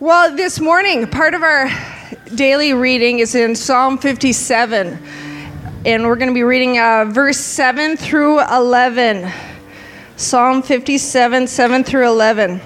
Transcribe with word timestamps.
Well, 0.00 0.36
this 0.36 0.60
morning, 0.60 1.08
part 1.08 1.34
of 1.34 1.42
our 1.42 1.68
daily 2.32 2.72
reading 2.72 3.18
is 3.18 3.34
in 3.34 3.56
Psalm 3.56 3.98
57. 3.98 4.96
And 5.84 6.06
we're 6.06 6.14
going 6.14 6.28
to 6.28 6.34
be 6.34 6.44
reading 6.44 6.78
uh, 6.78 7.06
verse 7.06 7.38
7 7.38 7.96
through 7.96 8.38
11. 8.38 9.28
Psalm 10.14 10.62
57, 10.62 11.48
7 11.48 11.82
through 11.82 12.06
11. 12.06 12.60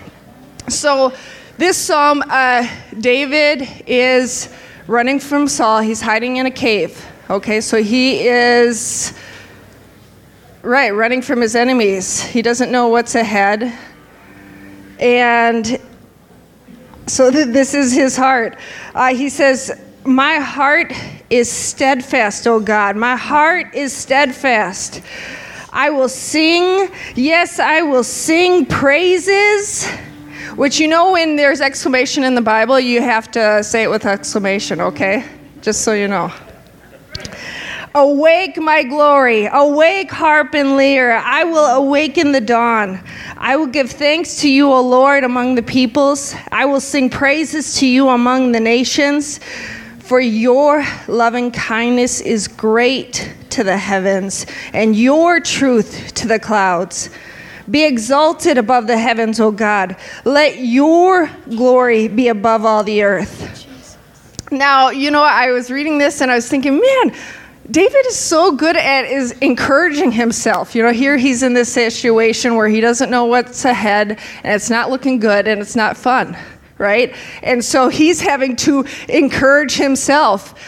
So, 0.69 1.15
this 1.57 1.79
psalm, 1.79 2.23
uh, 2.29 2.69
David 3.01 3.67
is 3.87 4.55
running 4.87 5.19
from 5.19 5.49
Saul. 5.49 5.81
He's 5.81 6.03
hiding 6.03 6.37
in 6.37 6.45
a 6.45 6.51
cave. 6.51 7.03
Okay, 7.31 7.63
so 7.63 7.83
he 7.83 8.29
is, 8.29 9.19
right, 10.61 10.91
running 10.91 11.23
from 11.23 11.41
his 11.41 11.57
enemies. 11.57 12.21
He 12.21 12.43
doesn't 12.43 12.71
know 12.71 12.89
what's 12.89 13.15
ahead. 13.15 13.73
And 15.01 15.81
so 17.07 17.31
th- 17.31 17.49
this 17.49 17.75
is 17.75 17.93
his 17.93 18.17
heart. 18.17 18.57
Uh, 18.95 19.15
he 19.15 19.29
says, 19.29 19.81
My 20.05 20.35
heart 20.35 20.93
is 21.31 21.51
steadfast, 21.51 22.47
O 22.47 22.61
God. 22.61 22.97
My 22.97 23.17
heart 23.17 23.75
is 23.75 23.93
steadfast. 23.93 25.03
I 25.73 25.89
will 25.89 26.09
sing, 26.09 26.91
yes, 27.15 27.59
I 27.59 27.81
will 27.81 28.05
sing 28.05 28.67
praises. 28.67 29.89
Which 30.55 30.79
you 30.79 30.87
know, 30.87 31.13
when 31.13 31.37
there's 31.37 31.63
exclamation 31.63 32.25
in 32.25 32.35
the 32.35 32.43
Bible, 32.43 32.79
you 32.79 33.01
have 33.01 33.31
to 33.31 33.65
say 33.65 33.85
it 33.85 33.89
with 33.89 34.05
exclamation, 34.05 34.83
okay? 34.83 35.25
Just 35.63 35.81
so 35.81 35.95
you 35.95 36.09
know. 36.09 36.31
Awake, 37.95 38.57
my 38.57 38.83
glory. 38.85 39.47
Awake, 39.53 40.11
harp 40.11 40.55
and 40.55 40.77
lyre. 40.77 41.13
I 41.13 41.45
will 41.45 41.67
awaken 41.67 42.33
the 42.33 42.41
dawn. 42.41 42.99
I 43.37 43.57
will 43.57 43.67
give 43.67 43.91
thanks 43.91 44.41
to 44.41 44.49
you, 44.49 44.73
O 44.73 44.81
Lord, 44.81 45.25
among 45.25 45.57
the 45.57 45.63
peoples. 45.63 46.35
I 46.51 46.65
will 46.65 46.81
sing 46.81 47.11
praises 47.11 47.79
to 47.81 47.87
you 47.87 48.09
among 48.09 48.53
the 48.53 48.61
nations. 48.61 49.41
For 49.99 50.21
your 50.21 50.83
loving 51.07 51.51
kindness 51.51 52.23
is 52.23 52.49
great 52.49 53.35
to 53.51 53.63
the 53.63 53.77
heavens, 53.77 54.47
and 54.73 54.97
your 54.97 55.39
truth 55.41 56.15
to 56.15 56.27
the 56.27 56.39
clouds. 56.39 57.11
Be 57.71 57.85
exalted 57.85 58.57
above 58.57 58.87
the 58.87 58.97
heavens, 58.97 59.39
O 59.39 59.51
God. 59.51 59.97
Let 60.25 60.59
your 60.59 61.31
glory 61.51 62.09
be 62.09 62.29
above 62.29 62.65
all 62.65 62.83
the 62.83 63.03
earth. 63.03 64.09
Now, 64.51 64.91
you 64.91 65.11
know, 65.11 65.23
I 65.23 65.51
was 65.51 65.71
reading 65.71 65.99
this 65.99 66.21
and 66.21 66.31
I 66.31 66.35
was 66.35 66.49
thinking, 66.49 66.81
man, 66.81 67.15
David 67.71 68.07
is 68.07 68.17
so 68.17 68.53
good 68.53 68.77
at 68.77 69.05
is 69.05 69.33
encouraging 69.41 70.11
himself. 70.11 70.75
You 70.75 70.83
know, 70.83 70.93
here 70.93 71.17
he's 71.17 71.43
in 71.43 71.55
this 71.55 71.73
situation 71.73 72.57
where 72.57 72.69
he 72.69 72.81
doesn't 72.81 73.11
know 73.11 73.27
what's 73.27 73.65
ahead 73.65 74.19
and 74.43 74.55
it's 74.55 74.69
not 74.69 74.91
looking 74.91 75.21
good 75.21 75.47
and 75.47 75.61
it's 75.61 75.77
not 75.77 75.97
fun, 75.97 76.37
right? 76.79 77.15
And 77.43 77.65
so 77.65 77.89
he's 77.89 78.21
having 78.21 78.57
to 78.57 78.85
encourage 79.09 79.77
himself. 79.77 80.61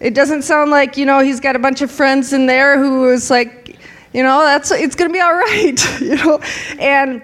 It 0.00 0.14
doesn't 0.14 0.42
sound 0.42 0.70
like, 0.70 0.96
you 0.96 1.06
know, 1.06 1.20
he's 1.20 1.38
got 1.38 1.54
a 1.54 1.58
bunch 1.58 1.82
of 1.82 1.90
friends 1.90 2.32
in 2.32 2.46
there 2.46 2.78
who 2.78 3.10
is 3.10 3.30
like, 3.30 3.78
you 4.12 4.24
know, 4.24 4.40
that's 4.40 4.72
it's 4.72 4.96
going 4.96 5.08
to 5.08 5.12
be 5.12 5.20
all 5.20 5.34
right, 5.34 6.00
you 6.00 6.16
know. 6.16 6.40
And 6.80 7.22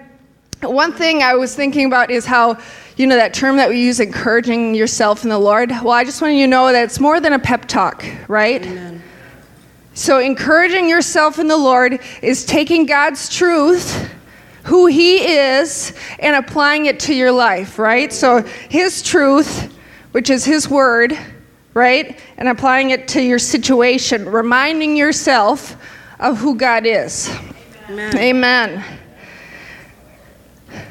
one 0.62 0.92
thing 0.92 1.22
I 1.22 1.34
was 1.34 1.54
thinking 1.54 1.86
about 1.86 2.10
is 2.10 2.24
how 2.24 2.58
you 2.96 3.06
know 3.06 3.16
that 3.16 3.34
term 3.34 3.56
that 3.56 3.68
we 3.68 3.80
use 3.80 4.00
encouraging 4.00 4.74
yourself 4.74 5.22
in 5.22 5.28
the 5.28 5.38
lord 5.38 5.68
well 5.68 5.90
i 5.90 6.02
just 6.02 6.22
want 6.22 6.32
you 6.32 6.44
to 6.44 6.46
know 6.46 6.72
that 6.72 6.82
it's 6.82 6.98
more 6.98 7.20
than 7.20 7.34
a 7.34 7.38
pep 7.38 7.66
talk 7.66 8.02
right 8.26 8.64
Amen. 8.64 9.02
So, 9.96 10.18
encouraging 10.18 10.90
yourself 10.90 11.38
in 11.38 11.48
the 11.48 11.56
Lord 11.56 12.00
is 12.20 12.44
taking 12.44 12.84
God's 12.84 13.30
truth, 13.30 14.10
who 14.64 14.84
He 14.88 15.26
is, 15.38 15.94
and 16.18 16.36
applying 16.36 16.84
it 16.84 17.00
to 17.00 17.14
your 17.14 17.32
life, 17.32 17.78
right? 17.78 18.12
So, 18.12 18.42
His 18.68 19.00
truth, 19.00 19.74
which 20.12 20.28
is 20.28 20.44
His 20.44 20.68
word, 20.68 21.18
right? 21.72 22.20
And 22.36 22.46
applying 22.46 22.90
it 22.90 23.08
to 23.08 23.22
your 23.22 23.38
situation, 23.38 24.28
reminding 24.28 24.98
yourself 24.98 25.78
of 26.20 26.36
who 26.36 26.56
God 26.56 26.84
is. 26.84 27.34
Amen. 27.88 28.18
Amen. 28.18 28.84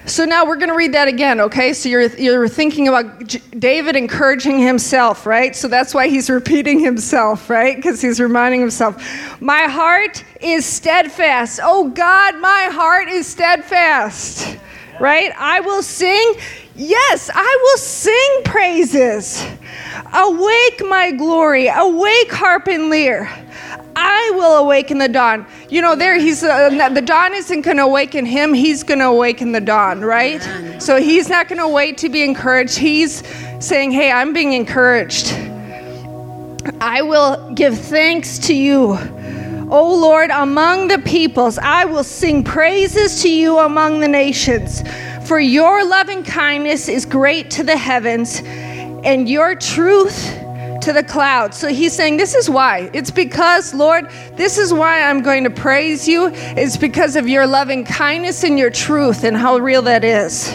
So 0.06 0.23
now 0.25 0.46
we're 0.46 0.57
going 0.57 0.69
to 0.69 0.75
read 0.75 0.94
that 0.94 1.07
again, 1.07 1.41
okay? 1.41 1.73
So 1.73 1.90
you're, 1.90 2.07
you're 2.16 2.47
thinking 2.47 2.88
about 2.88 3.25
J- 3.25 3.41
David 3.57 3.96
encouraging 3.96 4.59
himself, 4.59 5.25
right? 5.25 5.56
So 5.56 5.68
that's 5.68 5.94
why 5.94 6.07
he's 6.07 6.29
repeating 6.29 6.79
himself, 6.79 7.50
right? 7.50 7.75
Because 7.75 8.01
he's 8.01 8.19
reminding 8.19 8.62
himself, 8.62 8.97
My 9.41 9.63
heart 9.63 10.24
is 10.41 10.66
steadfast. 10.66 11.59
Oh 11.63 11.90
God, 11.90 12.40
my 12.40 12.69
heart 12.72 13.09
is 13.09 13.25
steadfast, 13.25 14.57
right? 15.00 15.31
I 15.38 15.62
will 15.62 15.81
sing. 15.81 16.35
Yes, 16.75 17.30
I 17.34 17.59
will 17.63 17.78
sing 17.78 18.41
praises. 18.44 19.46
Awake, 20.13 20.81
my 20.86 21.12
glory. 21.12 21.68
Awake, 21.68 22.31
harp 22.31 22.68
and 22.68 22.90
lyre. 22.90 23.30
I 23.96 24.34
will 24.36 24.58
awaken 24.58 24.97
the 24.97 25.08
dawn. 25.08 25.46
You 25.69 25.81
know, 25.81 25.96
there 25.96 26.19
he's 26.19 26.44
uh, 26.44 26.90
the 26.90 27.02
dawn 27.02 27.34
isn't 27.34 27.62
going 27.62 27.78
to 27.78 27.84
awaken 27.84 28.25
him. 28.25 28.53
He's 28.53 28.84
going 28.84 29.00
to 29.00 29.06
awaken 29.06 29.53
the 29.53 29.62
dawn, 29.62 30.02
right? 30.02 30.41
So 30.81 31.00
he's 31.00 31.30
not 31.30 31.47
going 31.47 31.59
to 31.59 31.68
wait 31.68 31.97
to 32.00 32.09
be 32.09 32.24
encouraged. 32.24 32.78
He's 32.78 33.24
saying, 33.59 33.92
"Hey, 33.92 34.12
I'm 34.12 34.34
being 34.34 34.52
encouraged. 34.52 35.31
I 36.81 37.02
will 37.03 37.52
give 37.53 37.80
thanks 37.80 38.38
to 38.40 38.53
you." 38.53 38.97
O 39.72 39.96
Lord, 39.96 40.30
among 40.30 40.90
the 40.90 41.00
peoples, 41.00 41.57
I 41.57 41.86
will 41.86 42.03
sing 42.03 42.44
praises 42.44 43.22
to 43.24 43.30
you 43.30 43.59
among 43.59 44.02
the 44.02 44.07
nations. 44.07 44.84
For 45.25 45.40
your 45.40 45.84
loving 45.84 46.24
kindness 46.24 46.88
is 46.88 47.06
great 47.06 47.50
to 47.52 47.63
the 47.63 47.75
heavens, 47.75 48.41
and 48.44 49.28
your 49.28 49.56
truth 49.56 50.40
to 50.81 50.94
the 50.94 51.03
clouds. 51.03 51.58
So 51.58 51.68
he's 51.68 51.94
saying, 51.94 52.18
This 52.18 52.36
is 52.36 52.47
why. 52.47 52.91
It's 52.94 53.09
because, 53.09 53.74
Lord, 53.74 54.09
this 54.34 54.59
is 54.59 54.72
why 54.72 55.02
I'm 55.02 55.24
going 55.24 55.44
to 55.44 55.50
praise 55.50 56.08
you. 56.08 56.30
It's 56.31 56.78
because 56.78 57.16
of 57.16 57.28
your 57.28 57.47
loving 57.47 57.84
kindness 57.84 58.44
and 58.44 58.59
your 58.59 58.69
truth 58.69 59.24
and 59.24 59.36
how 59.36 59.58
real 59.58 59.81
that 59.84 60.03
is. 60.03 60.53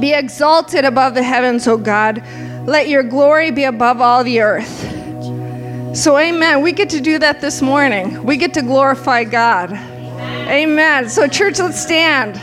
Be 0.00 0.12
exalted 0.12 0.84
above 0.84 1.14
the 1.14 1.22
heavens, 1.22 1.68
O 1.68 1.76
God. 1.76 2.20
Let 2.66 2.88
your 2.88 3.04
glory 3.04 3.52
be 3.52 3.64
above 3.64 4.00
all 4.00 4.24
the 4.24 4.40
earth. 4.40 5.96
So, 5.96 6.18
amen. 6.18 6.62
We 6.62 6.72
get 6.72 6.90
to 6.90 7.00
do 7.00 7.20
that 7.20 7.40
this 7.40 7.62
morning. 7.62 8.24
We 8.24 8.36
get 8.36 8.54
to 8.54 8.62
glorify 8.62 9.22
God. 9.22 9.72
Amen. 9.72 11.08
So, 11.08 11.28
church, 11.28 11.60
let's 11.60 11.80
stand. 11.80 12.40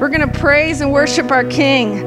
We're 0.00 0.08
going 0.08 0.26
to 0.26 0.38
praise 0.40 0.80
and 0.80 0.90
worship 0.92 1.30
our 1.30 1.44
King. 1.44 2.00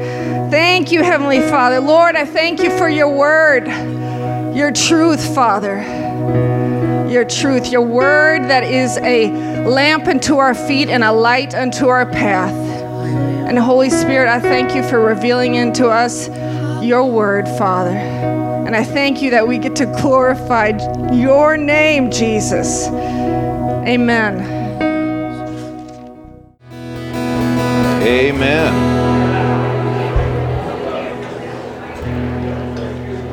Thank 0.50 0.92
you, 0.92 1.04
Heavenly 1.04 1.42
Father. 1.42 1.80
Lord, 1.80 2.16
I 2.16 2.26
thank 2.26 2.60
you 2.60 2.76
for 2.76 2.90
your 2.90 3.16
word, 3.16 3.68
your 4.56 4.72
truth, 4.72 5.36
Father. 5.36 5.78
Your 7.08 7.24
truth, 7.24 7.72
your 7.72 7.84
word 7.84 8.50
that 8.50 8.64
is 8.64 8.98
a 8.98 9.30
lamp 9.68 10.08
unto 10.08 10.38
our 10.38 10.56
feet 10.56 10.90
and 10.90 11.04
a 11.04 11.12
light 11.12 11.54
unto 11.54 11.88
our 11.88 12.08
path. 12.08 12.56
And 13.48 13.60
Holy 13.60 13.92
Spirit, 13.92 14.28
I 14.28 14.40
thank 14.40 14.74
you 14.74 14.82
for 14.82 15.00
revealing 15.00 15.54
into 15.54 15.88
us 15.88 16.30
your 16.84 17.06
word, 17.06 17.48
Father. 17.60 17.96
And 17.96 18.76
I 18.76 18.84
thank 18.84 19.22
you 19.22 19.30
that 19.30 19.48
we 19.48 19.60
get 19.60 19.76
to 19.76 19.86
glorify 19.86 20.70
your 21.14 21.58
name, 21.58 22.10
Jesus. 22.10 22.88
Amen. 22.88 24.63
Amen. 28.06 28.74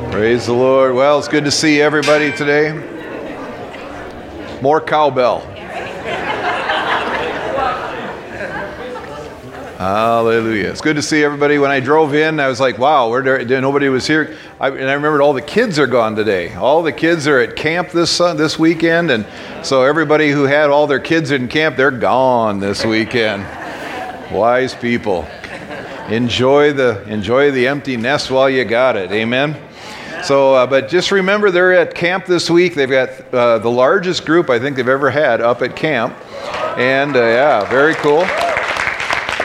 Praise 0.09 0.45
the 0.45 0.53
Lord. 0.53 0.95
Well, 0.95 1.19
it's 1.19 1.27
good 1.27 1.43
to 1.43 1.51
see 1.51 1.81
everybody 1.81 2.31
today. 2.31 2.71
More 4.61 4.79
cowbell. 4.79 5.41
Hallelujah. 9.77 10.69
It's 10.69 10.79
good 10.79 10.95
to 10.95 11.01
see 11.01 11.21
everybody. 11.21 11.57
When 11.57 11.71
I 11.71 11.81
drove 11.81 12.13
in, 12.13 12.39
I 12.39 12.47
was 12.47 12.61
like, 12.61 12.77
wow, 12.77 13.09
where 13.09 13.43
nobody 13.43 13.89
was 13.89 14.07
here. 14.07 14.37
I, 14.57 14.69
and 14.69 14.89
I 14.89 14.93
remembered 14.93 15.19
all 15.19 15.33
the 15.33 15.41
kids 15.41 15.79
are 15.79 15.87
gone 15.87 16.15
today. 16.15 16.53
All 16.53 16.81
the 16.81 16.93
kids 16.93 17.27
are 17.27 17.39
at 17.39 17.57
camp 17.57 17.89
this, 17.89 18.21
uh, 18.21 18.35
this 18.35 18.57
weekend. 18.57 19.11
And 19.11 19.25
so 19.63 19.83
everybody 19.83 20.31
who 20.31 20.43
had 20.43 20.69
all 20.69 20.87
their 20.87 21.01
kids 21.01 21.31
in 21.31 21.49
camp, 21.49 21.75
they're 21.75 21.91
gone 21.91 22.59
this 22.59 22.85
weekend. 22.85 23.45
Wise 24.31 24.73
people. 24.73 25.27
Enjoy 26.09 26.73
the, 26.73 27.03
enjoy 27.07 27.51
the 27.51 27.67
empty 27.67 27.97
nest 27.97 28.31
while 28.31 28.49
you 28.49 28.63
got 28.65 28.95
it. 28.95 29.11
Amen. 29.11 29.57
So, 30.23 30.53
uh, 30.53 30.67
but 30.67 30.87
just 30.87 31.11
remember 31.11 31.51
they're 31.51 31.73
at 31.73 31.95
camp 31.95 32.25
this 32.25 32.49
week. 32.49 32.75
They've 32.75 32.89
got 32.89 33.09
uh, 33.33 33.57
the 33.57 33.71
largest 33.71 34.25
group 34.25 34.49
I 34.49 34.59
think 34.59 34.75
they've 34.75 34.87
ever 34.87 35.09
had 35.09 35.41
up 35.41 35.61
at 35.61 35.75
camp. 35.75 36.15
And 36.77 37.15
uh, 37.15 37.19
yeah, 37.19 37.69
very 37.69 37.95
cool. 37.95 38.21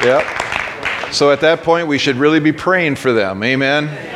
Yep. 0.05 1.13
So 1.13 1.31
at 1.31 1.41
that 1.41 1.63
point, 1.63 1.89
we 1.89 1.99
should 1.99 2.17
really 2.17 2.41
be 2.41 2.53
praying 2.53 2.97
for 2.97 3.13
them. 3.13 3.43
Amen. 3.43 4.16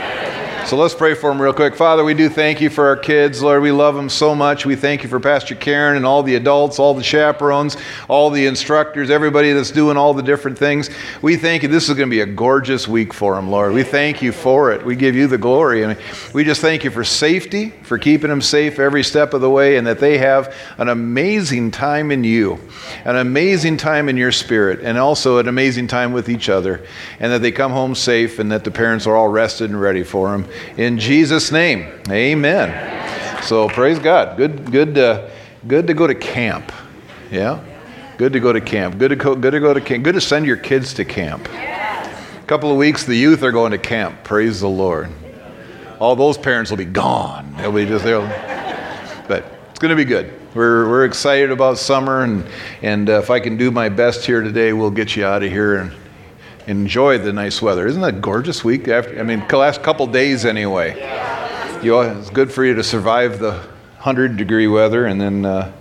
So 0.71 0.77
let's 0.77 0.95
pray 0.95 1.15
for 1.15 1.31
them 1.31 1.43
real 1.43 1.53
quick. 1.53 1.75
Father, 1.75 2.05
we 2.05 2.15
do 2.15 2.29
thank 2.29 2.61
you 2.61 2.71
for 2.71 2.87
our 2.87 2.97
kids. 2.97 3.43
Lord, 3.43 3.61
we 3.61 3.73
love 3.73 3.97
them 3.97 4.09
so 4.09 4.37
much. 4.37 4.65
We 4.65 4.77
thank 4.77 5.03
you 5.03 5.09
for 5.09 5.19
Pastor 5.19 5.57
Karen 5.57 5.97
and 5.97 6.07
all 6.07 6.23
the 6.23 6.37
adults, 6.37 6.79
all 6.79 6.95
the 6.95 7.03
chaperones, 7.03 7.77
all 8.07 8.31
the 8.31 8.47
instructors, 8.47 9.11
everybody 9.11 9.53
that's 9.53 9.73
doing 9.73 9.97
all 9.97 10.15
the 10.15 10.23
different 10.23 10.57
things. 10.57 10.89
We 11.23 11.35
thank 11.35 11.65
you. 11.65 11.69
This 11.69 11.89
is 11.89 11.97
going 11.97 12.09
to 12.09 12.15
be 12.15 12.21
a 12.21 12.27
gorgeous 12.27 12.87
week 12.87 13.13
for 13.13 13.35
them, 13.35 13.51
Lord. 13.51 13.73
We 13.73 13.83
thank 13.83 14.23
you 14.23 14.31
for 14.31 14.71
it. 14.71 14.85
We 14.87 14.95
give 14.95 15.17
you 15.17 15.27
the 15.27 15.39
glory. 15.39 15.83
And 15.83 15.99
we 16.33 16.45
just 16.45 16.61
thank 16.61 16.85
you 16.85 16.93
for 16.93 17.03
safety, 17.03 17.71
for 17.83 17.99
keeping 17.99 18.31
them 18.31 18.41
safe 18.41 18.79
every 18.79 19.03
step 19.03 19.35
of 19.35 19.41
the 19.41 19.51
way, 19.51 19.77
and 19.77 19.85
that 19.89 19.99
they 19.99 20.19
have 20.19 20.55
an 20.79 20.89
amazing 20.89 21.73
time 21.73 22.13
in 22.13 22.23
you, 22.23 22.61
an 23.05 23.17
amazing 23.17 23.77
time 23.77 24.09
in 24.09 24.17
your 24.17 24.31
spirit, 24.31 24.79
and 24.85 24.99
also 24.99 25.39
an 25.39 25.49
amazing 25.49 25.89
time 25.89 26.13
with 26.13 26.29
each 26.29 26.49
other, 26.49 26.87
and 27.19 27.33
that 27.33 27.43
they 27.43 27.51
come 27.51 27.73
home 27.73 27.97
safe 27.97 28.39
and 28.39 28.53
that 28.53 28.63
the 28.63 28.71
parents 28.71 29.05
are 29.09 29.17
all 29.17 29.27
rested 29.27 29.69
and 29.69 29.81
ready 29.81 30.05
for 30.05 30.31
them. 30.31 30.47
In 30.77 30.99
Jesus' 30.99 31.51
name, 31.53 31.87
amen. 32.09 33.43
So 33.43 33.69
praise 33.69 33.99
God. 33.99 34.37
Good, 34.37 34.71
good, 34.71 34.99
uh, 34.99 35.29
good 35.67 35.87
to 35.87 35.95
go 35.95 36.07
to 36.07 36.15
camp. 36.15 36.73
Yeah, 37.31 37.63
good 38.19 38.33
to 38.33 38.41
go 38.41 38.53
to 38.53 38.61
camp. 38.61 38.99
Good 38.99 39.09
to 39.09 39.17
go, 39.17 39.35
good 39.35 39.53
to 39.53 39.61
go 39.61 39.75
to 39.75 39.81
camp. 39.81 40.05
Good 40.05 40.15
to 40.15 40.21
send 40.21 40.47
your 40.47 40.57
kids 40.57 40.95
to 40.95 41.05
camp. 41.05 41.49
A 41.49 42.45
couple 42.47 42.71
of 42.71 42.77
weeks, 42.77 43.05
the 43.05 43.15
youth 43.15 43.43
are 43.43 43.53
going 43.53 43.73
to 43.73 43.79
camp. 43.79 44.25
Praise 44.25 44.61
the 44.61 44.69
Lord. 44.69 45.11
All 45.99 46.17
those 46.17 46.39
parents 46.39 46.71
will 46.71 46.79
be 46.79 46.85
gone. 46.85 47.55
They'll 47.57 47.73
be 47.73 47.87
just 47.87 48.05
there. 48.05 48.21
But 49.29 49.45
it's 49.71 49.79
going 49.79 49.91
to 49.91 49.97
be 49.97 50.05
good. 50.05 50.33
We're, 50.55 50.89
we're 50.89 51.05
excited 51.05 51.53
about 51.53 51.79
summer, 51.79 52.25
and, 52.25 52.45
and 52.83 53.09
uh, 53.09 53.19
if 53.19 53.31
I 53.31 53.39
can 53.39 53.57
do 53.57 53.71
my 53.71 53.89
best 53.89 54.27
here 54.27 54.41
today, 54.41 54.73
we'll 54.73 54.91
get 54.91 55.15
you 55.15 55.25
out 55.25 55.45
of 55.45 55.53
here 55.53 55.77
and 55.77 55.93
enjoy 56.71 57.19
the 57.19 57.33
nice 57.33 57.61
weather. 57.61 57.87
Isn't 57.87 58.01
that 58.03 58.21
gorgeous 58.21 58.65
week? 58.65 58.87
After, 58.87 59.19
I 59.19 59.25
mean, 59.25 59.45
the 59.49 59.57
last 59.57 59.83
couple 59.83 60.07
days 60.07 60.45
anyway. 60.45 60.95
You 61.83 62.01
it's 62.01 62.31
good 62.31 62.53
for 62.53 62.65
you 62.65 62.75
to 62.75 62.85
survive 62.85 63.39
the 63.39 63.53
100 63.53 64.37
degree 64.37 64.69
weather, 64.69 65.07
and 65.07 65.21
then 65.21 65.45
uh, 65.45 65.73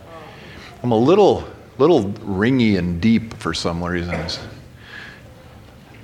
I'm 0.81 0.91
a 0.91 0.97
little, 0.97 1.47
little 1.77 2.05
ringy 2.05 2.77
and 2.77 2.99
deep 2.99 3.35
for 3.35 3.53
some 3.53 3.83
reasons. 3.83 4.39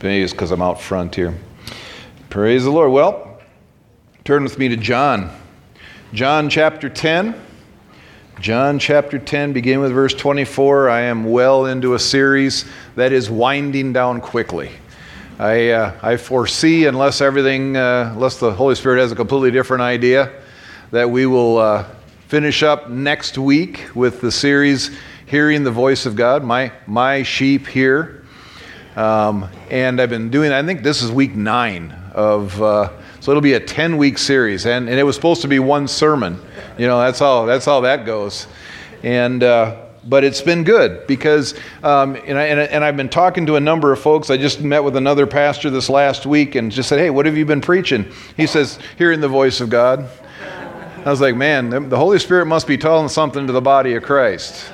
Maybe 0.04 0.24
it's 0.24 0.34
because 0.34 0.52
I'm 0.52 0.62
out 0.62 0.80
front 0.80 1.16
here. 1.16 1.34
Praise 2.30 2.66
the 2.66 2.72
Lord. 2.72 2.92
Well, 2.92 3.40
turn 4.24 4.44
with 4.44 4.60
me 4.60 4.68
to 4.68 4.78
John. 4.78 5.32
John 6.14 6.50
chapter 6.50 6.90
10. 6.90 7.42
John 8.42 8.80
chapter 8.80 9.18
10, 9.18 9.54
beginning 9.54 9.80
with 9.80 9.94
verse 9.94 10.14
24. 10.14 10.90
I 10.90 11.02
am 11.02 11.24
well 11.24 11.68
into 11.68 11.94
a 11.94 12.00
series 12.00 12.66
that 12.96 13.14
is 13.14 13.30
winding 13.30 13.94
down 13.94 14.20
quickly. 14.20 14.72
I, 15.40 15.70
uh, 15.70 15.98
I 16.04 16.18
foresee, 16.18 16.86
unless 16.86 17.22
everything, 17.22 17.78
uh, 17.78 18.12
unless 18.14 18.38
the 18.38 18.52
Holy 18.52 18.76
Spirit 18.76 19.00
has 19.00 19.14
a 19.14 19.16
completely 19.16 19.52
different 19.52 19.84
idea, 19.84 20.34
that 20.92 21.10
we 21.10 21.26
will 21.26 21.60
uh, 21.60 21.88
finish 22.28 22.62
up 22.62 22.90
next 22.90 23.38
week 23.38 23.86
with 23.96 24.20
the 24.20 24.32
series 24.32 24.92
Hearing 25.28 25.64
the 25.64 25.72
Voice 25.72 26.06
of 26.06 26.18
God, 26.18 26.44
My, 26.44 26.74
my 26.88 27.24
Sheep 27.24 27.66
Hear. 27.68 28.26
Um, 28.98 29.50
and 29.70 30.02
I've 30.02 30.10
been 30.10 30.30
doing, 30.30 30.52
I 30.52 30.62
think 30.62 30.84
this 30.84 31.02
is 31.02 31.10
week 31.10 31.36
nine 31.36 32.05
of, 32.16 32.60
uh, 32.62 32.90
so 33.20 33.32
it'll 33.32 33.42
be 33.42 33.54
a 33.54 33.60
10 33.60 33.98
week 33.98 34.18
series. 34.18 34.66
And, 34.66 34.90
and 34.90 34.98
it 34.98 35.04
was 35.04 35.16
supposed 35.16 35.42
to 35.44 35.48
be 35.48 35.60
one 35.60 35.88
sermon. 35.88 36.42
You 36.78 36.88
know, 36.88 37.00
that's 37.00 37.20
how, 37.20 37.46
that's 37.46 37.66
how 37.66 37.82
that 37.82 38.06
goes. 38.06 38.48
And, 39.04 39.44
uh, 39.44 39.82
but 40.08 40.24
it's 40.24 40.42
been 40.42 40.64
good 40.64 41.06
because, 41.08 41.56
um, 41.84 42.16
and, 42.26 42.38
I, 42.38 42.46
and, 42.46 42.84
I've 42.84 42.96
been 42.96 43.10
talking 43.10 43.46
to 43.48 43.56
a 43.56 43.60
number 43.60 43.92
of 43.92 44.00
folks. 44.00 44.30
I 44.30 44.38
just 44.38 44.62
met 44.62 44.84
with 44.84 44.96
another 44.96 45.28
pastor 45.28 45.70
this 45.70 45.90
last 45.90 46.26
week 46.26 46.56
and 46.56 46.72
just 46.72 46.90
said, 46.90 47.00
Hey, 47.00 47.10
what 47.10 47.26
have 47.26 47.36
you 47.36 47.46
been 47.46 47.62
preaching? 47.62 48.12
He 48.38 48.48
says, 48.48 48.80
Hearing 48.98 49.20
the 49.20 49.28
voice 49.28 49.62
of 49.62 49.70
God. 49.70 50.08
I 51.04 51.10
was 51.10 51.22
like, 51.22 51.36
Man, 51.36 51.90
the 51.90 51.98
Holy 51.98 52.20
Spirit 52.20 52.46
must 52.46 52.68
be 52.68 52.78
telling 52.78 53.10
something 53.10 53.46
to 53.48 53.54
the 53.54 53.62
body 53.62 53.96
of 53.96 54.04
Christ. 54.04 54.72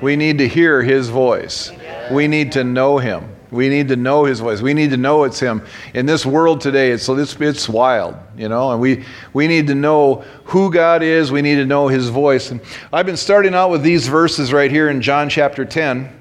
We 0.00 0.16
need 0.16 0.38
to 0.38 0.48
hear 0.48 0.82
his 0.82 1.08
voice, 1.08 1.70
we 2.10 2.26
need 2.26 2.52
to 2.52 2.64
know 2.64 2.98
him. 2.98 3.36
We 3.50 3.68
need 3.68 3.88
to 3.88 3.96
know 3.96 4.24
his 4.24 4.40
voice. 4.40 4.60
We 4.60 4.74
need 4.74 4.90
to 4.90 4.96
know 4.96 5.24
it's 5.24 5.40
him. 5.40 5.62
In 5.94 6.06
this 6.06 6.24
world 6.24 6.60
today, 6.60 6.92
it's, 6.92 7.08
it's, 7.08 7.34
it's 7.40 7.68
wild, 7.68 8.14
you 8.36 8.48
know, 8.48 8.70
and 8.70 8.80
we, 8.80 9.04
we 9.32 9.48
need 9.48 9.66
to 9.66 9.74
know 9.74 10.24
who 10.44 10.70
God 10.72 11.02
is. 11.02 11.32
We 11.32 11.42
need 11.42 11.56
to 11.56 11.66
know 11.66 11.88
his 11.88 12.08
voice. 12.08 12.50
And 12.50 12.60
I've 12.92 13.06
been 13.06 13.16
starting 13.16 13.54
out 13.54 13.70
with 13.70 13.82
these 13.82 14.06
verses 14.06 14.52
right 14.52 14.70
here 14.70 14.88
in 14.88 15.02
John 15.02 15.28
chapter 15.28 15.64
10 15.64 16.16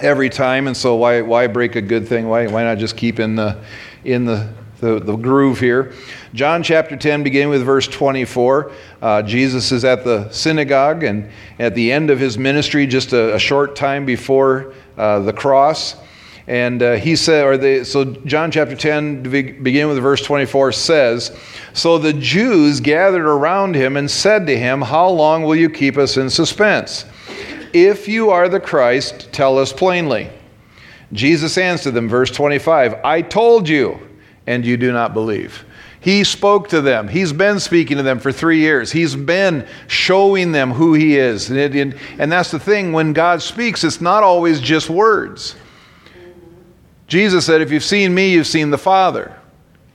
every 0.00 0.30
time. 0.30 0.66
And 0.68 0.76
so 0.76 0.94
why, 0.96 1.20
why 1.22 1.46
break 1.48 1.74
a 1.74 1.82
good 1.82 2.06
thing? 2.06 2.28
Why, 2.28 2.46
why 2.46 2.62
not 2.62 2.78
just 2.78 2.96
keep 2.96 3.18
in 3.18 3.34
the, 3.34 3.60
in 4.04 4.24
the, 4.24 4.52
the, 4.78 5.00
the 5.00 5.16
groove 5.16 5.58
here? 5.58 5.94
John 6.32 6.62
chapter 6.62 6.96
10, 6.96 7.24
beginning 7.24 7.48
with 7.48 7.64
verse 7.64 7.88
24. 7.88 8.70
Uh, 9.02 9.22
Jesus 9.22 9.72
is 9.72 9.84
at 9.84 10.04
the 10.04 10.30
synagogue 10.30 11.02
and 11.02 11.30
at 11.58 11.74
the 11.74 11.90
end 11.90 12.10
of 12.10 12.20
his 12.20 12.38
ministry, 12.38 12.86
just 12.86 13.12
a, 13.12 13.34
a 13.34 13.38
short 13.38 13.74
time 13.74 14.04
before 14.04 14.74
uh, 14.96 15.20
the 15.20 15.32
cross. 15.32 15.96
And 16.48 16.80
uh, 16.82 16.94
he 16.94 17.16
said, 17.16 17.44
or 17.44 17.56
they, 17.56 17.82
so 17.82 18.04
John 18.04 18.52
chapter 18.52 18.76
10, 18.76 19.22
beginning 19.22 19.88
with 19.88 19.98
verse 19.98 20.22
24, 20.22 20.72
says, 20.72 21.36
So 21.72 21.98
the 21.98 22.12
Jews 22.12 22.78
gathered 22.78 23.26
around 23.26 23.74
him 23.74 23.96
and 23.96 24.08
said 24.08 24.46
to 24.46 24.56
him, 24.56 24.80
How 24.80 25.08
long 25.08 25.42
will 25.42 25.56
you 25.56 25.68
keep 25.68 25.96
us 25.98 26.16
in 26.16 26.30
suspense? 26.30 27.04
If 27.72 28.06
you 28.06 28.30
are 28.30 28.48
the 28.48 28.60
Christ, 28.60 29.32
tell 29.32 29.58
us 29.58 29.72
plainly. 29.72 30.30
Jesus 31.12 31.58
answered 31.58 31.92
them, 31.92 32.08
verse 32.08 32.30
25, 32.30 32.94
I 33.04 33.22
told 33.22 33.68
you, 33.68 33.98
and 34.46 34.64
you 34.64 34.76
do 34.76 34.92
not 34.92 35.14
believe. 35.14 35.64
He 36.00 36.22
spoke 36.22 36.68
to 36.68 36.80
them. 36.80 37.08
He's 37.08 37.32
been 37.32 37.58
speaking 37.58 37.96
to 37.96 38.02
them 38.02 38.20
for 38.20 38.30
three 38.30 38.60
years. 38.60 38.92
He's 38.92 39.16
been 39.16 39.66
showing 39.88 40.52
them 40.52 40.70
who 40.70 40.94
He 40.94 41.18
is. 41.18 41.50
And, 41.50 41.58
it, 41.58 41.96
and, 42.18 42.30
that's 42.30 42.52
the 42.52 42.60
thing, 42.60 42.92
when 42.92 43.12
God 43.12 43.42
speaks, 43.42 43.82
it's 43.82 44.00
not 44.00 44.22
always 44.22 44.60
just 44.60 44.88
words. 44.88 45.56
Jesus 47.06 47.46
said, 47.46 47.60
If 47.60 47.70
you've 47.70 47.84
seen 47.84 48.14
me, 48.14 48.32
you've 48.32 48.46
seen 48.46 48.70
the 48.70 48.78
Father. 48.78 49.36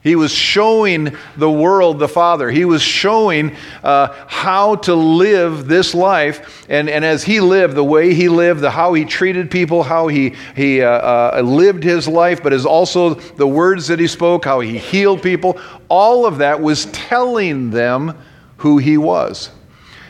He 0.04 0.16
was 0.16 0.32
showing 0.32 1.16
the 1.38 1.52
world 1.52 2.00
the 2.00 2.08
Father. 2.08 2.50
He 2.50 2.66
was 2.66 2.82
showing 2.82 3.56
uh, 3.84 4.26
how 4.28 4.76
to 4.78 4.96
live 4.96 5.68
this 5.68 5.94
life. 5.94 6.66
And, 6.68 6.90
and 6.90 7.06
as 7.06 7.24
he 7.24 7.40
lived, 7.40 7.76
the 7.76 7.84
way 7.84 8.16
he 8.16 8.28
lived, 8.28 8.62
the, 8.62 8.72
how 8.72 8.94
he 8.94 9.06
treated 9.06 9.52
people, 9.52 9.84
how 9.84 10.08
he, 10.08 10.34
he 10.56 10.82
uh, 10.82 11.38
uh, 11.38 11.42
lived 11.42 11.84
his 11.84 12.08
life, 12.08 12.42
but 12.42 12.52
as 12.52 12.66
also 12.66 13.14
the 13.14 13.46
words 13.46 13.88
that 13.88 14.00
he 14.00 14.08
spoke, 14.08 14.44
how 14.44 14.60
he 14.60 14.80
healed 14.80 15.22
people, 15.22 15.62
all 15.88 16.26
of 16.26 16.40
that 16.40 16.60
was 16.60 16.86
telling 16.88 17.70
them 17.70 18.18
who 18.58 18.80
he 18.80 18.98
was. 18.98 19.52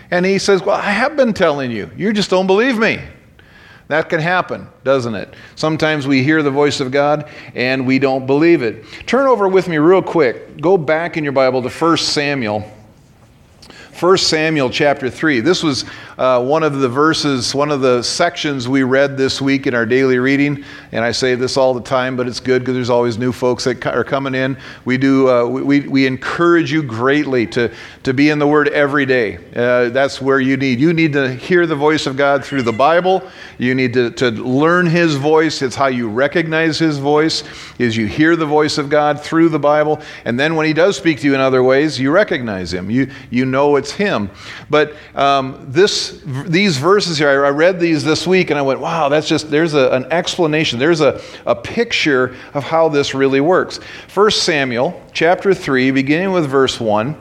And 0.09 0.25
he 0.25 0.39
says, 0.39 0.61
Well, 0.63 0.77
I 0.77 0.91
have 0.91 1.17
been 1.17 1.33
telling 1.33 1.69
you. 1.69 1.91
You 1.97 2.13
just 2.13 2.29
don't 2.29 2.47
believe 2.47 2.77
me. 2.77 3.01
That 3.91 4.07
can 4.07 4.21
happen, 4.21 4.69
doesn't 4.85 5.15
it? 5.15 5.33
Sometimes 5.55 6.07
we 6.07 6.23
hear 6.23 6.41
the 6.41 6.49
voice 6.49 6.79
of 6.79 6.91
God 6.91 7.29
and 7.53 7.85
we 7.85 7.99
don't 7.99 8.25
believe 8.25 8.61
it. 8.61 8.85
Turn 9.05 9.27
over 9.27 9.49
with 9.49 9.67
me 9.67 9.79
real 9.79 10.01
quick. 10.01 10.61
Go 10.61 10.77
back 10.77 11.17
in 11.17 11.25
your 11.25 11.33
Bible 11.33 11.61
to 11.61 11.67
1 11.67 11.97
Samuel 11.97 12.63
1 13.99 14.17
Samuel 14.17 14.69
chapter 14.69 15.09
3. 15.09 15.41
This 15.41 15.61
was 15.61 15.85
uh, 16.17 16.43
one 16.43 16.63
of 16.63 16.79
the 16.79 16.87
verses, 16.87 17.53
one 17.53 17.69
of 17.71 17.81
the 17.81 18.01
sections 18.01 18.67
we 18.67 18.83
read 18.83 19.17
this 19.17 19.41
week 19.41 19.67
in 19.67 19.75
our 19.75 19.85
daily 19.85 20.17
reading. 20.17 20.63
And 20.91 21.03
I 21.03 21.11
say 21.11 21.35
this 21.35 21.57
all 21.57 21.73
the 21.73 21.81
time, 21.81 22.15
but 22.15 22.27
it's 22.27 22.39
good 22.39 22.59
because 22.59 22.73
there's 22.73 22.89
always 22.89 23.17
new 23.17 23.31
folks 23.31 23.65
that 23.65 23.85
are 23.85 24.03
coming 24.03 24.33
in. 24.33 24.57
We 24.85 24.97
do, 24.97 25.29
uh, 25.29 25.45
we, 25.45 25.81
we 25.81 26.07
encourage 26.07 26.71
you 26.71 26.81
greatly 26.81 27.45
to, 27.47 27.71
to 28.03 28.13
be 28.13 28.29
in 28.29 28.39
the 28.39 28.47
Word 28.47 28.69
every 28.69 29.05
day. 29.05 29.37
Uh, 29.55 29.89
that's 29.89 30.21
where 30.21 30.39
you 30.39 30.57
need. 30.57 30.79
You 30.79 30.93
need 30.93 31.13
to 31.13 31.33
hear 31.33 31.67
the 31.67 31.75
voice 31.75 32.07
of 32.07 32.15
God 32.15 32.45
through 32.45 32.61
the 32.61 32.73
Bible. 32.73 33.27
You 33.57 33.75
need 33.75 33.93
to, 33.93 34.11
to 34.11 34.31
learn 34.31 34.85
His 34.85 35.15
voice. 35.15 35.61
It's 35.61 35.75
how 35.75 35.87
you 35.87 36.09
recognize 36.09 36.79
His 36.79 36.97
voice, 36.97 37.43
is 37.77 37.97
you 37.97 38.07
hear 38.07 38.35
the 38.35 38.45
voice 38.45 38.77
of 38.77 38.89
God 38.89 39.21
through 39.21 39.49
the 39.49 39.59
Bible. 39.59 40.01
And 40.25 40.39
then 40.39 40.55
when 40.55 40.65
He 40.65 40.73
does 40.73 40.97
speak 40.97 41.19
to 41.19 41.27
you 41.27 41.35
in 41.35 41.41
other 41.41 41.61
ways, 41.61 41.99
you 41.99 42.11
recognize 42.11 42.73
Him. 42.73 42.89
You, 42.89 43.11
you 43.29 43.45
know 43.45 43.80
it's 43.81 43.91
him. 43.91 44.29
But 44.69 44.95
um, 45.15 45.65
this, 45.67 46.21
these 46.25 46.77
verses 46.77 47.17
here, 47.17 47.29
I, 47.29 47.47
I, 47.47 47.51
read 47.51 47.79
these 47.79 48.03
this 48.03 48.25
week 48.25 48.49
and 48.49 48.57
I 48.57 48.61
went, 48.61 48.79
wow, 48.79 49.09
that's 49.09 49.27
just, 49.27 49.51
there's 49.51 49.73
a, 49.73 49.89
an 49.89 50.05
explanation. 50.11 50.79
There's 50.79 51.01
a, 51.01 51.21
a 51.45 51.55
picture 51.55 52.35
of 52.53 52.63
how 52.63 52.89
this 52.89 53.13
really 53.13 53.41
works. 53.41 53.79
First 54.07 54.43
Samuel 54.43 55.01
chapter 55.13 55.53
3, 55.53 55.91
beginning 55.91 56.31
with 56.31 56.49
verse 56.49 56.79
1 56.79 57.15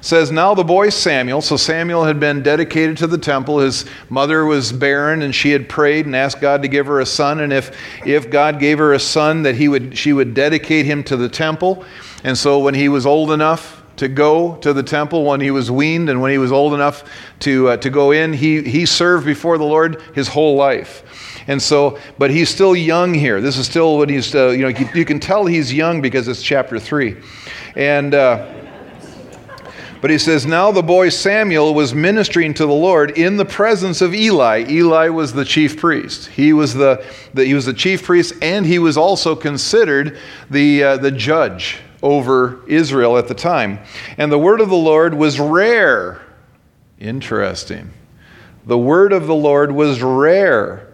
says, 0.00 0.30
Now 0.30 0.54
the 0.54 0.64
boy 0.64 0.88
Samuel, 0.88 1.40
so 1.40 1.56
Samuel 1.56 2.04
had 2.04 2.18
been 2.18 2.42
dedicated 2.42 2.96
to 2.98 3.06
the 3.06 3.18
temple. 3.18 3.58
His 3.60 3.84
mother 4.08 4.44
was 4.44 4.72
barren, 4.72 5.22
and 5.22 5.34
she 5.34 5.50
had 5.50 5.68
prayed 5.68 6.06
and 6.06 6.16
asked 6.16 6.40
God 6.40 6.62
to 6.62 6.68
give 6.68 6.86
her 6.86 7.00
a 7.00 7.06
son. 7.06 7.40
And 7.40 7.52
if, 7.52 7.76
if 8.06 8.30
God 8.30 8.58
gave 8.58 8.78
her 8.78 8.92
a 8.92 8.98
son, 8.98 9.42
that 9.42 9.54
he 9.54 9.68
would, 9.68 9.96
she 9.96 10.12
would 10.12 10.34
dedicate 10.34 10.86
him 10.86 11.04
to 11.04 11.16
the 11.16 11.28
temple. 11.28 11.84
And 12.24 12.36
so 12.36 12.58
when 12.58 12.74
he 12.74 12.88
was 12.88 13.06
old 13.06 13.30
enough, 13.30 13.79
to 14.00 14.08
go 14.08 14.56
to 14.56 14.72
the 14.72 14.82
temple 14.82 15.24
when 15.24 15.42
he 15.42 15.50
was 15.50 15.70
weaned 15.70 16.08
and 16.08 16.22
when 16.22 16.32
he 16.32 16.38
was 16.38 16.50
old 16.50 16.72
enough 16.72 17.04
to, 17.38 17.68
uh, 17.68 17.76
to 17.76 17.90
go 17.90 18.12
in. 18.12 18.32
He, 18.32 18.62
he 18.62 18.86
served 18.86 19.26
before 19.26 19.58
the 19.58 19.64
Lord 19.64 20.00
his 20.14 20.26
whole 20.26 20.56
life. 20.56 21.42
And 21.46 21.60
so, 21.60 21.98
but 22.16 22.30
he's 22.30 22.48
still 22.48 22.74
young 22.74 23.12
here. 23.12 23.42
This 23.42 23.58
is 23.58 23.66
still 23.66 23.98
when 23.98 24.08
he's, 24.08 24.34
uh, 24.34 24.48
you 24.48 24.62
know, 24.62 24.68
you, 24.68 24.88
you, 24.94 25.04
can 25.04 25.20
tell 25.20 25.44
he's 25.44 25.70
young 25.70 26.00
because 26.00 26.28
it's 26.28 26.42
chapter 26.42 26.78
3. 26.78 27.14
And, 27.76 28.14
uh, 28.14 28.50
But 30.00 30.10
he 30.10 30.16
says, 30.16 30.46
Now 30.46 30.72
the 30.72 30.82
boy 30.82 31.10
Samuel 31.10 31.74
was 31.74 31.94
ministering 31.94 32.54
to 32.54 32.64
the 32.64 32.72
Lord 32.72 33.18
in 33.18 33.36
the 33.36 33.44
presence 33.44 34.00
of 34.00 34.14
Eli. 34.14 34.64
Eli 34.66 35.10
was 35.10 35.34
the 35.34 35.44
chief 35.44 35.78
priest. 35.78 36.28
He 36.28 36.54
was 36.54 36.72
the, 36.72 37.04
the 37.34 37.44
he 37.44 37.52
was 37.52 37.66
the 37.66 37.74
chief 37.74 38.04
priest, 38.04 38.32
and 38.40 38.64
he 38.64 38.78
was 38.78 38.96
also 38.96 39.36
considered 39.36 40.16
the, 40.48 40.82
uh, 40.82 40.96
the 40.96 41.10
judge 41.10 41.80
over 42.02 42.60
Israel 42.66 43.18
at 43.18 43.28
the 43.28 43.34
time. 43.34 43.78
And 44.16 44.30
the 44.30 44.38
word 44.38 44.60
of 44.60 44.68
the 44.68 44.76
Lord 44.76 45.14
was 45.14 45.38
rare. 45.38 46.22
Interesting. 46.98 47.90
The 48.66 48.78
word 48.78 49.12
of 49.12 49.26
the 49.26 49.34
Lord 49.34 49.72
was 49.72 50.02
rare 50.02 50.88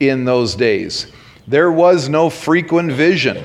in 0.00 0.24
those 0.24 0.54
days. 0.54 1.06
There 1.46 1.70
was 1.70 2.08
no 2.08 2.30
frequent 2.30 2.92
vision. 2.92 3.42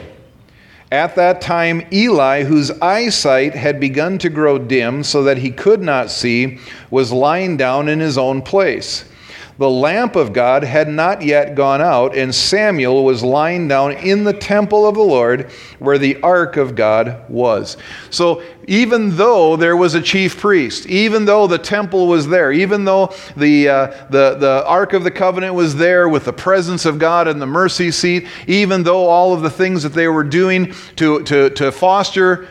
At 0.91 1.15
that 1.17 1.41
time, 1.41 1.85
Eli, 1.91 2.43
whose 2.43 2.71
eyesight 2.71 3.53
had 3.53 3.79
begun 3.79 4.17
to 4.19 4.29
grow 4.29 4.57
dim 4.57 5.03
so 5.03 5.23
that 5.23 5.37
he 5.37 5.51
could 5.51 5.81
not 5.81 6.09
see, 6.09 6.59
was 6.89 7.11
lying 7.11 7.57
down 7.57 7.87
in 7.87 7.99
his 7.99 8.17
own 8.17 8.41
place. 8.41 9.05
The 9.59 9.69
lamp 9.69 10.15
of 10.15 10.31
God 10.31 10.63
had 10.63 10.87
not 10.87 11.21
yet 11.21 11.53
gone 11.53 11.81
out, 11.81 12.15
and 12.15 12.33
Samuel 12.33 13.03
was 13.03 13.21
lying 13.21 13.67
down 13.67 13.91
in 13.91 14.23
the 14.23 14.31
temple 14.31 14.87
of 14.87 14.95
the 14.95 15.01
Lord 15.01 15.51
where 15.79 15.97
the 15.97 16.17
ark 16.21 16.55
of 16.55 16.75
God 16.75 17.29
was. 17.29 17.75
So, 18.09 18.41
even 18.67 19.17
though 19.17 19.57
there 19.57 19.75
was 19.75 19.95
a 19.95 20.01
chief 20.01 20.39
priest, 20.39 20.85
even 20.85 21.25
though 21.25 21.45
the 21.45 21.57
temple 21.57 22.07
was 22.07 22.29
there, 22.29 22.53
even 22.53 22.85
though 22.85 23.13
the, 23.35 23.67
uh, 23.67 23.87
the, 24.09 24.35
the 24.35 24.63
ark 24.65 24.93
of 24.93 25.03
the 25.03 25.11
covenant 25.11 25.55
was 25.55 25.75
there 25.75 26.07
with 26.07 26.23
the 26.23 26.31
presence 26.31 26.85
of 26.85 26.97
God 26.97 27.27
and 27.27 27.41
the 27.41 27.45
mercy 27.45 27.91
seat, 27.91 28.27
even 28.47 28.83
though 28.83 29.07
all 29.07 29.33
of 29.33 29.41
the 29.41 29.49
things 29.49 29.83
that 29.83 29.91
they 29.91 30.07
were 30.07 30.23
doing 30.23 30.73
to, 30.95 31.21
to, 31.23 31.49
to 31.49 31.69
foster 31.73 32.47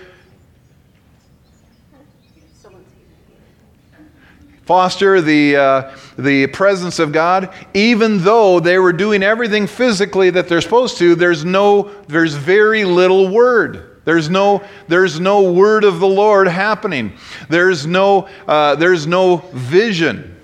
foster 4.68 5.22
the, 5.22 5.56
uh, 5.56 5.96
the 6.18 6.46
presence 6.48 6.98
of 6.98 7.10
God, 7.10 7.54
even 7.72 8.18
though 8.18 8.60
they 8.60 8.78
were 8.78 8.92
doing 8.92 9.22
everything 9.22 9.66
physically 9.66 10.28
that 10.28 10.46
they're 10.46 10.60
supposed 10.60 10.98
to, 10.98 11.14
there's 11.14 11.42
no, 11.42 11.90
there's 12.06 12.34
very 12.34 12.84
little 12.84 13.30
word. 13.30 14.02
There's 14.04 14.28
no, 14.28 14.62
there's 14.86 15.18
no 15.18 15.50
word 15.52 15.84
of 15.84 16.00
the 16.00 16.06
Lord 16.06 16.48
happening. 16.48 17.14
There's 17.48 17.86
no, 17.86 18.28
uh, 18.46 18.74
there's 18.74 19.06
no 19.06 19.38
vision. 19.54 20.38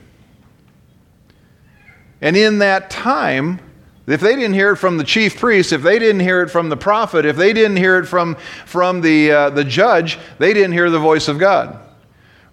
And 2.22 2.34
in 2.34 2.60
that 2.60 2.88
time, 2.88 3.60
if 4.06 4.22
they 4.22 4.36
didn't 4.36 4.54
hear 4.54 4.72
it 4.72 4.76
from 4.76 4.96
the 4.96 5.04
chief 5.04 5.38
priest, 5.38 5.70
if 5.70 5.82
they 5.82 5.98
didn't 5.98 6.20
hear 6.20 6.40
it 6.40 6.48
from 6.48 6.70
the 6.70 6.78
prophet, 6.78 7.26
if 7.26 7.36
they 7.36 7.52
didn't 7.52 7.76
hear 7.76 7.98
it 7.98 8.06
from, 8.06 8.36
from 8.64 9.02
the, 9.02 9.30
uh, 9.30 9.50
the 9.50 9.64
judge, 9.64 10.18
they 10.38 10.54
didn't 10.54 10.72
hear 10.72 10.88
the 10.88 10.98
voice 10.98 11.28
of 11.28 11.38
God. 11.38 11.83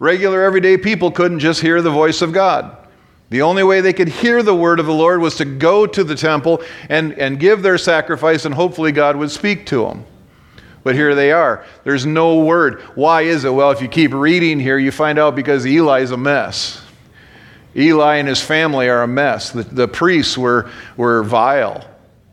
Regular, 0.01 0.41
everyday 0.41 0.77
people 0.77 1.11
couldn't 1.11 1.37
just 1.37 1.61
hear 1.61 1.79
the 1.79 1.91
voice 1.91 2.23
of 2.23 2.33
God. 2.33 2.75
The 3.29 3.43
only 3.43 3.61
way 3.61 3.81
they 3.81 3.93
could 3.93 4.07
hear 4.07 4.41
the 4.41 4.55
word 4.55 4.79
of 4.79 4.87
the 4.87 4.93
Lord 4.95 5.21
was 5.21 5.35
to 5.35 5.45
go 5.45 5.85
to 5.85 6.03
the 6.03 6.15
temple 6.15 6.63
and, 6.89 7.13
and 7.19 7.39
give 7.39 7.61
their 7.61 7.77
sacrifice, 7.77 8.45
and 8.45 8.55
hopefully 8.55 8.91
God 8.91 9.15
would 9.15 9.29
speak 9.29 9.67
to 9.67 9.85
them. 9.85 10.03
But 10.81 10.95
here 10.95 11.13
they 11.13 11.31
are. 11.31 11.67
There's 11.83 12.07
no 12.07 12.43
word. 12.43 12.81
Why 12.95 13.21
is 13.21 13.45
it? 13.45 13.53
Well, 13.53 13.69
if 13.69 13.79
you 13.79 13.87
keep 13.87 14.11
reading 14.11 14.59
here, 14.59 14.79
you 14.79 14.89
find 14.91 15.19
out 15.19 15.35
because 15.35 15.67
Eli's 15.67 16.09
a 16.09 16.17
mess. 16.17 16.81
Eli 17.75 18.15
and 18.15 18.27
his 18.27 18.41
family 18.41 18.89
are 18.89 19.03
a 19.03 19.07
mess. 19.07 19.51
The, 19.51 19.61
the 19.61 19.87
priests 19.87 20.35
were, 20.35 20.71
were 20.97 21.21
vile. 21.21 21.87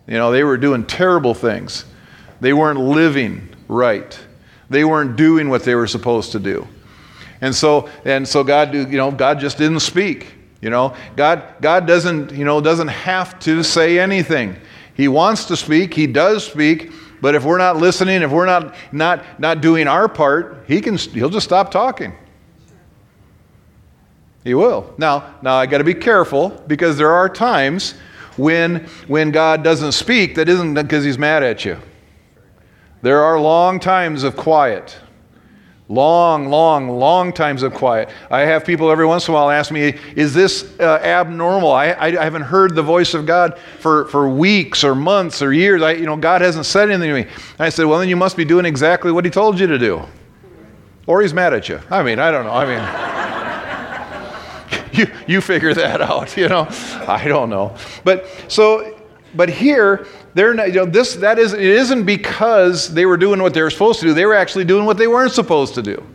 You 0.07 0.15
know, 0.15 0.33
they 0.33 0.43
were 0.43 0.57
doing 0.57 0.87
terrible 0.87 1.35
things. 1.35 1.85
They 2.41 2.55
weren't 2.55 2.81
living 2.81 3.55
right. 3.69 4.19
They 4.71 4.87
weren't 4.87 5.17
doing 5.17 5.51
what 5.51 5.65
they 5.65 5.75
were 5.75 5.87
supposed 5.87 6.33
to 6.33 6.39
do. 6.39 6.67
And 7.40 7.54
so, 7.54 7.88
and 8.04 8.26
so 8.26 8.42
God, 8.42 8.75
you 8.75 8.87
know, 8.87 9.11
God 9.11 9.40
just 9.40 9.59
didn't 9.59 9.80
speak. 9.80 10.35
You 10.61 10.71
know, 10.71 10.95
God, 11.14 11.54
God 11.61 11.87
doesn't, 11.87 12.33
you 12.33 12.45
know, 12.45 12.61
doesn't 12.61 12.88
have 12.88 13.38
to 13.40 13.62
say 13.62 13.99
anything. 13.99 14.57
He 14.95 15.07
wants 15.07 15.45
to 15.47 15.57
speak. 15.57 15.95
He 15.95 16.09
does 16.09 16.45
speak. 16.45 16.90
But 17.21 17.35
if 17.35 17.45
we're 17.45 17.59
not 17.59 17.76
listening, 17.76 18.23
if 18.23 18.30
we're 18.30 18.47
not, 18.47 18.75
not, 18.92 19.25
not 19.40 19.61
doing 19.61 19.87
our 19.87 20.09
part, 20.09 20.64
he 20.66 20.80
can, 20.80 20.97
he'll 20.97 21.30
just 21.30 21.47
stop 21.47 21.71
talking. 21.71 22.12
He 24.45 24.54
will. 24.54 24.92
Now, 24.99 25.35
now 25.42 25.57
I 25.57 25.66
got 25.66 25.78
to 25.78 25.85
be 25.85 25.95
careful 25.95 26.50
because 26.66 26.97
there 26.97 27.11
are 27.11 27.28
times 27.28 27.95
when, 28.37 28.87
when 29.07 29.30
God 29.30 29.62
doesn't 29.62 29.92
speak 29.92 30.37
that 30.37 30.49
isn't 30.49 30.75
because 30.75 31.04
he's 31.04 31.18
mad 31.18 31.42
at 31.42 31.64
you. 31.64 31.78
There 33.02 33.23
are 33.23 33.38
long 33.38 33.78
times 33.78 34.25
of 34.25 34.37
quiet. 34.37 34.97
Long, 35.90 36.50
long, 36.50 36.90
long 36.90 37.33
times 37.33 37.62
of 37.62 37.73
quiet. 37.73 38.11
I 38.30 38.40
have 38.40 38.66
people 38.66 38.90
every 38.90 39.07
once 39.07 39.26
in 39.26 39.33
a 39.33 39.35
while 39.35 39.49
ask 39.49 39.73
me, 39.73 39.95
Is 40.14 40.35
this 40.35 40.78
uh, 40.78 41.00
abnormal? 41.02 41.73
I, 41.73 41.87
I, 41.87 42.07
I, 42.09 42.25
haven't 42.25 42.42
heard 42.42 42.75
the 42.75 42.83
voice 42.83 43.14
of 43.14 43.25
God 43.25 43.59
for, 43.78 44.04
for 44.09 44.28
weeks 44.28 44.85
or 44.85 44.95
months 44.95 45.40
or 45.40 45.50
years. 45.50 45.80
I, 45.80 45.92
you 45.92 46.04
know, 46.04 46.16
God 46.16 46.42
hasn't 46.42 46.66
said 46.66 46.90
anything 46.90 47.09
to 47.09 47.14
me. 47.14 47.23
And 47.23 47.61
I 47.61 47.71
said, 47.71 47.87
Well, 47.87 47.99
then 48.00 48.11
you 48.11 48.16
must 48.16 48.37
be 48.37 48.45
doing 48.45 48.66
exactly 48.66 49.11
what 49.12 49.25
He 49.25 49.30
told 49.30 49.59
you 49.59 49.66
to 49.66 49.78
do. 49.78 50.02
Or 51.07 51.23
He's 51.23 51.33
mad 51.33 51.54
at 51.54 51.71
you. 51.71 51.80
I 51.88 52.02
mean, 52.02 52.18
I 52.18 52.30
don't 52.30 52.45
know. 52.45 52.52
I 52.52 52.66
mean, 54.85 54.92
you, 54.92 55.07
you 55.26 55.40
figure 55.40 55.73
that 55.73 56.02
out, 56.02 56.37
you 56.37 56.49
know. 56.49 56.66
I 57.09 57.25
don't 57.26 57.49
know. 57.49 57.75
But 58.04 58.26
so, 58.49 58.95
but 59.35 59.49
here, 59.49 60.07
they're 60.38 60.54
not, 60.54 60.68
you 60.68 60.75
know, 60.75 60.85
this, 60.87 61.16
that 61.16 61.38
is, 61.38 61.52
it 61.52 61.61
isn't 61.61 62.04
because 62.04 62.95
they 62.95 63.07
were 63.07 63.16
doing 63.16 63.42
what 63.42 63.54
they 63.54 63.61
were 63.61 63.71
supposed 63.71 63.99
to 64.00 64.07
do. 64.07 64.14
They 64.14 64.25
were 64.25 64.37
actually 64.37 64.64
doing 64.64 64.85
what 64.85 64.97
they 64.97 65.09
weren't 65.09 65.33
supposed 65.33 65.75
to 65.75 65.83
do. 65.83 66.07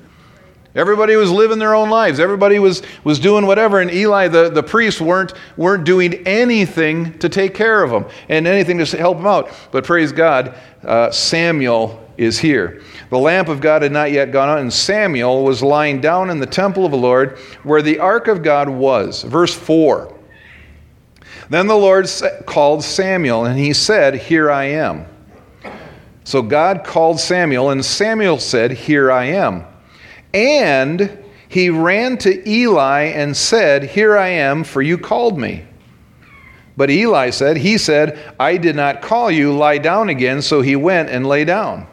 Everybody 0.75 1.18
was 1.18 1.30
living 1.30 1.60
their 1.60 1.75
own 1.75 1.89
lives. 1.89 2.22
Everybody 2.22 2.58
was, 2.58 2.82
was 3.03 3.20
doing 3.20 3.46
whatever. 3.46 3.82
And 3.82 3.92
Eli, 3.92 4.30
the, 4.30 4.50
the 4.50 4.63
priests, 4.63 5.01
weren't, 5.01 5.34
weren't 5.58 5.84
doing 5.84 6.25
anything 6.25 7.20
to 7.20 7.27
take 7.27 7.53
care 7.53 7.84
of 7.84 7.92
them 7.92 8.06
and 8.30 8.48
anything 8.48 8.84
to 8.84 8.98
help 8.98 9.18
them 9.18 9.27
out. 9.27 9.51
But 9.72 9.84
praise 9.84 10.13
God, 10.13 10.58
uh, 10.84 11.12
Samuel 11.12 12.10
is 12.18 12.39
here. 12.39 12.82
The 13.10 13.20
lamp 13.20 13.50
of 13.50 13.60
God 13.60 13.82
had 13.82 13.92
not 13.92 14.12
yet 14.13 14.32
gone 14.32 14.48
out, 14.48 14.60
and 14.60 14.72
Samuel 14.72 15.44
was 15.44 15.62
lying 15.62 16.00
down 16.00 16.30
in 16.30 16.39
the 16.39 16.46
temple 16.46 16.86
of 16.86 16.92
the 16.92 16.98
Lord 16.98 17.38
where 17.63 17.82
the 17.82 18.00
ark 18.00 18.27
of 18.30 18.42
God 18.42 18.70
was. 18.70 19.22
Verse 19.24 19.53
4. 19.53 20.12
Then 21.54 21.68
the 21.68 21.76
Lord 21.76 22.10
called 22.48 22.84
Samuel, 22.84 23.46
and 23.46 23.60
he 23.60 23.74
said, 23.74 24.16
Here 24.16 24.50
I 24.50 24.64
am. 24.64 25.06
So 26.24 26.42
God 26.42 26.84
called 26.84 27.20
Samuel, 27.20 27.70
and 27.70 27.86
Samuel 27.86 28.40
said, 28.40 28.72
Here 28.72 29.12
I 29.12 29.26
am. 29.26 29.64
And 30.34 31.24
he 31.48 31.70
ran 31.70 32.18
to 32.18 32.50
Eli 32.50 33.02
and 33.02 33.38
said, 33.38 33.84
Here 33.84 34.18
I 34.18 34.30
am, 34.30 34.64
for 34.64 34.82
you 34.82 34.98
called 34.98 35.38
me. 35.38 35.64
But 36.76 36.90
Eli 36.90 37.30
said, 37.30 37.58
He 37.58 37.78
said, 37.78 38.34
I 38.40 38.58
did 38.58 38.76
not 38.76 39.04
call 39.04 39.30
you, 39.30 39.56
lie 39.56 39.78
down 39.78 40.10
again. 40.10 40.42
So 40.42 40.62
he 40.62 40.76
went 40.76 41.12
and 41.12 41.28
lay 41.28 41.46
down. 41.46 41.86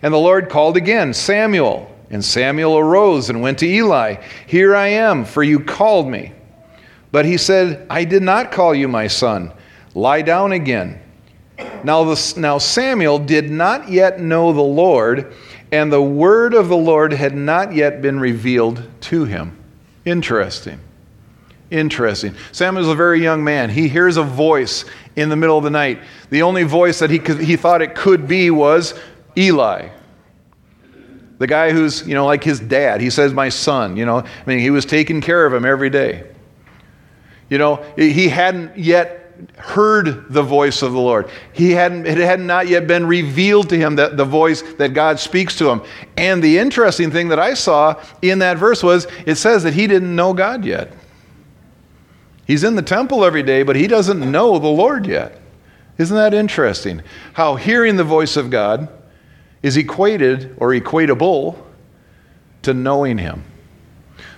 And 0.00 0.14
the 0.14 0.18
Lord 0.18 0.48
called 0.48 0.78
again, 0.78 1.12
Samuel. 1.12 1.94
And 2.08 2.24
Samuel 2.24 2.78
arose 2.78 3.28
and 3.28 3.42
went 3.42 3.58
to 3.58 3.66
Eli, 3.66 4.22
Here 4.46 4.74
I 4.74 4.86
am, 4.86 5.26
for 5.26 5.42
you 5.42 5.60
called 5.60 6.08
me. 6.08 6.32
But 7.14 7.26
he 7.26 7.36
said, 7.36 7.86
I 7.88 8.02
did 8.02 8.24
not 8.24 8.50
call 8.50 8.74
you 8.74 8.88
my 8.88 9.06
son. 9.06 9.52
Lie 9.94 10.22
down 10.22 10.50
again. 10.50 11.00
Now, 11.84 12.02
the, 12.02 12.34
now 12.36 12.58
Samuel 12.58 13.20
did 13.20 13.52
not 13.52 13.88
yet 13.88 14.18
know 14.18 14.52
the 14.52 14.60
Lord, 14.60 15.32
and 15.70 15.92
the 15.92 16.02
word 16.02 16.54
of 16.54 16.66
the 16.66 16.76
Lord 16.76 17.12
had 17.12 17.36
not 17.36 17.72
yet 17.72 18.02
been 18.02 18.18
revealed 18.18 18.82
to 19.02 19.26
him. 19.26 19.56
Interesting. 20.04 20.80
Interesting. 21.70 22.34
Samuel's 22.50 22.88
a 22.88 22.96
very 22.96 23.22
young 23.22 23.44
man. 23.44 23.70
He 23.70 23.86
hears 23.86 24.16
a 24.16 24.24
voice 24.24 24.84
in 25.14 25.28
the 25.28 25.36
middle 25.36 25.56
of 25.56 25.62
the 25.62 25.70
night. 25.70 26.00
The 26.30 26.42
only 26.42 26.64
voice 26.64 26.98
that 26.98 27.10
he, 27.10 27.20
could, 27.20 27.38
he 27.38 27.54
thought 27.54 27.80
it 27.80 27.94
could 27.94 28.26
be 28.26 28.50
was 28.50 28.92
Eli. 29.36 29.88
The 31.38 31.46
guy 31.46 31.70
who's, 31.70 32.04
you 32.08 32.14
know, 32.14 32.26
like 32.26 32.42
his 32.42 32.58
dad. 32.58 33.00
He 33.00 33.10
says, 33.10 33.32
My 33.32 33.50
son. 33.50 33.96
You 33.96 34.04
know, 34.04 34.18
I 34.18 34.26
mean, 34.46 34.58
he 34.58 34.70
was 34.70 34.84
taking 34.84 35.20
care 35.20 35.46
of 35.46 35.54
him 35.54 35.64
every 35.64 35.90
day. 35.90 36.33
You 37.48 37.58
know, 37.58 37.84
he 37.96 38.28
hadn't 38.28 38.76
yet 38.76 39.20
heard 39.56 40.32
the 40.32 40.42
voice 40.42 40.82
of 40.82 40.92
the 40.92 40.98
Lord. 40.98 41.28
He 41.52 41.72
hadn't, 41.72 42.06
it 42.06 42.18
had 42.18 42.40
not 42.40 42.68
yet 42.68 42.86
been 42.86 43.06
revealed 43.06 43.68
to 43.70 43.76
him 43.76 43.96
that 43.96 44.16
the 44.16 44.24
voice 44.24 44.62
that 44.74 44.94
God 44.94 45.18
speaks 45.18 45.56
to 45.58 45.68
him. 45.68 45.82
And 46.16 46.42
the 46.42 46.58
interesting 46.58 47.10
thing 47.10 47.28
that 47.28 47.38
I 47.38 47.54
saw 47.54 48.00
in 48.22 48.38
that 48.38 48.58
verse 48.58 48.82
was 48.82 49.06
it 49.26 49.36
says 49.36 49.62
that 49.64 49.74
he 49.74 49.86
didn't 49.86 50.14
know 50.14 50.32
God 50.32 50.64
yet. 50.64 50.92
He's 52.46 52.64
in 52.64 52.76
the 52.76 52.82
temple 52.82 53.24
every 53.24 53.42
day, 53.42 53.62
but 53.62 53.76
he 53.76 53.86
doesn't 53.86 54.20
know 54.30 54.58
the 54.58 54.68
Lord 54.68 55.06
yet. 55.06 55.40
Isn't 55.98 56.16
that 56.16 56.34
interesting? 56.34 57.02
How 57.32 57.56
hearing 57.56 57.96
the 57.96 58.04
voice 58.04 58.36
of 58.36 58.50
God 58.50 58.88
is 59.62 59.76
equated 59.76 60.54
or 60.58 60.70
equatable 60.70 61.56
to 62.62 62.74
knowing 62.74 63.18
him. 63.18 63.44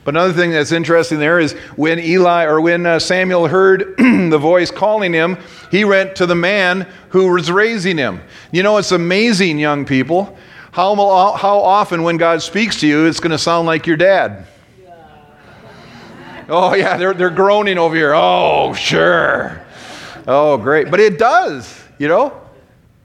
But 0.07 0.15
another 0.15 0.33
thing 0.33 0.53
that's 0.53 0.71
interesting 0.71 1.19
there 1.19 1.41
is 1.41 1.55
when 1.75 1.99
Eli 1.99 2.45
or 2.45 2.61
when 2.61 2.87
uh, 2.87 3.01
Samuel 3.01 3.49
heard 3.49 3.97
the 3.99 4.39
voice 4.39 4.71
calling 4.71 5.13
him, 5.13 5.37
he 5.73 5.85
went 5.85 6.15
to 6.15 6.27
the 6.27 6.35
man 6.37 6.87
who 7.09 7.33
was 7.33 7.51
raising 7.51 7.99
him. 7.99 8.21
You 8.53 8.63
know, 8.63 8.77
it's 8.77 8.93
amazing, 8.93 9.59
young 9.59 9.85
people, 9.85 10.39
how, 10.71 10.95
how 11.33 11.59
often 11.59 12.05
when 12.05 12.19
God 12.19 12.41
speaks 12.41 12.79
to 12.81 12.87
you, 12.87 13.07
it's 13.07 13.19
going 13.19 13.33
to 13.33 13.39
sound 13.39 13.67
like 13.67 13.89
your 13.89 13.97
dad? 13.97 14.47
Oh, 16.49 16.73
yeah, 16.77 16.97
they're, 16.99 17.13
they're 17.13 17.31
groaning 17.31 17.77
over 17.77 17.97
here. 17.97 18.15
Oh, 18.15 18.75
sure. 18.75 19.61
Oh, 20.29 20.57
great. 20.57 20.89
But 20.89 21.01
it 21.01 21.19
does, 21.19 21.83
you 21.99 22.07
know? 22.07 22.41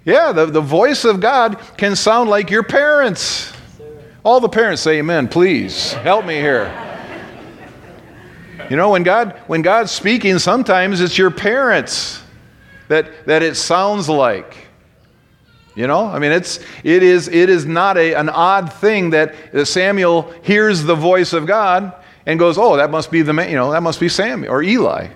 Yeah, 0.05 0.33
the, 0.33 0.45
the 0.45 0.61
voice 0.61 1.03
of 1.03 1.19
God 1.19 1.59
can 1.77 1.95
sound 1.95 2.29
like 2.29 2.51
your 2.51 2.61
parents. 2.61 3.51
All 4.23 4.39
the 4.39 4.49
parents 4.49 4.83
say 4.83 4.99
amen, 4.99 5.29
please. 5.29 5.93
Help 5.93 6.27
me 6.27 6.35
here. 6.35 6.89
You 8.71 8.77
know, 8.77 8.91
when 8.91 9.03
God 9.03 9.37
when 9.47 9.63
God's 9.63 9.91
speaking, 9.91 10.39
sometimes 10.39 11.01
it's 11.01 11.17
your 11.17 11.29
parents 11.29 12.23
that 12.87 13.25
that 13.25 13.43
it 13.43 13.55
sounds 13.55 14.07
like. 14.07 14.55
You 15.75 15.87
know, 15.87 16.05
I 16.07 16.19
mean, 16.19 16.31
it's 16.31 16.61
it 16.81 17.03
is 17.03 17.27
it 17.27 17.49
is 17.49 17.65
not 17.65 17.97
a, 17.97 18.13
an 18.13 18.29
odd 18.29 18.71
thing 18.71 19.09
that 19.09 19.35
Samuel 19.67 20.33
hears 20.43 20.83
the 20.83 20.95
voice 20.95 21.33
of 21.33 21.45
God 21.45 21.91
and 22.25 22.39
goes, 22.39 22.57
"Oh, 22.57 22.77
that 22.77 22.89
must 22.89 23.11
be 23.11 23.21
the 23.21 23.33
man, 23.33 23.49
you 23.49 23.57
know, 23.57 23.73
that 23.73 23.83
must 23.83 23.99
be 23.99 24.07
Samuel 24.07 24.53
or 24.53 24.63
Eli." 24.63 25.09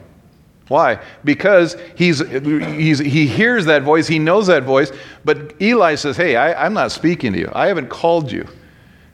Why? 0.67 0.99
Because 1.23 1.77
he's, 1.95 2.19
he's, 2.29 2.99
he 2.99 3.25
hears 3.25 3.65
that 3.67 3.83
voice, 3.83 4.05
he 4.07 4.19
knows 4.19 4.47
that 4.47 4.63
voice, 4.63 4.91
but 5.23 5.53
Eli 5.61 5.93
says, 5.93 6.17
Hey, 6.17 6.35
I, 6.35 6.65
I'm 6.65 6.73
not 6.73 6.91
speaking 6.91 7.33
to 7.33 7.39
you. 7.39 7.51
I 7.53 7.67
haven't 7.67 7.87
called 7.87 8.31
you. 8.31 8.47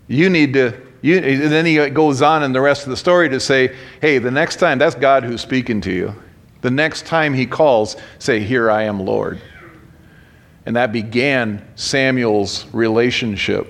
You 0.07 0.29
need 0.29 0.53
to, 0.53 0.81
you, 1.01 1.17
and 1.17 1.51
then 1.51 1.65
he 1.65 1.89
goes 1.89 2.21
on 2.21 2.43
in 2.43 2.53
the 2.53 2.61
rest 2.61 2.83
of 2.83 2.89
the 2.89 2.97
story 2.97 3.29
to 3.29 3.39
say, 3.39 3.75
Hey, 4.01 4.17
the 4.17 4.31
next 4.31 4.57
time, 4.57 4.77
that's 4.77 4.95
God 4.95 5.23
who's 5.23 5.41
speaking 5.41 5.81
to 5.81 5.91
you. 5.91 6.15
The 6.61 6.71
next 6.71 7.05
time 7.05 7.33
he 7.33 7.45
calls, 7.45 7.97
say, 8.19 8.39
Here 8.39 8.69
I 8.69 8.83
am, 8.83 8.99
Lord. 8.99 9.41
And 10.65 10.75
that 10.75 10.91
began 10.91 11.65
Samuel's 11.75 12.67
relationship 12.71 13.67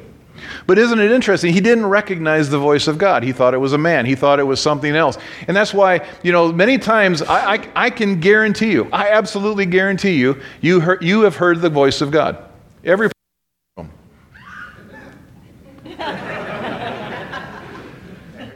but 0.68 0.78
isn't 0.78 1.00
it 1.00 1.12
interesting? 1.12 1.54
He 1.54 1.62
didn't 1.62 1.86
recognize 1.86 2.50
the 2.50 2.60
voice 2.60 2.88
of 2.88 2.98
God. 2.98 3.24
He 3.24 3.32
thought 3.32 3.54
it 3.54 3.60
was 3.60 3.74
a 3.74 3.78
man, 3.78 4.06
he 4.06 4.16
thought 4.16 4.40
it 4.40 4.44
was 4.44 4.60
something 4.60 4.96
else. 4.96 5.18
And 5.48 5.56
that's 5.56 5.74
why, 5.74 6.08
you 6.24 6.32
know, 6.32 6.52
many 6.52 6.78
times 6.78 7.22
I, 7.22 7.56
I, 7.56 7.70
I 7.76 7.90
can 7.90 8.20
guarantee 8.20 8.72
you, 8.72 8.88
I 8.92 9.10
absolutely 9.10 9.66
guarantee 9.66 10.16
you, 10.16 10.40
you, 10.62 10.80
heard, 10.80 11.04
you 11.04 11.22
have 11.22 11.36
heard 11.36 11.62
the 11.62 11.70
voice 11.70 12.02
of 12.02 12.12
God. 12.12 12.38
Every 12.84 13.10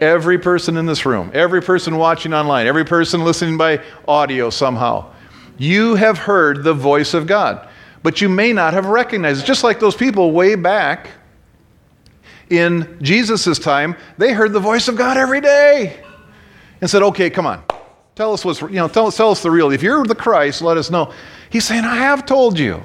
Every 0.01 0.37
person 0.37 0.77
in 0.77 0.85
this 0.85 1.05
room, 1.05 1.31
every 1.33 1.61
person 1.61 1.97
watching 1.97 2.33
online, 2.33 2.67
every 2.67 2.85
person 2.85 3.23
listening 3.23 3.57
by 3.57 3.81
audio 4.07 4.49
somehow, 4.49 5.11
you 5.57 5.95
have 5.95 6.17
heard 6.17 6.63
the 6.63 6.73
voice 6.73 7.13
of 7.13 7.27
God, 7.27 7.67
but 8.03 8.21
you 8.21 8.29
may 8.29 8.53
not 8.53 8.73
have 8.73 8.87
recognized 8.87 9.43
it. 9.43 9.45
Just 9.45 9.63
like 9.63 9.79
those 9.79 9.95
people 9.95 10.31
way 10.31 10.55
back 10.55 11.09
in 12.49 12.97
Jesus' 13.01 13.57
time, 13.57 13.95
they 14.17 14.33
heard 14.33 14.53
the 14.53 14.59
voice 14.59 14.87
of 14.87 14.95
God 14.95 15.17
every 15.17 15.41
day 15.41 16.03
and 16.81 16.89
said, 16.89 17.01
okay, 17.01 17.29
come 17.29 17.45
on. 17.45 17.63
Tell 18.15 18.33
us 18.33 18.45
what's, 18.45 18.61
you 18.61 18.69
know, 18.69 18.87
tell, 18.87 19.11
tell 19.11 19.31
us 19.31 19.43
the 19.43 19.51
real. 19.51 19.71
If 19.71 19.83
you're 19.83 20.05
the 20.05 20.15
Christ, 20.15 20.61
let 20.61 20.77
us 20.77 20.89
know. 20.89 21.13
He's 21.49 21.65
saying, 21.65 21.83
I 21.83 21.95
have 21.95 22.25
told 22.25 22.57
you. 22.57 22.81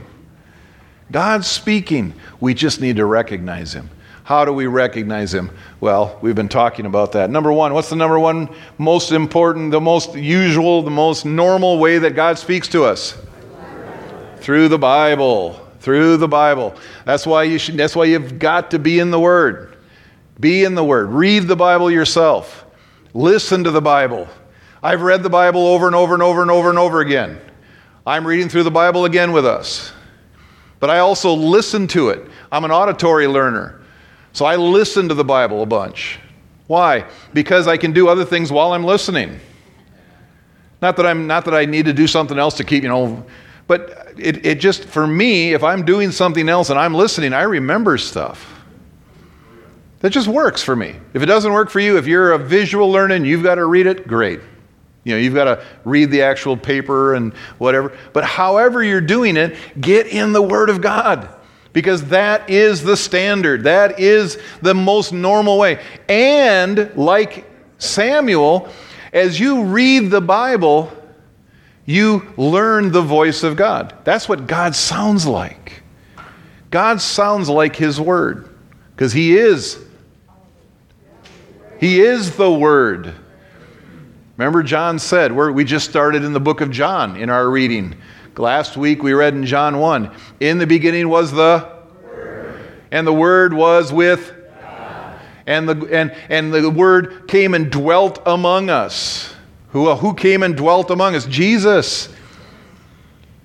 God's 1.13 1.47
speaking. 1.47 2.15
We 2.41 2.55
just 2.55 2.81
need 2.81 2.97
to 2.97 3.05
recognize 3.05 3.73
him. 3.75 3.91
How 4.31 4.45
do 4.45 4.53
we 4.53 4.69
recognize 4.69 5.35
him? 5.35 5.51
Well, 5.81 6.17
we've 6.23 6.37
been 6.37 6.49
talking 6.49 6.87
about 6.87 7.11
that. 7.13 7.31
Number 7.31 7.53
one, 7.53 7.75
what's 7.75 7.91
the 7.91 7.97
number 7.97 8.17
one 8.17 8.49
most 8.79 9.11
important, 9.11 9.73
the 9.73 9.81
most 9.81 10.15
usual, 10.15 10.83
the 10.83 10.91
most 10.91 11.27
normal 11.27 11.81
way 11.81 11.99
that 11.99 12.15
God 12.15 12.39
speaks 12.39 12.69
to 12.69 12.85
us? 12.85 13.19
Through 14.37 14.69
the 14.69 14.79
Bible 14.79 15.67
through 15.81 16.19
the 16.19 16.29
Bible. 16.29 16.75
That's 17.05 17.27
why 17.27 17.45
you 17.45 17.59
should, 17.59 17.77
that's 17.77 17.97
why 17.97 18.05
you've 18.05 18.39
got 18.39 18.71
to 18.71 18.79
be 18.79 18.99
in 19.01 19.11
the 19.11 19.19
Word. 19.19 19.77
Be 20.39 20.65
in 20.65 20.75
the 20.75 20.85
Word. 20.85 21.09
Read 21.09 21.49
the 21.49 21.57
Bible 21.57 21.91
yourself. 21.91 22.67
Listen 23.15 23.65
to 23.65 23.71
the 23.71 23.81
Bible. 23.81 24.29
I've 24.83 25.03
read 25.03 25.23
the 25.23 25.31
Bible 25.31 25.67
over 25.67 25.87
and 25.87 25.97
over 25.97 26.15
and 26.15 26.23
over 26.23 26.43
and 26.43 26.51
over 26.51 26.71
and 26.71 26.79
over 26.79 27.01
again. 27.01 27.41
I'm 28.07 28.27
reading 28.27 28.49
through 28.49 28.63
the 28.63 28.71
Bible 28.71 29.07
again 29.07 29.33
with 29.33 29.45
us. 29.45 29.93
But 30.79 30.91
I 30.91 31.01
also 31.01 31.35
listen 31.35 31.87
to 31.89 32.11
it. 32.11 32.31
I'm 32.53 32.65
an 32.65 32.71
auditory 32.71 33.27
learner. 33.27 33.80
So 34.33 34.45
I 34.45 34.57
listen 34.57 35.09
to 35.09 35.15
the 35.15 35.25
Bible 35.25 35.63
a 35.63 35.67
bunch. 35.67 36.19
Why? 36.67 37.05
Because 37.35 37.67
I 37.67 37.77
can 37.77 37.93
do 37.93 38.09
other 38.09 38.25
things 38.25 38.53
while 38.53 38.73
I'm 38.73 38.85
listening. 38.85 39.41
Not 40.81 40.97
that 40.97 41.07
I'm 41.07 41.27
not 41.27 41.45
that 41.47 41.55
I 41.55 41.65
need 41.65 41.87
to 41.87 41.93
do 41.93 42.07
something 42.07 42.39
else 42.39 42.57
to 42.59 42.65
keep, 42.65 42.83
you 42.83 42.89
know, 42.89 43.25
but 43.67 44.15
it, 44.19 44.45
it 44.45 44.61
just, 44.61 44.85
for 44.87 45.07
me, 45.07 45.53
if 45.53 45.63
I'm 45.63 45.85
doing 45.85 46.11
something 46.11 46.49
else 46.49 46.71
and 46.71 46.79
I'm 46.79 46.95
listening, 46.95 47.33
I 47.33 47.43
remember 47.43 47.99
stuff. 47.99 48.53
That 50.01 50.11
just 50.11 50.29
works 50.29 50.63
for 50.63 50.75
me. 50.75 50.97
If 51.13 51.23
it 51.23 51.27
doesn't 51.27 51.53
work 51.53 51.71
for 51.71 51.81
you, 51.81 51.99
if 51.99 52.07
you're 52.07 52.33
a 52.33 52.39
visual 52.39 52.91
learner 52.91 53.15
and 53.15 53.27
you've 53.27 53.43
got 53.43 53.57
to 53.57 53.67
read 53.67 53.87
it, 53.87 54.09
great. 54.09 54.41
You 55.05 55.15
know, 55.15 55.19
you've 55.19 55.35
got 55.35 55.45
to 55.45 55.65
read 55.85 56.11
the 56.11 56.23
actual 56.23 56.57
paper 56.57 57.15
and 57.15 57.33
whatever. 57.59 57.97
But 58.13 58.25
however 58.25 58.83
you're 58.83 59.01
doing 59.01 59.37
it, 59.37 59.57
get 59.81 60.07
in 60.07 60.33
the 60.33 60.43
Word 60.43 60.71
of 60.71 60.81
God 60.81 61.29
because 61.73 62.07
that 62.07 62.51
is 62.51 62.83
the 62.83 62.97
standard. 62.97 63.65
That 63.65 64.01
is 64.01 64.39
the 64.63 64.75
most 64.75 65.13
normal 65.13 65.59
way. 65.59 65.83
And 66.09 66.93
like 66.97 67.45
Samuel, 67.79 68.69
as 69.13 69.39
you 69.39 69.65
read 69.65 70.11
the 70.11 70.21
Bible, 70.21 70.93
you 71.87 72.33
learn 72.37 72.93
the 72.93 73.03
voice 73.03 73.43
of 73.43 73.57
God. 73.57 73.97
That's 74.05 74.29
what 74.29 74.47
God 74.47 74.75
sounds 74.75 75.27
like. 75.27 75.83
God 76.71 77.01
sounds 77.01 77.49
like 77.49 77.75
His 77.75 78.01
Word 78.01 78.49
because 78.95 79.13
He 79.13 79.37
is. 79.37 79.79
He 81.81 82.01
is 82.01 82.37
the 82.37 82.51
Word. 82.51 83.15
Remember, 84.37 84.63
John 84.63 84.99
said, 84.99 85.33
we 85.33 85.65
just 85.65 85.89
started 85.89 86.25
in 86.25 86.33
the 86.33 86.41
book 86.41 86.61
of 86.61 86.71
John 86.71 87.17
in 87.17 87.29
our 87.29 87.51
reading. 87.51 87.97
Last 88.37 88.77
week 88.77 89.03
we 89.03 89.13
read 89.13 89.35
in 89.35 89.45
John 89.45 89.79
1 89.79 90.15
In 90.41 90.59
the 90.59 90.67
beginning 90.67 91.09
was 91.09 91.33
the 91.33 91.69
Word. 92.05 92.61
And 92.91 93.07
the 93.07 93.13
Word 93.13 93.53
was 93.53 93.93
with 93.93 94.33
God. 94.61 95.21
And 95.47 95.69
the, 95.69 95.89
and, 95.93 96.15
and 96.29 96.53
the 96.53 96.71
Word 96.71 97.29
came 97.29 97.55
and 97.55 97.71
dwelt 97.71 98.23
among 98.27 98.71
us. 98.71 99.35
Who, 99.71 99.95
who 99.95 100.15
came 100.15 100.43
and 100.43 100.57
dwelt 100.57 100.91
among 100.91 101.15
us? 101.15 101.27
Jesus. 101.27 102.09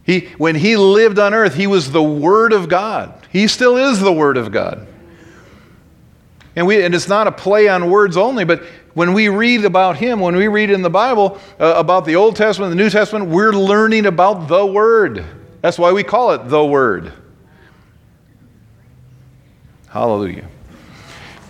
He, 0.03 0.27
when 0.37 0.55
he 0.55 0.77
lived 0.77 1.17
on 1.17 1.33
earth, 1.33 1.55
he 1.55 1.67
was 1.67 1.91
the 1.91 2.03
Word 2.03 2.53
of 2.53 2.69
God. 2.69 3.27
He 3.31 3.47
still 3.47 3.77
is 3.77 3.99
the 3.99 4.13
Word 4.13 4.37
of 4.37 4.51
God. 4.51 4.87
And, 6.55 6.67
we, 6.67 6.83
and 6.83 6.95
it's 6.95 7.07
not 7.07 7.27
a 7.27 7.31
play 7.31 7.67
on 7.67 7.89
words 7.89 8.15
only, 8.15 8.45
but 8.45 8.63
when 8.95 9.13
we 9.13 9.29
read 9.29 9.65
about 9.65 9.97
him, 9.97 10.19
when 10.21 10.35
we 10.35 10.47
read 10.47 10.71
in 10.71 10.81
the 10.81 10.89
Bible 10.89 11.37
uh, 11.59 11.75
about 11.75 12.05
the 12.05 12.15
Old 12.15 12.35
Testament, 12.35 12.71
the 12.71 12.77
New 12.77 12.89
Testament, 12.89 13.29
we're 13.29 13.51
learning 13.51 14.07
about 14.07 14.47
the 14.47 14.65
Word. 14.65 15.23
That's 15.61 15.77
why 15.77 15.91
we 15.91 16.01
call 16.01 16.31
it 16.31 16.47
the 16.47 16.65
Word. 16.65 17.11
Hallelujah. 19.89 20.47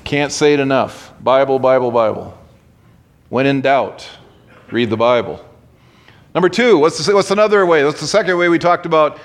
Can't 0.04 0.32
say 0.32 0.54
it 0.54 0.60
enough. 0.60 1.14
Bible, 1.22 1.60
Bible, 1.60 1.92
Bible. 1.92 2.38
When 3.30 3.46
in 3.46 3.62
doubt, 3.62 4.10
read 4.72 4.90
the 4.90 4.98
Bible. 4.98 5.44
Number 6.34 6.50
two, 6.50 6.80
what's, 6.80 7.04
the, 7.06 7.14
what's 7.14 7.32
another 7.32 7.66
way? 7.66 7.86
What's 7.86 8.02
the 8.02 8.08
second 8.08 8.38
way 8.38 8.50
we 8.50 8.58
talked 8.58 8.88
about? 8.88 9.20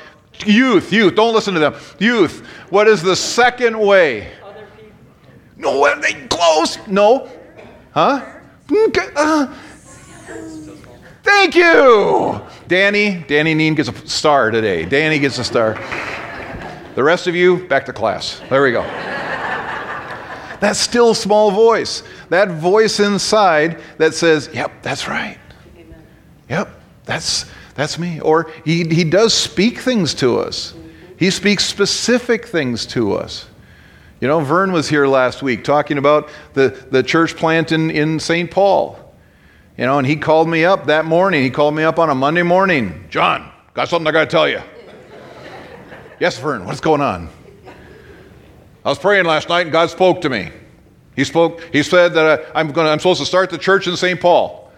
Youth, 0.45 0.93
youth, 0.93 1.15
don't 1.15 1.35
listen 1.35 1.55
to 1.55 1.61
them. 1.61 1.75
Youth, 1.99 2.47
what 2.69 2.87
is 2.87 3.03
the 3.03 3.17
second 3.17 3.79
way? 3.79 4.31
Other 4.45 4.69
people. 4.77 4.93
No, 5.57 6.01
they 6.01 6.27
close? 6.29 6.79
No. 6.87 7.31
Huh? 7.93 8.25
Uh, 9.17 9.47
thank 11.23 11.57
you. 11.57 12.41
Danny, 12.69 13.25
Danny 13.27 13.55
Neen 13.55 13.75
gets 13.75 13.89
a 13.89 14.09
star 14.09 14.53
today. 14.53 14.85
Danny 14.85 15.19
gets 15.19 15.39
a 15.39 15.45
star. 15.45 15.75
The 16.95 17.03
rest 17.03 17.27
of 17.27 17.35
you, 17.35 17.67
back 17.67 17.87
to 17.87 17.93
class. 17.93 18.41
There 18.49 18.63
we 18.63 18.71
go. 18.71 18.83
that 20.61 20.77
still 20.77 21.15
small 21.15 21.51
voice, 21.51 22.05
that 22.29 22.49
voice 22.49 23.01
inside 23.01 23.81
that 23.99 24.15
says, 24.15 24.49
Yep, 24.53 24.83
that's 24.83 25.09
right. 25.09 25.39
Amen. 25.77 26.05
Yep, 26.49 26.69
that's, 27.07 27.47
that's 27.75 27.99
me. 27.99 28.21
Or 28.21 28.53
he, 28.65 28.85
he 28.85 29.03
does 29.03 29.35
speak 29.35 29.79
things 29.79 30.15
to 30.15 30.39
us, 30.39 30.75
he 31.19 31.31
speaks 31.31 31.65
specific 31.65 32.47
things 32.47 32.87
to 32.87 33.15
us. 33.15 33.47
You 34.21 34.29
know, 34.29 34.41
Vern 34.41 34.71
was 34.73 34.89
here 34.89 35.07
last 35.07 35.43
week 35.43 35.65
talking 35.65 35.97
about 35.97 36.29
the, 36.53 36.69
the 36.91 37.03
church 37.03 37.37
plant 37.37 37.73
in, 37.73 37.91
in 37.91 38.21
St. 38.21 38.51
Paul. 38.51 38.99
You 39.79 39.87
know, 39.87 39.97
and 39.97 40.07
he 40.07 40.17
called 40.17 40.47
me 40.47 40.63
up 40.65 40.87
that 40.87 41.07
morning. 41.07 41.43
He 41.43 41.49
called 41.49 41.75
me 41.75 41.85
up 41.85 41.99
on 41.99 42.11
a 42.11 42.15
Monday 42.15 42.43
morning. 42.43 43.07
John, 43.09 43.51
got 43.73 43.89
something 43.89 44.07
I 44.07 44.13
got 44.13 44.25
to 44.25 44.31
tell 44.31 44.47
you. 44.47 44.61
yes, 46.19 46.39
Vern, 46.39 46.67
what's 46.67 46.81
going 46.81 47.01
on? 47.01 47.31
I 48.85 48.91
was 48.91 48.99
praying 48.99 49.25
last 49.25 49.49
night 49.49 49.63
and 49.63 49.73
God 49.73 49.89
spoke 49.89 50.21
to 50.21 50.29
me. 50.29 50.51
He 51.17 51.25
spoke, 51.25 51.63
he 51.73 51.83
said 51.83 52.13
that 52.13 52.41
uh, 52.41 52.53
I'm, 52.55 52.73
gonna, 52.73 52.91
I'm 52.91 52.99
supposed 52.99 53.21
to 53.21 53.27
start 53.27 53.49
the 53.49 53.59
church 53.59 53.87
in 53.87 53.97
St. 53.97 54.21
Paul. 54.21 54.71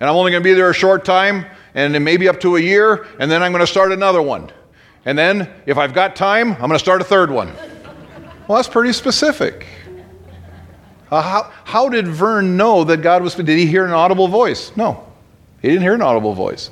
And 0.00 0.08
I'm 0.08 0.16
only 0.16 0.32
going 0.32 0.42
to 0.42 0.44
be 0.44 0.52
there 0.52 0.68
a 0.68 0.74
short 0.74 1.04
time, 1.04 1.46
and 1.74 2.04
maybe 2.04 2.28
up 2.28 2.40
to 2.40 2.56
a 2.56 2.60
year, 2.60 3.06
and 3.20 3.30
then 3.30 3.42
I'm 3.42 3.52
going 3.52 3.60
to 3.60 3.66
start 3.68 3.92
another 3.92 4.20
one. 4.20 4.50
And 5.04 5.16
then, 5.16 5.48
if 5.64 5.78
I've 5.78 5.94
got 5.94 6.16
time, 6.16 6.52
I'm 6.54 6.60
going 6.60 6.72
to 6.72 6.78
start 6.78 7.00
a 7.00 7.04
third 7.04 7.30
one. 7.30 7.52
Well, 8.52 8.58
that's 8.58 8.68
pretty 8.68 8.92
specific. 8.92 9.66
Uh, 11.10 11.22
how, 11.22 11.50
how 11.64 11.88
did 11.88 12.06
Vern 12.06 12.54
know 12.54 12.84
that 12.84 12.98
God 12.98 13.22
was? 13.22 13.34
Did 13.34 13.48
he 13.48 13.64
hear 13.64 13.86
an 13.86 13.92
audible 13.92 14.28
voice? 14.28 14.76
No, 14.76 15.06
he 15.62 15.68
didn't 15.68 15.80
hear 15.80 15.94
an 15.94 16.02
audible 16.02 16.34
voice. 16.34 16.70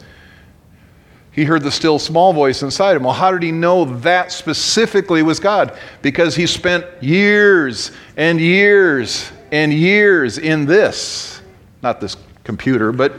He 1.33 1.45
heard 1.45 1.62
the 1.62 1.71
still 1.71 1.99
small 1.99 2.35
voice 2.35 2.62
inside 2.62 2.97
him. 2.97 3.05
Well, 3.05 3.14
how 3.14 3.33
did 3.33 3.43
he 3.43 3.51
know 3.51 3.87
that 4.01 4.31
specifically 4.31 5.23
was 5.23 5.40
God? 5.40 5.75
Because 6.03 6.37
he 6.37 6.47
spent 6.47 6.85
years 7.03 7.93
and 8.19 8.38
years 8.38 9.33
and 9.51 9.73
years 9.73 10.37
in 10.37 10.66
this, 10.66 11.40
not 11.83 11.99
this 11.99 12.14
computer, 12.45 12.93
but 12.93 13.14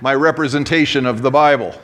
my 0.00 0.14
representation 0.14 1.04
of 1.04 1.20
the 1.20 1.30
Bible. 1.30 1.78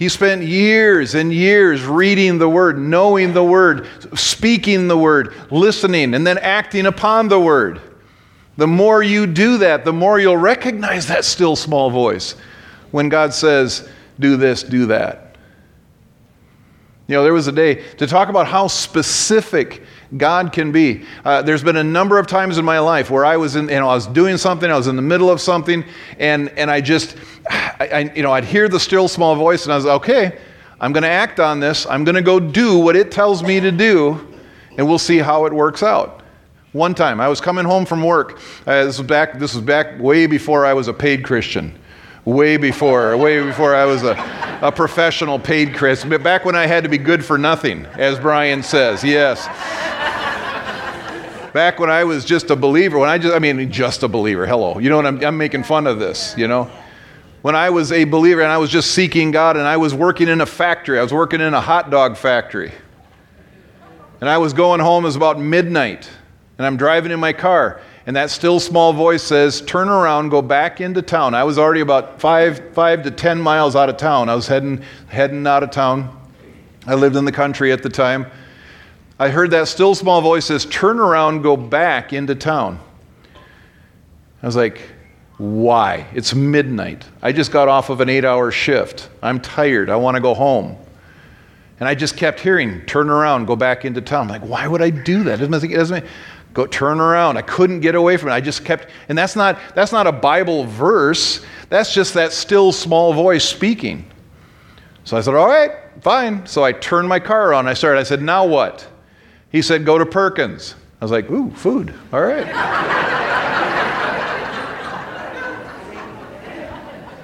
He 0.00 0.08
spent 0.08 0.42
years 0.42 1.14
and 1.14 1.30
years 1.30 1.84
reading 1.84 2.38
the 2.38 2.48
Word, 2.48 2.78
knowing 2.78 3.34
the 3.34 3.44
Word, 3.44 3.86
speaking 4.18 4.88
the 4.88 4.96
Word, 4.96 5.34
listening, 5.50 6.14
and 6.14 6.26
then 6.26 6.38
acting 6.38 6.86
upon 6.86 7.28
the 7.28 7.38
Word. 7.38 7.82
The 8.56 8.66
more 8.66 9.02
you 9.02 9.26
do 9.26 9.58
that, 9.58 9.84
the 9.84 9.92
more 9.92 10.18
you'll 10.18 10.38
recognize 10.38 11.08
that 11.08 11.26
still 11.26 11.54
small 11.54 11.90
voice 11.90 12.34
when 12.92 13.10
God 13.10 13.34
says, 13.34 13.90
do 14.18 14.38
this, 14.38 14.62
do 14.62 14.86
that. 14.86 15.36
You 17.06 17.16
know, 17.16 17.22
there 17.22 17.34
was 17.34 17.48
a 17.48 17.52
day 17.52 17.74
to 17.98 18.06
talk 18.06 18.30
about 18.30 18.46
how 18.46 18.68
specific 18.68 19.82
God 20.16 20.52
can 20.52 20.72
be. 20.72 21.04
Uh, 21.24 21.42
there's 21.42 21.62
been 21.62 21.76
a 21.76 21.84
number 21.84 22.18
of 22.18 22.26
times 22.26 22.58
in 22.58 22.64
my 22.64 22.80
life 22.80 23.10
where 23.10 23.24
I 23.24 23.36
was 23.36 23.56
in, 23.56 23.68
you 23.68 23.78
know, 23.78 23.88
I 23.88 23.94
was 23.94 24.06
doing 24.06 24.36
something, 24.36 24.70
I 24.70 24.76
was 24.76 24.88
in 24.88 24.96
the 24.96 25.02
middle 25.02 25.30
of 25.30 25.40
something, 25.40 25.84
and, 26.18 26.48
and 26.50 26.70
I 26.70 26.80
just, 26.80 27.16
I, 27.48 27.88
I, 27.92 28.12
you 28.14 28.22
know, 28.22 28.32
I'd 28.32 28.44
hear 28.44 28.68
the 28.68 28.80
still 28.80 29.06
small 29.06 29.36
voice, 29.36 29.64
and 29.64 29.72
I 29.72 29.76
was 29.76 29.86
okay. 29.86 30.38
I'm 30.80 30.92
going 30.92 31.02
to 31.02 31.10
act 31.10 31.38
on 31.38 31.60
this. 31.60 31.86
I'm 31.86 32.04
going 32.04 32.14
to 32.16 32.22
go 32.22 32.40
do 32.40 32.78
what 32.78 32.96
it 32.96 33.12
tells 33.12 33.42
me 33.42 33.60
to 33.60 33.70
do, 33.70 34.34
and 34.78 34.88
we'll 34.88 34.98
see 34.98 35.18
how 35.18 35.44
it 35.44 35.52
works 35.52 35.82
out. 35.82 36.22
One 36.72 36.94
time, 36.94 37.20
I 37.20 37.28
was 37.28 37.40
coming 37.40 37.64
home 37.64 37.84
from 37.84 38.02
work. 38.02 38.40
Uh, 38.66 38.84
this 38.84 38.98
was 38.98 39.06
back. 39.06 39.38
This 39.38 39.54
was 39.54 39.62
back 39.64 39.98
way 40.00 40.26
before 40.26 40.64
I 40.64 40.72
was 40.72 40.86
a 40.86 40.92
paid 40.92 41.24
Christian. 41.24 41.76
Way 42.24 42.56
before, 42.56 43.16
way 43.16 43.42
before 43.44 43.74
I 43.74 43.84
was 43.84 44.02
a, 44.02 44.14
a 44.62 44.70
professional 44.70 45.38
paid 45.38 45.74
Christian. 45.74 46.10
Back 46.22 46.44
when 46.44 46.54
I 46.54 46.66
had 46.66 46.82
to 46.84 46.90
be 46.90 46.98
good 46.98 47.24
for 47.24 47.38
nothing, 47.38 47.86
as 47.86 48.18
Brian 48.18 48.62
says. 48.62 49.02
Yes 49.02 49.46
back 51.52 51.78
when 51.78 51.90
I 51.90 52.04
was 52.04 52.24
just 52.24 52.50
a 52.50 52.56
believer, 52.56 52.98
when 52.98 53.08
I 53.08 53.18
just, 53.18 53.34
I 53.34 53.38
mean, 53.38 53.70
just 53.70 54.02
a 54.02 54.08
believer, 54.08 54.46
hello. 54.46 54.78
You 54.78 54.88
know 54.88 54.96
what? 54.96 55.06
I'm, 55.06 55.24
I'm 55.24 55.36
making 55.36 55.64
fun 55.64 55.86
of 55.86 55.98
this, 55.98 56.34
you 56.36 56.48
know? 56.48 56.70
When 57.42 57.56
I 57.56 57.70
was 57.70 57.90
a 57.90 58.04
believer 58.04 58.42
and 58.42 58.52
I 58.52 58.58
was 58.58 58.70
just 58.70 58.92
seeking 58.92 59.30
God 59.30 59.56
and 59.56 59.66
I 59.66 59.76
was 59.76 59.94
working 59.94 60.28
in 60.28 60.40
a 60.40 60.46
factory, 60.46 60.98
I 60.98 61.02
was 61.02 61.12
working 61.12 61.40
in 61.40 61.54
a 61.54 61.60
hot 61.60 61.90
dog 61.90 62.16
factory. 62.16 62.72
And 64.20 64.28
I 64.28 64.38
was 64.38 64.52
going 64.52 64.80
home, 64.80 65.04
it 65.04 65.08
was 65.08 65.16
about 65.16 65.40
midnight, 65.40 66.10
and 66.58 66.66
I'm 66.66 66.76
driving 66.76 67.10
in 67.10 67.18
my 67.18 67.32
car, 67.32 67.80
and 68.06 68.16
that 68.16 68.30
still 68.30 68.58
small 68.60 68.92
voice 68.92 69.22
says, 69.22 69.60
Turn 69.60 69.88
around, 69.88 70.30
go 70.30 70.40
back 70.40 70.80
into 70.80 71.02
town. 71.02 71.34
I 71.34 71.44
was 71.44 71.58
already 71.58 71.80
about 71.80 72.20
five, 72.20 72.72
five 72.74 73.02
to 73.02 73.10
10 73.10 73.40
miles 73.40 73.76
out 73.76 73.88
of 73.88 73.96
town. 73.96 74.28
I 74.28 74.34
was 74.34 74.46
heading, 74.46 74.82
heading 75.08 75.46
out 75.46 75.62
of 75.62 75.70
town. 75.70 76.16
I 76.86 76.94
lived 76.94 77.16
in 77.16 77.24
the 77.24 77.32
country 77.32 77.72
at 77.72 77.82
the 77.82 77.90
time. 77.90 78.26
I 79.18 79.28
heard 79.28 79.50
that 79.50 79.68
still 79.68 79.94
small 79.94 80.22
voice 80.22 80.46
says, 80.46 80.64
Turn 80.66 80.98
around, 80.98 81.42
go 81.42 81.56
back 81.56 82.12
into 82.14 82.34
town. 82.34 82.80
I 84.42 84.46
was 84.46 84.56
like, 84.56 84.80
Why? 85.36 86.06
It's 86.14 86.34
midnight. 86.34 87.04
I 87.20 87.32
just 87.32 87.52
got 87.52 87.68
off 87.68 87.90
of 87.90 88.00
an 88.00 88.08
eight 88.08 88.24
hour 88.24 88.50
shift. 88.50 89.10
I'm 89.22 89.40
tired. 89.40 89.90
I 89.90 89.96
want 89.96 90.14
to 90.14 90.22
go 90.22 90.32
home. 90.32 90.76
And 91.80 91.88
I 91.88 91.94
just 91.94 92.16
kept 92.16 92.40
hearing, 92.40 92.84
Turn 92.86 93.10
around, 93.10 93.44
go 93.44 93.56
back 93.56 93.84
into 93.84 94.00
town. 94.00 94.22
I'm 94.22 94.40
like, 94.40 94.48
why 94.48 94.66
would 94.66 94.80
I 94.80 94.88
do 94.88 95.24
that? 95.24 95.42
It 95.42 95.50
doesn't, 95.50 95.70
it 95.70 95.76
doesn't 95.76 96.06
go 96.54 96.66
turn 96.66 97.00
around. 97.00 97.36
I 97.36 97.42
couldn't 97.42 97.80
get 97.80 97.94
away 97.94 98.16
from 98.16 98.30
it. 98.30 98.32
I 98.32 98.40
just 98.40 98.64
kept, 98.64 98.88
and 99.08 99.16
that's 99.16 99.36
not 99.36 99.58
that's 99.74 99.92
not 99.92 100.06
a 100.06 100.12
Bible 100.12 100.64
verse. 100.64 101.44
That's 101.68 101.94
just 101.94 102.14
that 102.14 102.32
still 102.32 102.72
small 102.72 103.12
voice 103.12 103.44
speaking. 103.44 104.04
So 105.04 105.16
I 105.16 105.20
said, 105.20 105.34
all 105.34 105.48
right, 105.48 105.72
fine. 106.02 106.46
So 106.46 106.62
I 106.62 106.72
turned 106.72 107.08
my 107.08 107.20
car 107.20 107.54
on. 107.54 107.66
I 107.66 107.74
started. 107.74 108.00
I 108.00 108.04
said, 108.04 108.22
now 108.22 108.46
what? 108.46 108.86
He 109.50 109.62
said, 109.62 109.84
Go 109.84 109.98
to 109.98 110.06
Perkins. 110.06 110.74
I 111.00 111.04
was 111.04 111.10
like, 111.10 111.30
Ooh, 111.30 111.50
food. 111.50 111.94
All 112.12 112.22
right. 112.22 112.46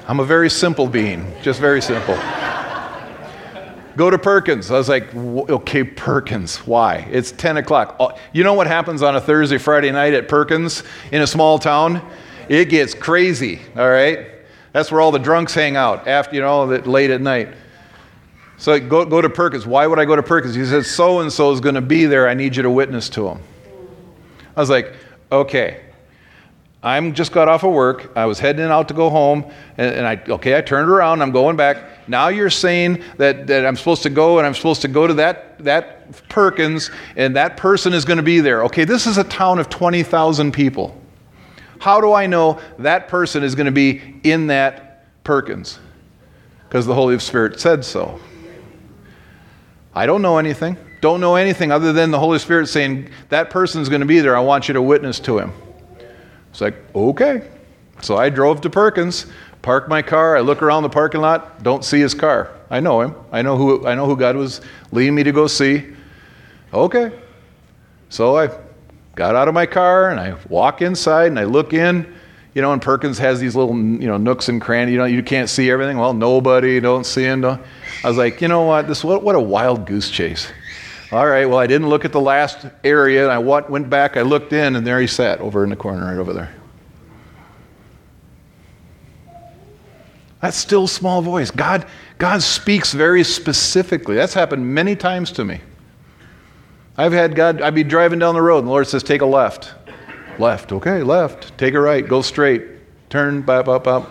I'm 0.09 0.21
a 0.21 0.25
very 0.25 0.49
simple 0.51 0.87
being, 0.87 1.33
just 1.43 1.61
very 1.61 1.83
simple. 1.83 2.17
Go 3.97 4.11
to 4.11 4.19
Perkins. 4.19 4.71
I 4.71 4.75
was 4.75 4.91
like, 4.91 5.15
okay, 5.15 5.83
Perkins. 5.83 6.59
Why? 6.67 7.09
It's 7.11 7.33
10 7.33 7.57
o'clock. 7.57 7.97
Oh, 7.99 8.13
you 8.33 8.45
know 8.45 8.53
what 8.53 8.67
happens 8.67 9.03
on 9.03 9.17
a 9.17 9.21
Thursday, 9.21 9.57
Friday 9.57 9.91
night 9.91 10.13
at 10.13 10.29
Perkins 10.29 10.83
in 11.13 11.23
a 11.23 11.27
small 11.27 11.59
town? 11.59 12.07
It 12.49 12.67
gets 12.67 12.93
crazy, 12.93 13.61
all 13.75 13.89
right? 13.89 14.27
That's 14.73 14.93
where 14.93 15.01
all 15.01 15.11
the 15.11 15.19
drunks 15.19 15.55
hang 15.55 15.77
out 15.77 16.07
after, 16.07 16.37
you 16.37 16.43
know, 16.43 16.65
late 16.65 17.11
at 17.11 17.23
night. 17.23 17.49
So 18.59 18.79
go, 18.79 19.07
go 19.07 19.23
to 19.23 19.31
Perkins. 19.31 19.67
Why 19.67 19.87
would 19.87 19.99
I 19.99 20.05
go 20.05 20.15
to 20.15 20.23
Perkins? 20.23 20.55
He 20.55 20.67
says, 20.67 20.91
so 20.91 21.21
and 21.21 21.33
so 21.33 21.51
is 21.53 21.61
going 21.61 21.75
to 21.75 21.81
be 21.81 22.05
there. 22.05 22.29
I 22.29 22.35
need 22.35 22.55
you 22.55 22.63
to 22.63 22.71
witness 22.71 23.09
to 23.11 23.29
him. 23.29 23.41
I 24.55 24.61
was 24.61 24.69
like, 24.69 24.93
okay. 25.33 25.86
I'm 26.83 27.15
just 27.15 27.33
got 27.33 27.49
off 27.49 27.65
of 27.65 27.73
work. 27.73 28.13
I 28.17 28.27
was 28.27 28.39
heading 28.39 28.67
out 28.67 28.89
to 28.89 28.95
go 28.95 29.11
home, 29.11 29.51
and, 29.77 29.95
and, 29.95 30.07
I 30.07 30.23
okay, 30.29 30.57
I 30.57 30.61
turned 30.61 30.89
around. 30.89 31.23
I'm 31.23 31.33
going 31.33 31.57
back. 31.57 32.09
Now 32.09 32.29
you're 32.29 32.51
saying 32.51 33.03
that, 33.17 33.47
that 33.49 33.67
I'm 33.67 33.77
supposed 33.77 34.03
to 34.05 34.11
go, 34.11 34.39
and 34.39 34.47
I'm 34.47 34.55
supposed 34.55 34.83
to 34.83 34.89
go 34.89 35.07
to 35.07 35.15
that 35.15 35.59
that 35.65 36.29
Perkins, 36.29 36.91
and 37.17 37.35
that 37.37 37.57
person 37.57 37.93
is 37.93 38.05
going 38.05 38.19
to 38.19 38.23
be 38.23 38.41
there. 38.41 38.63
Okay, 38.65 38.85
this 38.85 39.07
is 39.07 39.19
a 39.19 39.25
town 39.25 39.59
of 39.59 39.69
20,000 39.69 40.53
people. 40.53 41.01
How 41.79 42.01
do 42.01 42.13
I 42.13 42.27
know 42.27 42.61
that 42.79 43.09
person 43.09 43.43
is 43.43 43.55
going 43.55 43.67
to 43.67 43.73
be 43.73 44.21
in 44.23 44.47
that 44.49 45.25
Perkins? 45.25 45.79
Because 46.69 46.87
the 46.87 46.95
Holy 46.95 47.19
Spirit 47.19 47.61
said 47.61 47.85
so. 47.85 48.21
I 49.95 50.07
don't 50.07 50.23
know 50.23 50.39
anything. 50.39 50.77
Don't 51.01 51.21
know 51.21 51.37
anything 51.37 51.73
other 51.73 51.93
than 51.93 52.11
the 52.11 52.19
Holy 52.19 52.39
Spirit 52.39 52.69
saying, 52.69 53.11
That 53.31 53.51
person's 53.51 53.89
going 53.89 54.01
to 54.01 54.07
be 54.07 54.21
there. 54.21 54.37
I 54.37 54.41
want 54.41 54.69
you 54.69 54.75
to 54.75 54.83
witness 54.83 55.19
to 55.21 55.39
him. 55.39 55.53
It's 56.57 56.63
like, 56.63 56.77
okay. 56.95 57.47
So 58.01 58.17
I 58.17 58.31
drove 58.31 58.63
to 58.63 58.71
Perkins, 58.71 59.27
parked 59.61 59.91
my 59.91 60.01
car. 60.01 60.39
I 60.39 60.41
look 60.41 60.63
around 60.63 60.85
the 60.85 60.89
parking 60.89 61.21
lot, 61.21 61.63
don't 61.63 61.85
see 61.85 62.01
his 62.01 62.15
car. 62.15 62.51
I 62.71 62.81
know 62.81 63.03
him. 63.03 63.15
I 63.31 63.43
know 63.43 63.59
who, 63.59 63.87
I 63.87 63.95
know 63.95 64.07
who 64.07 64.17
God 64.17 64.37
was 64.37 64.63
leading 64.91 65.15
me 65.15 65.23
to 65.25 65.33
go 65.33 65.49
see. 65.49 65.85
Okay. 66.73 67.13
So 68.09 68.39
I 68.39 68.49
got 69.17 69.35
out 69.35 69.49
of 69.49 69.55
my 69.55 69.67
car 69.67 70.09
and 70.09 70.19
I 70.19 70.35
walk 70.49 70.81
inside 70.81 71.27
and 71.27 71.39
I 71.39 71.45
look 71.45 71.75
in. 71.75 72.11
You 72.55 72.63
know, 72.63 72.73
and 72.73 72.81
Perkins 72.81 73.19
has 73.19 73.39
these 73.39 73.55
little, 73.55 73.77
you 73.77 74.07
know, 74.07 74.17
nooks 74.17 74.49
and 74.49 74.59
crannies. 74.59 74.93
You 74.93 74.99
know, 74.99 75.05
you 75.05 75.23
can't 75.23 75.51
see 75.51 75.71
everything. 75.71 75.99
Well, 75.99 76.15
nobody, 76.15 76.81
don't 76.81 77.05
see 77.05 77.25
him. 77.25 77.43
Don't. 77.43 77.61
I 78.03 78.09
was 78.09 78.17
like, 78.17 78.41
you 78.41 78.49
know 78.49 78.63
what? 78.63 78.89
This 78.89 79.05
what, 79.05 79.23
what 79.23 79.35
a 79.35 79.41
wild 79.41 79.85
goose 79.85 80.11
chase. 80.11 80.51
All 81.13 81.27
right, 81.27 81.47
well, 81.47 81.59
I 81.59 81.67
didn't 81.67 81.89
look 81.89 82.05
at 82.05 82.13
the 82.13 82.21
last 82.21 82.67
area. 82.83 83.23
And 83.23 83.33
I 83.33 83.39
went 83.39 83.89
back, 83.89 84.17
I 84.17 84.23
looked 84.23 84.53
in, 84.53 84.77
and 84.77 84.87
there 84.87 85.01
he 85.01 85.07
sat 85.07 85.41
over 85.41 85.63
in 85.63 85.71
the 85.71 85.77
corner, 85.77 86.07
right 86.07 86.19
over 86.19 86.33
there. 86.33 86.55
That 90.41 90.53
still 90.53 90.87
small 90.87 91.23
voice. 91.23 91.51
God, 91.51 91.87
God 92.19 92.43
speaks 92.43 92.93
very 92.93 93.25
specifically. 93.25 94.17
That's 94.17 94.35
happened 94.35 94.67
many 94.67 94.95
times 94.97 95.33
to 95.33 95.45
me. 95.45 95.61
I've 96.97 97.13
had 97.13 97.35
God, 97.35 97.63
I'd 97.63 97.75
be 97.75 97.85
driving 97.85 98.19
down 98.19 98.35
the 98.35 98.43
road, 98.43 98.59
and 98.59 98.67
the 98.67 98.71
Lord 98.71 98.87
says, 98.87 99.03
Take 99.03 99.23
a 99.23 99.27
left. 99.27 99.75
Left, 100.39 100.73
okay, 100.73 101.03
left. 101.03 101.57
Take 101.57 101.75
a 101.75 101.81
right, 101.81 102.07
go 102.07 102.21
straight. 102.21 102.65
Turn, 103.09 103.49
up, 103.49 103.69
up, 103.69 103.87
up. 103.87 104.05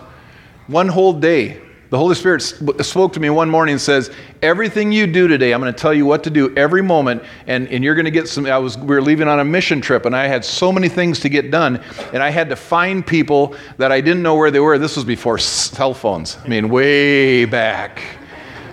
One 0.66 0.88
whole 0.88 1.12
day, 1.12 1.60
the 1.88 1.98
Holy 1.98 2.16
Spirit 2.16 2.40
spoke 2.40 3.12
to 3.12 3.20
me 3.20 3.30
one 3.30 3.48
morning 3.48 3.74
and 3.74 3.80
says, 3.80 4.10
Everything 4.42 4.90
you 4.90 5.06
do 5.06 5.28
today, 5.28 5.52
I'm 5.52 5.60
going 5.60 5.72
to 5.72 5.78
tell 5.78 5.94
you 5.94 6.04
what 6.04 6.24
to 6.24 6.30
do 6.30 6.54
every 6.56 6.82
moment, 6.82 7.22
and, 7.46 7.68
and 7.68 7.84
you're 7.84 7.94
going 7.94 8.06
to 8.06 8.10
get 8.10 8.28
some. 8.28 8.46
I 8.46 8.58
was, 8.58 8.76
we 8.76 8.86
were 8.86 9.02
leaving 9.02 9.28
on 9.28 9.38
a 9.38 9.44
mission 9.44 9.80
trip, 9.80 10.04
and 10.04 10.14
I 10.14 10.26
had 10.26 10.44
so 10.44 10.72
many 10.72 10.88
things 10.88 11.20
to 11.20 11.28
get 11.28 11.50
done, 11.50 11.80
and 12.12 12.22
I 12.22 12.30
had 12.30 12.48
to 12.48 12.56
find 12.56 13.06
people 13.06 13.54
that 13.78 13.92
I 13.92 14.00
didn't 14.00 14.22
know 14.22 14.34
where 14.34 14.50
they 14.50 14.58
were. 14.58 14.78
This 14.78 14.96
was 14.96 15.04
before 15.04 15.38
cell 15.38 15.94
phones, 15.94 16.38
I 16.44 16.48
mean, 16.48 16.68
way 16.68 17.44
back 17.44 18.00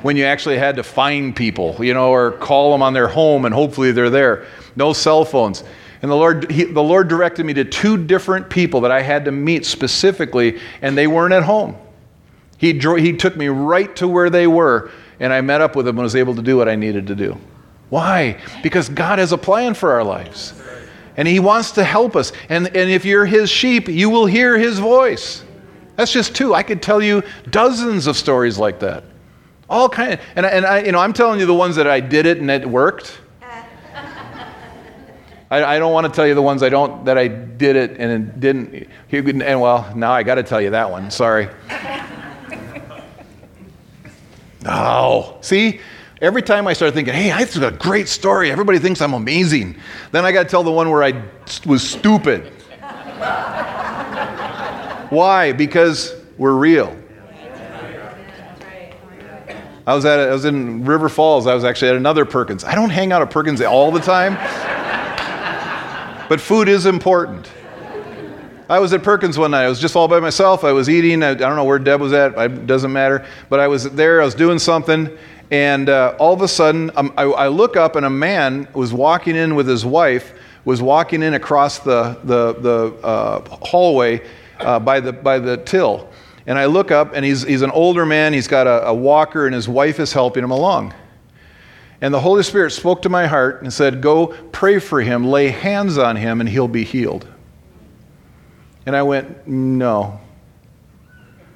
when 0.02 0.17
you 0.17 0.26
actually 0.26 0.58
had 0.58 0.76
to 0.76 0.84
find 0.84 1.36
people, 1.36 1.78
you 1.80 1.93
know, 1.93 2.10
or 2.10 2.32
call 2.34 2.71
them 2.71 2.82
on 2.82 2.93
their 2.93 3.08
home, 3.08 3.45
and 3.45 3.54
hopefully 3.54 3.91
they're 3.91 4.10
there. 4.10 4.47
No 4.76 4.91
cell 4.91 5.23
phones. 5.23 5.63
And 6.02 6.12
the 6.12 6.15
Lord, 6.15 6.52
he, 6.52 6.65
the 6.65 6.84
Lord 6.84 7.08
directed 7.08 7.45
me 7.45 7.54
to 7.54 7.63
two 7.63 8.04
different 8.04 8.49
people 8.49 8.82
that 8.82 8.91
I 8.91 9.02
had 9.02 9.23
to 9.26 9.32
meet 9.32 9.65
specifically, 9.65 10.60
and 10.82 10.97
they 10.97 11.08
weren't 11.08 11.34
at 11.34 11.43
home. 11.43 11.78
He, 12.63 12.71
drew, 12.71 12.95
he 12.95 13.12
took 13.12 13.36
me 13.36 13.49
right 13.49 13.93
to 13.97 14.08
where 14.08 14.30
they 14.30 14.47
were, 14.47 14.89
and 15.19 15.34
I 15.34 15.41
met 15.41 15.60
up 15.60 15.76
with 15.76 15.86
them 15.86 15.97
and 15.97 16.04
was 16.04 16.15
able 16.15 16.34
to 16.36 16.41
do 16.41 16.56
what 16.56 16.69
I 16.69 16.76
needed 16.76 17.08
to 17.08 17.15
do. 17.15 17.38
Why? 17.89 18.39
Because 18.63 18.88
God 18.88 19.19
has 19.19 19.34
a 19.34 19.38
plan 19.38 19.73
for 19.73 19.91
our 19.91 20.02
lives. 20.06 20.54
And 21.17 21.28
He 21.28 21.41
wants 21.41 21.71
to 21.71 21.84
help 21.84 22.15
us. 22.15 22.32
And, 22.47 22.67
and 22.67 22.89
if 22.89 23.04
you're 23.04 23.26
His 23.26 23.49
sheep, 23.49 23.89
you 23.89 24.10
will 24.10 24.26
hear 24.26 24.58
His 24.58 24.80
voice. 24.80 25.43
That's 25.97 26.13
just 26.13 26.38
two. 26.38 26.54
I 26.54 26.63
could 26.63 26.82
tell 26.82 27.04
you 27.04 27.21
dozens 27.49 28.08
of 28.08 28.15
stories 28.15 28.58
like 28.58 28.80
that. 28.80 29.04
All 29.69 29.89
kind 29.89 30.13
of, 30.13 30.21
and, 30.38 30.45
and 30.45 30.65
I, 30.65 30.84
you 30.84 30.93
know, 30.93 30.99
I'm 30.99 31.12
telling 31.12 31.41
you 31.41 31.45
the 31.45 31.54
ones 31.54 31.76
that 31.76 31.86
I 31.86 31.99
did 31.99 32.26
it 32.26 32.38
and 32.38 32.49
it 32.49 32.65
worked. 32.65 33.19
I, 35.52 35.65
I, 35.76 35.80
don't 35.80 35.91
want 35.91 36.08
to 36.08 36.13
tell 36.13 36.26
you 36.26 36.34
the 36.34 36.41
ones 36.41 36.63
I 36.63 36.69
don't 36.69 37.04
that 37.04 37.17
I 37.17 37.28
did 37.28 37.76
it 37.76 37.97
and 37.99 38.10
it 38.10 38.39
didn't. 38.39 38.88
And 39.41 39.60
well, 39.60 39.91
now 39.97 40.13
I 40.13 40.23
got 40.23 40.36
to 40.36 40.43
tell 40.43 40.62
you 40.62 40.69
that 40.69 40.89
one. 40.89 41.12
Sorry. 41.12 41.49
Oh, 44.67 45.38
see, 45.41 45.80
every 46.21 46.41
time 46.41 46.67
I 46.67 46.73
start 46.73 46.93
thinking, 46.93 47.13
"Hey, 47.13 47.30
this 47.43 47.56
is 47.56 47.62
a 47.62 47.71
great 47.71 48.08
story. 48.08 48.52
Everybody 48.52 48.80
thinks 48.80 49.02
I'm 49.02 49.13
amazing," 49.13 49.76
then 50.12 50.26
I 50.26 50.32
got 50.32 50.43
to 50.43 50.49
tell 50.49 50.63
the 50.63 50.71
one 50.71 50.89
where 50.89 51.04
I 51.04 51.21
was 51.65 51.88
stupid. 51.88 52.52
Why? 55.10 55.52
Because 55.52 56.15
we're 56.38 56.54
real. 56.54 56.97
I 59.86 59.93
was 59.93 60.06
at 60.06 60.19
I 60.19 60.32
was 60.32 60.45
in 60.45 60.86
River 60.86 61.10
Falls. 61.10 61.45
I 61.45 61.54
was 61.54 61.65
actually 61.65 61.89
at 61.89 61.95
another 61.95 62.23
Perkins. 62.26 62.63
I 62.63 62.73
don't 62.73 62.89
hang 62.89 63.12
out 63.12 63.21
at 63.21 63.30
Perkins 63.30 63.62
all 63.62 63.91
the 63.91 63.99
time. 63.99 64.36
but 66.30 66.39
food 66.39 66.69
is 66.69 66.86
important. 66.86 67.52
I 68.73 68.79
was 68.79 68.91
at 68.91 69.03
Perkins 69.03 69.38
one 69.38 69.51
night. 69.51 69.65
I 69.65 69.69
was 69.69 69.79
just 69.79 69.95
all 69.95 70.07
by 70.07 70.19
myself. 70.19 70.63
I 70.63 70.71
was 70.71 70.89
eating. 70.89 71.21
I, 71.21 71.29
I 71.29 71.33
don't 71.36 71.55
know 71.55 71.63
where 71.63 71.77
Deb 71.77 72.01
was 72.01 72.12
at. 72.12 72.36
It 72.36 72.65
doesn't 72.65 72.91
matter. 72.91 73.23
But 73.47 73.59
I 73.59 73.67
was 73.67 73.83
there. 73.91 74.19
I 74.19 74.25
was 74.25 74.33
doing 74.33 74.57
something. 74.57 75.15
And 75.51 75.89
uh, 75.89 76.15
all 76.17 76.33
of 76.33 76.41
a 76.41 76.47
sudden, 76.47 76.89
um, 76.95 77.13
I, 77.15 77.21
I, 77.21 77.47
look 77.49 77.77
up 77.77 77.95
and 77.95 78.03
a 78.03 78.09
man 78.09 78.67
was 78.73 78.91
walking 78.91 79.36
in 79.36 79.53
with 79.53 79.67
his 79.67 79.86
wife, 79.86 80.33
was 80.65 80.81
walking 80.81 81.21
in 81.21 81.36
across 81.36 81.77
the, 81.77 82.17
the, 82.23 82.53
the 82.53 83.05
uh, 83.05 83.57
hallway 83.63 84.27
uh, 84.59 84.79
by, 84.79 84.99
the, 84.99 85.13
by 85.13 85.38
the 85.38 85.57
till. 85.57 86.09
And 86.47 86.57
I 86.57 86.65
look 86.65 86.89
up, 86.89 87.13
and 87.13 87.23
he's, 87.23 87.43
he's 87.43 87.62
an 87.62 87.69
older 87.69 88.07
man. 88.07 88.33
He's 88.33 88.47
got 88.47 88.65
a, 88.65 88.88
a 88.88 88.93
walker, 88.93 89.45
and 89.45 89.53
his 89.53 89.69
wife 89.69 89.99
is 89.99 90.12
helping 90.12 90.43
him 90.43 90.49
along. 90.49 90.95
And 92.01 92.12
the 92.12 92.19
Holy 92.19 92.41
Spirit 92.41 92.71
spoke 92.71 93.03
to 93.03 93.09
my 93.09 93.27
heart 93.27 93.62
and 93.62 93.71
said, 93.71 94.01
Go 94.01 94.27
pray 94.51 94.79
for 94.79 94.99
him, 94.99 95.27
lay 95.27 95.49
hands 95.49 95.99
on 95.99 96.15
him, 96.15 96.39
and 96.39 96.49
he'll 96.49 96.67
be 96.67 96.83
healed. 96.83 97.27
And 98.86 98.96
I 98.96 99.04
went, 99.04 99.48
No. 99.48 100.19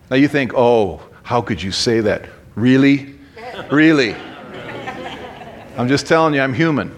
Now 0.09 0.15
you 0.15 0.27
think, 0.27 0.53
Oh, 0.55 1.01
how 1.23 1.41
could 1.41 1.61
you 1.61 1.71
say 1.71 1.99
that? 2.01 2.29
Really? 2.55 3.15
really? 3.71 4.13
I'm 5.77 5.87
just 5.87 6.07
telling 6.07 6.33
you, 6.33 6.41
I'm 6.41 6.53
human. 6.53 6.95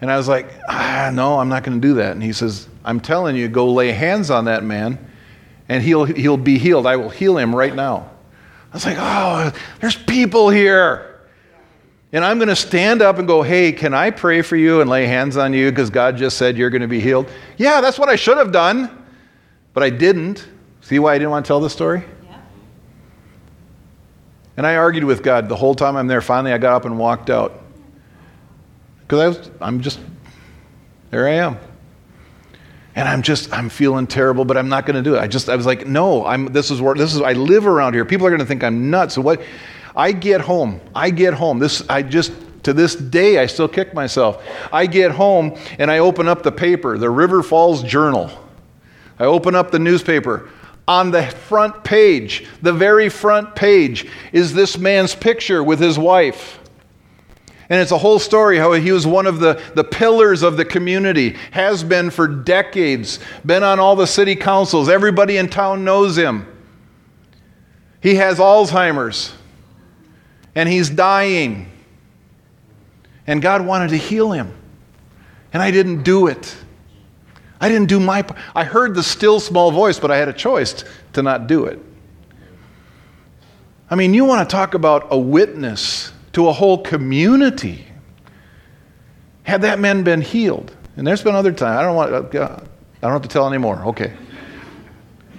And 0.00 0.10
I 0.10 0.16
was 0.16 0.28
like, 0.28 0.46
ah, 0.68 1.10
No, 1.12 1.38
I'm 1.38 1.48
not 1.48 1.64
going 1.64 1.80
to 1.80 1.88
do 1.88 1.94
that. 1.94 2.12
And 2.12 2.22
he 2.22 2.32
says, 2.32 2.68
I'm 2.84 3.00
telling 3.00 3.34
you, 3.34 3.48
go 3.48 3.72
lay 3.72 3.92
hands 3.92 4.30
on 4.30 4.44
that 4.44 4.62
man 4.62 4.98
and 5.68 5.82
he'll, 5.82 6.04
he'll 6.04 6.36
be 6.36 6.58
healed. 6.58 6.86
I 6.86 6.96
will 6.96 7.08
heal 7.08 7.36
him 7.36 7.54
right 7.54 7.74
now. 7.74 8.10
I 8.72 8.76
was 8.76 8.84
like, 8.84 8.96
oh, 8.98 9.52
there's 9.80 9.96
people 9.96 10.48
here. 10.50 11.15
And 12.16 12.24
I'm 12.24 12.38
going 12.38 12.48
to 12.48 12.56
stand 12.56 13.02
up 13.02 13.18
and 13.18 13.28
go, 13.28 13.42
hey, 13.42 13.72
can 13.72 13.92
I 13.92 14.10
pray 14.10 14.40
for 14.40 14.56
you 14.56 14.80
and 14.80 14.88
lay 14.88 15.04
hands 15.04 15.36
on 15.36 15.52
you 15.52 15.68
because 15.68 15.90
God 15.90 16.16
just 16.16 16.38
said 16.38 16.56
you're 16.56 16.70
going 16.70 16.80
to 16.80 16.88
be 16.88 16.98
healed? 16.98 17.30
Yeah, 17.58 17.82
that's 17.82 17.98
what 17.98 18.08
I 18.08 18.16
should 18.16 18.38
have 18.38 18.50
done, 18.50 19.04
but 19.74 19.82
I 19.82 19.90
didn't. 19.90 20.48
See 20.80 20.98
why 20.98 21.12
I 21.12 21.18
didn't 21.18 21.32
want 21.32 21.44
to 21.44 21.48
tell 21.48 21.60
the 21.60 21.68
story? 21.68 22.02
Yeah. 22.24 22.38
And 24.56 24.66
I 24.66 24.76
argued 24.76 25.04
with 25.04 25.22
God 25.22 25.50
the 25.50 25.56
whole 25.56 25.74
time 25.74 25.94
I'm 25.94 26.06
there. 26.06 26.22
Finally, 26.22 26.54
I 26.54 26.58
got 26.58 26.72
up 26.72 26.86
and 26.86 26.98
walked 26.98 27.28
out. 27.28 27.62
Because 29.02 29.20
I 29.20 29.28
was, 29.28 29.50
I'm 29.60 29.82
just, 29.82 30.00
there 31.10 31.28
I 31.28 31.32
am 31.32 31.58
and 32.94 33.06
I'm 33.06 33.20
just 33.20 33.52
I'm 33.52 33.68
feeling 33.68 34.06
terrible, 34.06 34.46
but 34.46 34.56
I'm 34.56 34.70
not 34.70 34.86
going 34.86 34.96
to 34.96 35.02
do 35.02 35.16
it. 35.16 35.18
I 35.18 35.26
just 35.26 35.50
I 35.50 35.54
was 35.54 35.66
like, 35.66 35.86
no, 35.86 36.24
I'm 36.24 36.46
this 36.46 36.70
is 36.70 36.80
where 36.80 36.94
this 36.94 37.14
is 37.14 37.20
I 37.20 37.34
live 37.34 37.66
around 37.66 37.92
here. 37.92 38.06
People 38.06 38.26
are 38.26 38.30
going 38.30 38.40
to 38.40 38.46
think 38.46 38.64
I'm 38.64 38.88
nuts. 38.90 39.16
So 39.16 39.20
what? 39.20 39.42
I 39.96 40.12
get 40.12 40.42
home. 40.42 40.80
I 40.94 41.10
get 41.10 41.34
home. 41.34 41.58
This 41.58 41.82
I 41.88 42.02
just 42.02 42.32
to 42.64 42.72
this 42.72 42.94
day 42.94 43.38
I 43.38 43.46
still 43.46 43.68
kick 43.68 43.94
myself. 43.94 44.44
I 44.72 44.86
get 44.86 45.12
home 45.12 45.56
and 45.78 45.90
I 45.90 45.98
open 45.98 46.28
up 46.28 46.42
the 46.42 46.52
paper, 46.52 46.98
the 46.98 47.10
River 47.10 47.42
Falls 47.42 47.82
Journal. 47.82 48.30
I 49.18 49.24
open 49.24 49.54
up 49.54 49.70
the 49.70 49.78
newspaper. 49.78 50.50
On 50.88 51.10
the 51.10 51.26
front 51.26 51.82
page, 51.82 52.46
the 52.62 52.72
very 52.72 53.08
front 53.08 53.56
page, 53.56 54.06
is 54.32 54.54
this 54.54 54.78
man's 54.78 55.16
picture 55.16 55.64
with 55.64 55.80
his 55.80 55.98
wife. 55.98 56.60
And 57.68 57.80
it's 57.80 57.90
a 57.90 57.98
whole 57.98 58.20
story 58.20 58.58
how 58.58 58.72
he 58.72 58.92
was 58.92 59.06
one 59.06 59.26
of 59.26 59.40
the, 59.40 59.60
the 59.74 59.82
pillars 59.82 60.42
of 60.42 60.56
the 60.56 60.64
community, 60.64 61.36
has 61.50 61.82
been 61.82 62.10
for 62.10 62.28
decades, 62.28 63.18
been 63.44 63.64
on 63.64 63.80
all 63.80 63.96
the 63.96 64.06
city 64.06 64.36
councils. 64.36 64.88
Everybody 64.88 65.36
in 65.36 65.48
town 65.48 65.84
knows 65.84 66.16
him. 66.16 66.46
He 68.00 68.14
has 68.16 68.38
Alzheimer's, 68.38 69.34
and 70.56 70.68
he's 70.68 70.90
dying. 70.90 71.70
And 73.28 73.40
God 73.40 73.64
wanted 73.64 73.90
to 73.90 73.96
heal 73.96 74.32
him. 74.32 74.52
And 75.52 75.62
I 75.62 75.70
didn't 75.70 76.02
do 76.02 76.26
it. 76.26 76.56
I 77.60 77.68
didn't 77.68 77.88
do 77.88 78.00
my 78.00 78.22
part. 78.22 78.40
I 78.54 78.64
heard 78.64 78.94
the 78.94 79.02
still 79.02 79.38
small 79.38 79.70
voice, 79.70 80.00
but 80.00 80.10
I 80.10 80.16
had 80.16 80.28
a 80.28 80.32
choice 80.32 80.84
to 81.12 81.22
not 81.22 81.46
do 81.46 81.66
it. 81.66 81.78
I 83.88 83.94
mean, 83.94 84.14
you 84.14 84.24
want 84.24 84.48
to 84.48 84.52
talk 84.52 84.74
about 84.74 85.06
a 85.10 85.18
witness 85.18 86.12
to 86.32 86.48
a 86.48 86.52
whole 86.52 86.78
community. 86.78 87.86
Had 89.44 89.62
that 89.62 89.78
man 89.78 90.02
been 90.02 90.20
healed, 90.20 90.74
and 90.96 91.06
there's 91.06 91.22
been 91.22 91.34
other 91.34 91.52
times, 91.52 91.78
I 91.78 91.82
don't 91.82 91.94
want, 91.94 92.12
uh, 92.12 92.58
I 92.98 93.00
don't 93.00 93.12
have 93.12 93.22
to 93.22 93.28
tell 93.28 93.46
anymore. 93.46 93.82
Okay. 93.86 94.12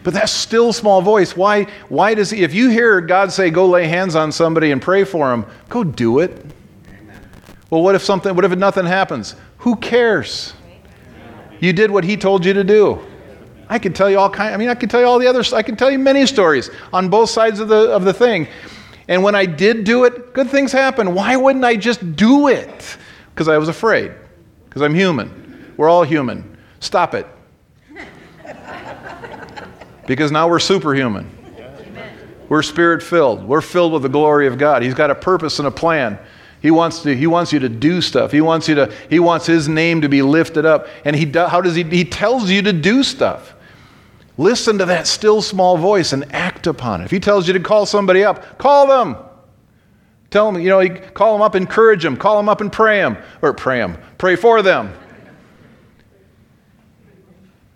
But 0.07 0.13
that's 0.13 0.31
still 0.31 0.71
small 0.71 1.01
voice, 1.01 1.35
why, 1.35 1.65
why 1.89 2.13
does 2.13 2.29
he, 2.29 2.41
if 2.41 2.53
you 2.53 2.69
hear 2.69 3.01
God 3.01 3.29
say, 3.29 3.49
go 3.49 3.67
lay 3.67 3.87
hands 3.87 4.15
on 4.15 4.31
somebody 4.31 4.71
and 4.71 4.81
pray 4.81 5.03
for 5.03 5.27
them, 5.27 5.45
go 5.67 5.83
do 5.83 6.19
it. 6.19 6.45
Well, 7.69 7.83
what 7.83 7.93
if 7.93 8.01
something, 8.01 8.33
what 8.33 8.45
if 8.45 8.57
nothing 8.57 8.85
happens? 8.85 9.35
Who 9.57 9.75
cares? 9.75 10.53
You 11.59 11.73
did 11.73 11.91
what 11.91 12.05
he 12.05 12.15
told 12.15 12.45
you 12.45 12.53
to 12.53 12.63
do. 12.63 13.05
I 13.67 13.79
could 13.79 13.93
tell 13.95 14.09
you 14.09 14.17
all 14.17 14.29
kind, 14.29 14.53
I 14.53 14.57
mean, 14.57 14.69
I 14.69 14.75
could 14.75 14.89
tell 14.89 15.01
you 15.01 15.07
all 15.07 15.19
the 15.19 15.27
other. 15.27 15.43
I 15.53 15.61
can 15.61 15.75
tell 15.75 15.91
you 15.91 15.99
many 15.99 16.25
stories 16.25 16.69
on 16.93 17.09
both 17.09 17.29
sides 17.29 17.59
of 17.59 17.67
the, 17.67 17.91
of 17.91 18.05
the 18.05 18.13
thing. 18.13 18.47
And 19.09 19.23
when 19.23 19.35
I 19.35 19.45
did 19.45 19.83
do 19.83 20.05
it, 20.05 20.33
good 20.33 20.49
things 20.49 20.71
happened. 20.71 21.13
Why 21.13 21.35
wouldn't 21.35 21.65
I 21.65 21.75
just 21.75 22.15
do 22.15 22.47
it? 22.47 22.97
Because 23.35 23.49
I 23.49 23.57
was 23.57 23.67
afraid. 23.67 24.13
Because 24.69 24.83
I'm 24.83 24.95
human. 24.95 25.73
We're 25.75 25.89
all 25.89 26.03
human. 26.03 26.57
Stop 26.79 27.13
it. 27.13 27.27
Because 30.07 30.31
now 30.31 30.49
we're 30.49 30.59
superhuman. 30.59 31.29
We're 32.49 32.63
spirit 32.63 33.03
filled. 33.03 33.43
We're 33.43 33.61
filled 33.61 33.93
with 33.93 34.03
the 34.03 34.09
glory 34.09 34.47
of 34.47 34.57
God. 34.57 34.81
He's 34.81 34.93
got 34.93 35.11
a 35.11 35.15
purpose 35.15 35.59
and 35.59 35.67
a 35.67 35.71
plan. 35.71 36.17
He 36.61 36.71
wants, 36.71 37.03
to, 37.03 37.15
he 37.15 37.27
wants 37.27 37.53
you 37.53 37.59
to 37.59 37.69
do 37.69 38.01
stuff. 38.01 38.31
He 38.31 38.41
wants, 38.41 38.67
you 38.67 38.75
to, 38.75 38.93
he 39.09 39.19
wants 39.19 39.45
his 39.45 39.67
name 39.69 40.01
to 40.01 40.09
be 40.09 40.21
lifted 40.21 40.65
up. 40.65 40.87
And 41.05 41.15
he 41.15 41.25
do, 41.25 41.45
how 41.45 41.61
does 41.61 41.75
he? 41.75 41.83
He 41.83 42.05
tells 42.05 42.49
you 42.49 42.61
to 42.63 42.73
do 42.73 43.03
stuff. 43.03 43.53
Listen 44.37 44.77
to 44.77 44.85
that 44.85 45.07
still 45.07 45.41
small 45.41 45.77
voice 45.77 46.13
and 46.13 46.31
act 46.33 46.67
upon 46.67 47.01
it. 47.01 47.05
If 47.05 47.11
he 47.11 47.19
tells 47.19 47.47
you 47.47 47.53
to 47.53 47.59
call 47.59 47.85
somebody 47.85 48.23
up, 48.23 48.57
call 48.57 48.87
them. 48.87 49.17
Tell 50.29 50.51
them, 50.51 50.61
you 50.61 50.69
know, 50.69 50.87
call 51.13 51.33
them 51.33 51.41
up, 51.41 51.55
encourage 51.55 52.03
them, 52.03 52.17
call 52.17 52.37
them 52.37 52.49
up 52.49 52.61
and 52.61 52.71
pray 52.71 52.99
them, 53.01 53.17
or 53.41 53.53
pray 53.53 53.79
them, 53.79 53.97
pray 54.17 54.35
for 54.35 54.61
them. 54.61 54.93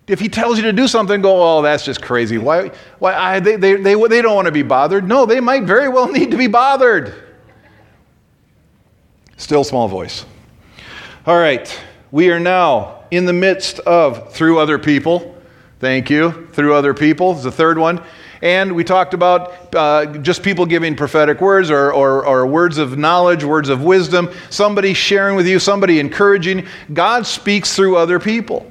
If 0.08 0.20
he 0.20 0.30
tells 0.30 0.58
you 0.58 0.64
to 0.64 0.74
do 0.74 0.88
something, 0.88 1.22
go, 1.22 1.42
oh, 1.42 1.62
that's 1.62 1.86
just 1.86 2.02
crazy. 2.02 2.38
Why, 2.38 2.72
why 3.00 3.14
I, 3.14 3.40
they, 3.40 3.56
they, 3.56 3.76
they, 3.76 3.96
they 3.96 4.22
don't 4.22 4.36
want 4.36 4.48
to 4.48 4.52
be 4.52 4.64
bothered. 4.64 5.08
No, 5.08 5.26
they 5.26 5.40
might 5.40 5.64
very 5.64 5.88
well 5.88 6.12
need 6.12 6.32
to 6.32 6.38
be 6.38 6.48
bothered. 6.48 7.14
Still 9.38 9.64
small 9.64 9.88
voice. 9.88 10.26
All 11.26 11.38
right, 11.38 11.80
we 12.12 12.32
are 12.32 12.40
now 12.40 13.04
in 13.12 13.26
the 13.26 13.34
midst 13.34 13.80
of, 13.80 14.34
through 14.34 14.60
other 14.60 14.80
people, 14.80 15.42
Thank 15.82 16.12
you. 16.12 16.46
Through 16.54 16.76
other 16.76 16.94
people 16.94 17.36
is 17.36 17.42
the 17.42 17.52
third 17.52 17.76
one. 17.76 18.04
And 18.44 18.76
we 18.76 18.84
talked 18.84 19.16
about 19.16 19.76
uh, 19.76 20.06
just 20.20 20.44
people 20.44 20.68
giving 20.68 20.96
prophetic 20.96 21.42
words 21.42 21.72
or, 21.72 21.92
or, 21.92 22.24
or, 22.24 22.46
words 22.46 22.78
of 22.78 23.00
knowledge, 23.00 23.44
words 23.44 23.68
of 23.68 23.82
wisdom, 23.82 24.30
somebody 24.52 24.94
sharing 24.94 25.36
with 25.36 25.48
you, 25.48 25.58
somebody 25.58 26.00
encouraging. 26.00 26.68
God 26.94 27.26
speaks 27.26 27.76
through 27.76 27.98
other 27.98 28.20
people. 28.20 28.70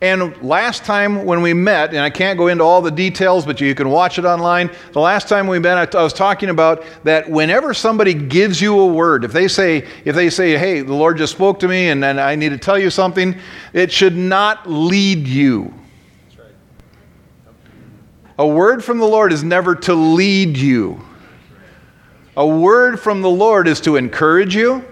And 0.00 0.40
last 0.42 0.84
time 0.84 1.24
when 1.24 1.42
we 1.42 1.52
met, 1.52 1.90
and 1.90 1.98
I 1.98 2.10
can't 2.10 2.38
go 2.38 2.46
into 2.46 2.62
all 2.62 2.80
the 2.80 2.90
details, 2.90 3.44
but 3.44 3.60
you 3.60 3.74
can 3.74 3.90
watch 3.90 4.16
it 4.16 4.24
online. 4.24 4.70
The 4.92 5.00
last 5.00 5.28
time 5.28 5.48
we 5.48 5.58
met, 5.58 5.92
I 5.92 6.02
was 6.02 6.12
talking 6.12 6.50
about 6.50 6.84
that 7.02 7.28
whenever 7.28 7.74
somebody 7.74 8.14
gives 8.14 8.60
you 8.60 8.78
a 8.78 8.86
word, 8.86 9.24
if 9.24 9.32
they 9.32 9.48
say, 9.48 9.88
if 10.04 10.14
they 10.14 10.30
say, 10.30 10.56
hey, 10.56 10.82
the 10.82 10.94
Lord 10.94 11.18
just 11.18 11.32
spoke 11.32 11.58
to 11.60 11.68
me 11.68 11.88
and, 11.88 12.04
and 12.04 12.20
I 12.20 12.36
need 12.36 12.50
to 12.50 12.58
tell 12.58 12.78
you 12.78 12.90
something, 12.90 13.36
it 13.72 13.90
should 13.90 14.16
not 14.16 14.70
lead 14.70 15.26
you. 15.26 15.74
A 18.38 18.46
word 18.46 18.84
from 18.84 18.98
the 18.98 19.06
Lord 19.08 19.32
is 19.32 19.42
never 19.42 19.74
to 19.74 19.94
lead 19.94 20.56
you. 20.56 21.04
A 22.36 22.46
word 22.46 23.00
from 23.00 23.20
the 23.20 23.28
Lord 23.28 23.66
is 23.66 23.80
to 23.80 23.96
encourage 23.96 24.54
you 24.54 24.84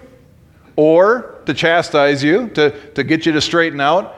or 0.75 1.39
to 1.45 1.53
chastise 1.53 2.21
you, 2.21 2.49
to, 2.49 2.91
to 2.91 3.05
get 3.05 3.25
you 3.25 3.31
to 3.31 3.39
straighten 3.39 3.79
out, 3.79 4.15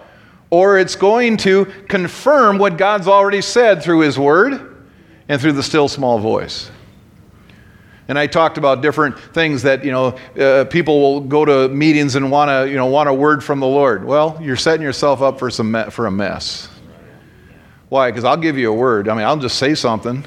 or 0.50 0.78
it's 0.78 0.96
going 0.96 1.38
to 1.38 1.66
confirm 1.88 2.58
what 2.58 2.78
God's 2.78 3.08
already 3.08 3.42
said 3.42 3.84
through 3.84 4.00
His 4.00 4.18
Word 4.18 4.84
and 5.28 5.40
through 5.40 5.54
the 5.54 5.64
still 5.64 5.88
small 5.88 6.20
voice. 6.20 6.72
And 8.08 8.18
I 8.18 8.26
talked 8.26 8.58
about 8.58 8.82
different 8.82 9.20
things 9.20 9.62
that, 9.62 9.86
you 9.86 9.92
know, 9.92 10.18
uh, 10.40 10.66
people 10.66 11.00
will 11.00 11.22
go 11.22 11.46
to 11.46 11.70
meetings 11.70 12.16
and 12.16 12.32
want 12.32 12.50
to, 12.50 12.68
you 12.68 12.76
know, 12.76 12.88
want 12.88 13.08
a 13.08 13.14
word 13.14 13.44
from 13.44 13.60
the 13.60 13.68
Lord. 13.68 14.04
Well, 14.04 14.40
you're 14.42 14.56
setting 14.56 14.82
yourself 14.82 15.22
up 15.22 15.38
for, 15.38 15.52
some 15.52 15.72
me- 15.72 15.92
for 15.92 16.08
a 16.08 16.12
mess. 16.12 16.68
Why? 17.90 18.10
Because 18.10 18.24
I'll 18.24 18.36
give 18.36 18.58
you 18.58 18.72
a 18.72 18.76
word. 18.76 19.08
I 19.10 19.14
mean, 19.14 19.26
I'll 19.26 19.38
just 19.38 19.60
say 19.60 19.76
something. 19.76 20.26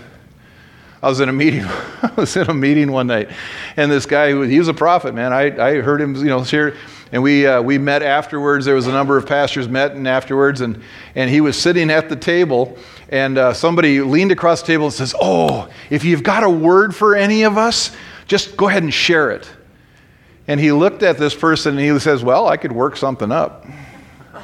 I 1.03 1.09
was 1.09 1.19
in 1.19 1.29
a 1.29 1.33
meeting. 1.33 1.65
I 2.03 2.12
was 2.17 2.37
in 2.37 2.49
a 2.49 2.55
meeting 2.55 2.93
one 2.93 3.09
night, 3.09 3.29
and 3.77 3.91
this 3.91 4.07
guy, 4.07 4.29
he 4.47 4.59
was 4.59 4.69
a 4.69 4.75
prophet, 4.75 5.15
man. 5.15 5.33
I, 5.33 5.71
I 5.71 5.81
heard 5.81 6.01
him, 6.01 6.15
you 6.15 6.27
know, 6.27 6.45
share, 6.45 6.77
and 7.11 7.23
we, 7.23 7.45
uh, 7.45 7.61
we 7.61 7.77
met 7.77 8.03
afterwards. 8.03 8.65
There 8.65 8.77
was 8.77 8.87
a 8.87 8.93
number 8.93 9.17
of 9.17 9.27
pastors 9.27 9.69
met 9.69 9.93
and 9.93 10.07
afterwards, 10.07 10.61
and, 10.61 10.81
and 11.17 11.29
he 11.29 11.41
was 11.41 11.59
sitting 11.59 11.91
at 11.91 12.09
the 12.09 12.15
table, 12.15 12.79
and 13.09 13.37
uh, 13.37 13.53
somebody 13.53 14.01
leaned 14.01 14.31
across 14.31 14.61
the 14.61 14.69
table 14.69 14.85
and 14.87 14.95
says, 14.95 15.12
Oh, 15.21 15.69
if 15.91 16.05
you've 16.05 16.23
got 16.23 16.45
a 16.45 16.51
word 16.51 16.95
for 16.95 17.17
any 17.17 17.43
of 17.43 17.59
us, 17.59 17.91
just 18.29 18.57
go 18.57 18.69
ahead 18.69 18.85
and 18.85 18.95
share 18.95 19.33
it. 19.33 19.51
And 20.47 20.61
he 20.61 20.71
looked 20.71 21.03
at 21.03 21.19
this 21.19 21.35
person 21.35 21.79
and 21.79 21.81
he 21.81 21.99
says, 21.99 22.23
Well, 22.23 22.47
I 22.47 22.57
could 22.57 22.73
work 22.73 22.97
something 22.97 23.33
up. 23.33 23.67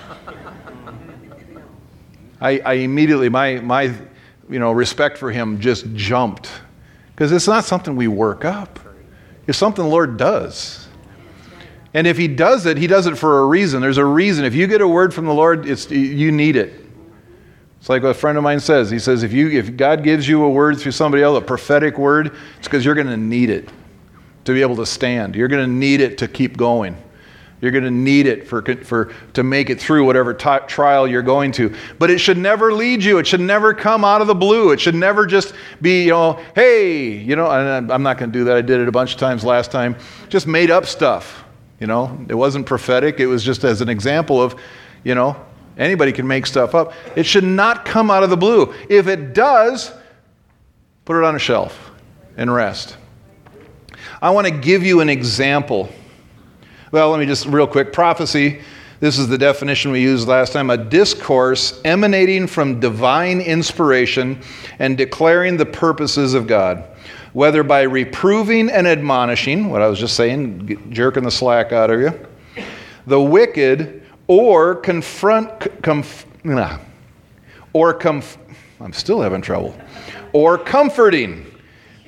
I, 2.41 2.59
I 2.59 2.73
immediately, 2.75 3.29
my, 3.29 3.61
my 3.61 3.95
you 4.51 4.59
know, 4.59 4.73
respect 4.73 5.19
for 5.19 5.31
him 5.31 5.61
just 5.61 5.93
jumped. 5.95 6.51
Because 7.15 7.33
it's 7.33 7.49
not 7.49 7.65
something 7.65 7.97
we 7.97 8.09
work 8.09 8.45
up, 8.45 8.79
it's 9.47 9.59
something 9.59 9.85
the 9.85 9.91
Lord 9.91 10.17
does. 10.17 10.87
And 11.95 12.07
if 12.07 12.19
he 12.19 12.29
does 12.29 12.67
it, 12.67 12.77
he 12.77 12.87
does 12.87 13.07
it 13.07 13.17
for 13.17 13.41
a 13.41 13.47
reason. 13.47 13.81
There's 13.81 13.99
a 13.99 14.05
reason. 14.05 14.45
If 14.45 14.55
you 14.55 14.67
get 14.67 14.83
a 14.83 14.89
word 14.89 15.15
from 15.15 15.25
the 15.25 15.33
Lord, 15.33 15.67
it's, 15.67 15.91
you 15.91 16.31
need 16.31 16.55
it. 16.55 16.85
It's 17.81 17.89
like 17.89 18.03
a 18.03 18.13
friend 18.13 18.37
of 18.37 18.45
mine 18.45 18.61
says. 18.61 18.91
He 18.91 18.99
says, 18.99 19.23
if, 19.23 19.33
you, 19.33 19.49
if 19.49 19.77
God 19.77 20.05
gives 20.05 20.29
you 20.29 20.45
a 20.45 20.51
word 20.51 20.79
through 20.79 20.93
somebody 20.93 21.23
else, 21.23 21.39
a 21.39 21.45
prophetic 21.45 21.97
word, 21.97 22.37
it's 22.59 22.69
because 22.69 22.85
you're 22.85 22.95
going 22.95 23.07
to 23.07 23.17
need 23.17 23.49
it 23.51 23.71
to 24.45 24.53
be 24.53 24.61
able 24.61 24.77
to 24.77 24.87
stand. 24.87 25.35
You're 25.35 25.49
going 25.49 25.65
to 25.65 25.73
need 25.73 26.01
it 26.01 26.19
to 26.19 26.29
keep 26.29 26.57
going. 26.57 26.97
You're 27.61 27.73
going 27.73 27.85
to 27.85 27.91
need 27.91 28.27
it 28.27 28.47
for, 28.47 28.63
for, 28.85 29.13
to 29.33 29.43
make 29.43 29.69
it 29.69 29.81
through 29.81 30.05
whatever 30.05 30.33
t- 30.33 30.59
trial 30.69 31.09
you're 31.09 31.23
going 31.23 31.51
to. 31.53 31.75
But 31.99 32.11
it 32.11 32.19
should 32.19 32.39
never 32.39 32.73
lead 32.73 33.03
you. 33.03 33.19
It 33.19 33.27
should 33.27 33.41
never 33.41 33.75
come 33.75 34.05
out 34.05 34.21
of 34.21 34.27
the 34.27 34.35
blue. 34.35 34.71
It 34.71 34.81
should 34.81 34.95
never 34.95 35.27
just 35.27 35.55
be, 35.83 36.05
you 36.05 36.11
know, 36.11 36.41
hey, 36.55 37.17
you 37.17 37.35
know, 37.35 37.47
I'm 37.47 38.03
not 38.03 38.19
going 38.19 38.31
to 38.31 38.39
do 38.39 38.45
that. 38.45 38.57
I 38.57 38.63
did 38.63 38.81
it 38.81 38.89
a 38.89 38.93
bunch 38.93 39.15
of 39.15 39.19
times 39.19 39.45
last 39.45 39.73
time. 39.73 39.97
Just 40.29 40.47
made 40.47 40.71
up 40.71 40.87
stuff. 40.87 41.45
You 41.81 41.87
know, 41.87 42.25
it 42.29 42.35
wasn't 42.35 42.67
prophetic. 42.67 43.21
It 43.21 43.27
was 43.27 43.43
just 43.43 43.65
as 43.65 43.81
an 43.81 43.89
example 43.89 44.41
of, 44.41 44.55
you 45.05 45.15
know, 45.15 45.37
Anybody 45.79 46.11
can 46.11 46.27
make 46.27 46.45
stuff 46.45 46.75
up. 46.75 46.93
It 47.15 47.25
should 47.25 47.45
not 47.45 47.85
come 47.85 48.11
out 48.11 48.25
of 48.25 48.31
the 48.31 48.37
blue. 48.37 48.75
If 48.91 49.07
it 49.07 49.33
does, 49.33 49.93
put 51.05 51.17
it 51.17 51.25
on 51.25 51.37
a 51.37 51.39
shelf 51.39 51.93
and 52.37 52.53
rest. 52.53 52.97
I 54.21 54.31
want 54.31 54.49
to 54.49 54.53
give 54.53 54.83
you 54.83 55.01
an 55.01 55.09
example. 55.09 55.89
Well, 56.91 57.11
let 57.11 57.21
me 57.21 57.27
just 57.27 57.45
real 57.45 57.67
quick 57.67 57.93
prophecy. 57.93 58.63
This 58.99 59.19
is 59.19 59.29
the 59.29 59.37
definition 59.37 59.91
we 59.93 60.01
used 60.01 60.27
last 60.27 60.55
time 60.55 60.71
a 60.71 60.77
discourse 60.79 61.83
emanating 61.85 62.47
from 62.47 62.81
divine 62.81 63.43
inspiration 63.43 64.41
and 64.79 64.97
declaring 64.97 65.59
the 65.59 65.67
purposes 65.67 66.33
of 66.33 66.47
God, 66.47 66.83
whether 67.35 67.63
by 67.63 67.83
reproving 67.83 68.71
and 68.71 68.89
admonishing, 68.89 69.69
what 69.69 69.83
I 69.83 69.87
was 69.87 69.99
just 69.99 70.17
saying, 70.17 70.91
jerking 70.91 71.25
the 71.25 71.31
slack 71.31 71.73
out 71.73 71.91
of 71.91 72.01
you, 72.01 72.27
the 73.07 73.21
wicked 73.21 74.03
or 74.27 74.75
confront, 74.75 75.51
comf, 75.83 76.25
nah, 76.43 76.79
or 77.75 77.93
comf, 77.93 78.39
I'm 78.81 78.95
still 78.95 79.21
having 79.21 79.43
trouble, 79.43 79.79
or 80.33 80.57
comforting, 80.57 81.45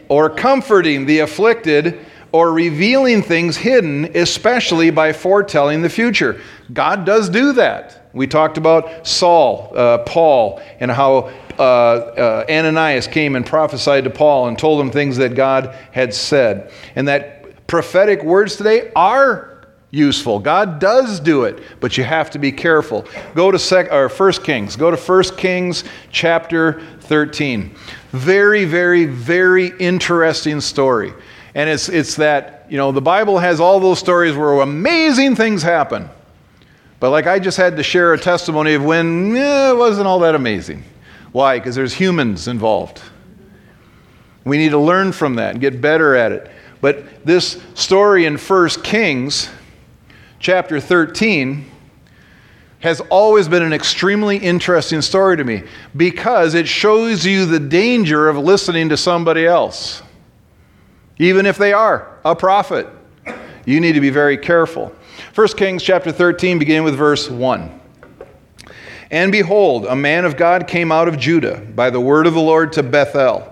or 0.08 0.30
comforting 0.30 1.04
the 1.04 1.18
afflicted, 1.18 2.06
or 2.32 2.52
revealing 2.52 3.22
things 3.22 3.56
hidden, 3.56 4.16
especially 4.16 4.90
by 4.90 5.12
foretelling 5.12 5.82
the 5.82 5.88
future. 5.88 6.40
God 6.72 7.04
does 7.04 7.28
do 7.28 7.52
that. 7.54 8.08
We 8.12 8.26
talked 8.26 8.58
about 8.58 9.06
Saul, 9.06 9.72
uh, 9.76 9.98
Paul, 9.98 10.60
and 10.80 10.90
how 10.90 11.30
uh, 11.58 11.62
uh, 11.62 12.44
Ananias 12.48 13.06
came 13.06 13.36
and 13.36 13.44
prophesied 13.44 14.04
to 14.04 14.10
Paul 14.10 14.48
and 14.48 14.58
told 14.58 14.80
him 14.80 14.90
things 14.90 15.16
that 15.18 15.34
God 15.34 15.76
had 15.92 16.14
said. 16.14 16.72
And 16.96 17.06
that 17.08 17.66
prophetic 17.66 18.22
words 18.24 18.56
today 18.56 18.90
are 18.96 19.50
useful. 19.90 20.38
God 20.38 20.78
does 20.78 21.20
do 21.20 21.44
it, 21.44 21.62
but 21.80 21.98
you 21.98 22.04
have 22.04 22.30
to 22.30 22.38
be 22.38 22.52
careful. 22.52 23.06
Go 23.34 23.50
to 23.50 23.58
sec, 23.58 23.92
or 23.92 24.08
1 24.08 24.32
Kings. 24.44 24.76
Go 24.76 24.90
to 24.90 24.96
1 24.96 25.36
Kings 25.36 25.84
chapter 26.10 26.80
13. 27.00 27.74
Very, 28.12 28.64
very, 28.64 29.06
very 29.06 29.68
interesting 29.78 30.60
story. 30.60 31.12
And 31.54 31.68
it's, 31.68 31.88
it's 31.88 32.16
that, 32.16 32.66
you 32.68 32.76
know, 32.76 32.92
the 32.92 33.00
Bible 33.00 33.38
has 33.38 33.60
all 33.60 33.80
those 33.80 33.98
stories 33.98 34.36
where 34.36 34.60
amazing 34.60 35.36
things 35.36 35.62
happen. 35.62 36.08
But 37.00 37.10
like 37.10 37.26
I 37.26 37.38
just 37.38 37.56
had 37.56 37.76
to 37.76 37.82
share 37.82 38.12
a 38.12 38.18
testimony 38.18 38.74
of 38.74 38.84
when 38.84 39.36
eh, 39.36 39.70
it 39.70 39.76
wasn't 39.76 40.06
all 40.06 40.20
that 40.20 40.34
amazing. 40.34 40.84
Why? 41.32 41.58
Because 41.58 41.74
there's 41.74 41.94
humans 41.94 42.46
involved. 42.46 43.00
We 44.44 44.58
need 44.58 44.70
to 44.70 44.78
learn 44.78 45.12
from 45.12 45.36
that 45.36 45.52
and 45.52 45.60
get 45.60 45.80
better 45.80 46.14
at 46.14 46.32
it. 46.32 46.50
But 46.80 47.24
this 47.24 47.62
story 47.74 48.26
in 48.26 48.36
1 48.36 48.68
Kings 48.82 49.48
chapter 50.38 50.80
13 50.80 51.66
has 52.80 53.00
always 53.02 53.46
been 53.48 53.62
an 53.62 53.74
extremely 53.74 54.38
interesting 54.38 55.02
story 55.02 55.36
to 55.36 55.44
me 55.44 55.62
because 55.96 56.54
it 56.54 56.66
shows 56.66 57.26
you 57.26 57.44
the 57.44 57.60
danger 57.60 58.28
of 58.28 58.38
listening 58.38 58.88
to 58.88 58.96
somebody 58.96 59.46
else. 59.46 60.02
Even 61.20 61.44
if 61.44 61.58
they 61.58 61.74
are 61.74 62.18
a 62.24 62.34
prophet, 62.34 62.88
you 63.66 63.78
need 63.78 63.92
to 63.92 64.00
be 64.00 64.08
very 64.08 64.38
careful. 64.38 64.90
1 65.34 65.48
Kings 65.48 65.82
chapter 65.82 66.10
13, 66.10 66.58
beginning 66.58 66.82
with 66.82 66.96
verse 66.96 67.28
1. 67.28 67.80
And 69.10 69.30
behold, 69.30 69.84
a 69.84 69.94
man 69.94 70.24
of 70.24 70.38
God 70.38 70.66
came 70.66 70.90
out 70.90 71.08
of 71.08 71.18
Judah 71.18 71.60
by 71.60 71.90
the 71.90 72.00
word 72.00 72.26
of 72.26 72.32
the 72.32 72.40
Lord 72.40 72.72
to 72.72 72.82
Bethel 72.82 73.46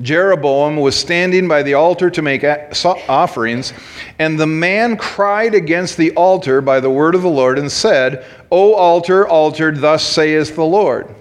Jeroboam 0.00 0.76
was 0.76 0.96
standing 0.96 1.46
by 1.46 1.62
the 1.62 1.74
altar 1.74 2.08
to 2.08 2.22
make 2.22 2.42
offerings, 2.42 3.74
and 4.18 4.40
the 4.40 4.46
man 4.46 4.96
cried 4.96 5.54
against 5.54 5.98
the 5.98 6.12
altar 6.12 6.62
by 6.62 6.80
the 6.80 6.88
word 6.88 7.14
of 7.14 7.20
the 7.20 7.28
Lord 7.28 7.58
and 7.58 7.70
said, 7.70 8.24
O 8.50 8.72
altar, 8.72 9.28
altered, 9.28 9.76
thus 9.76 10.02
saith 10.02 10.54
the 10.54 10.64
Lord. 10.64 11.14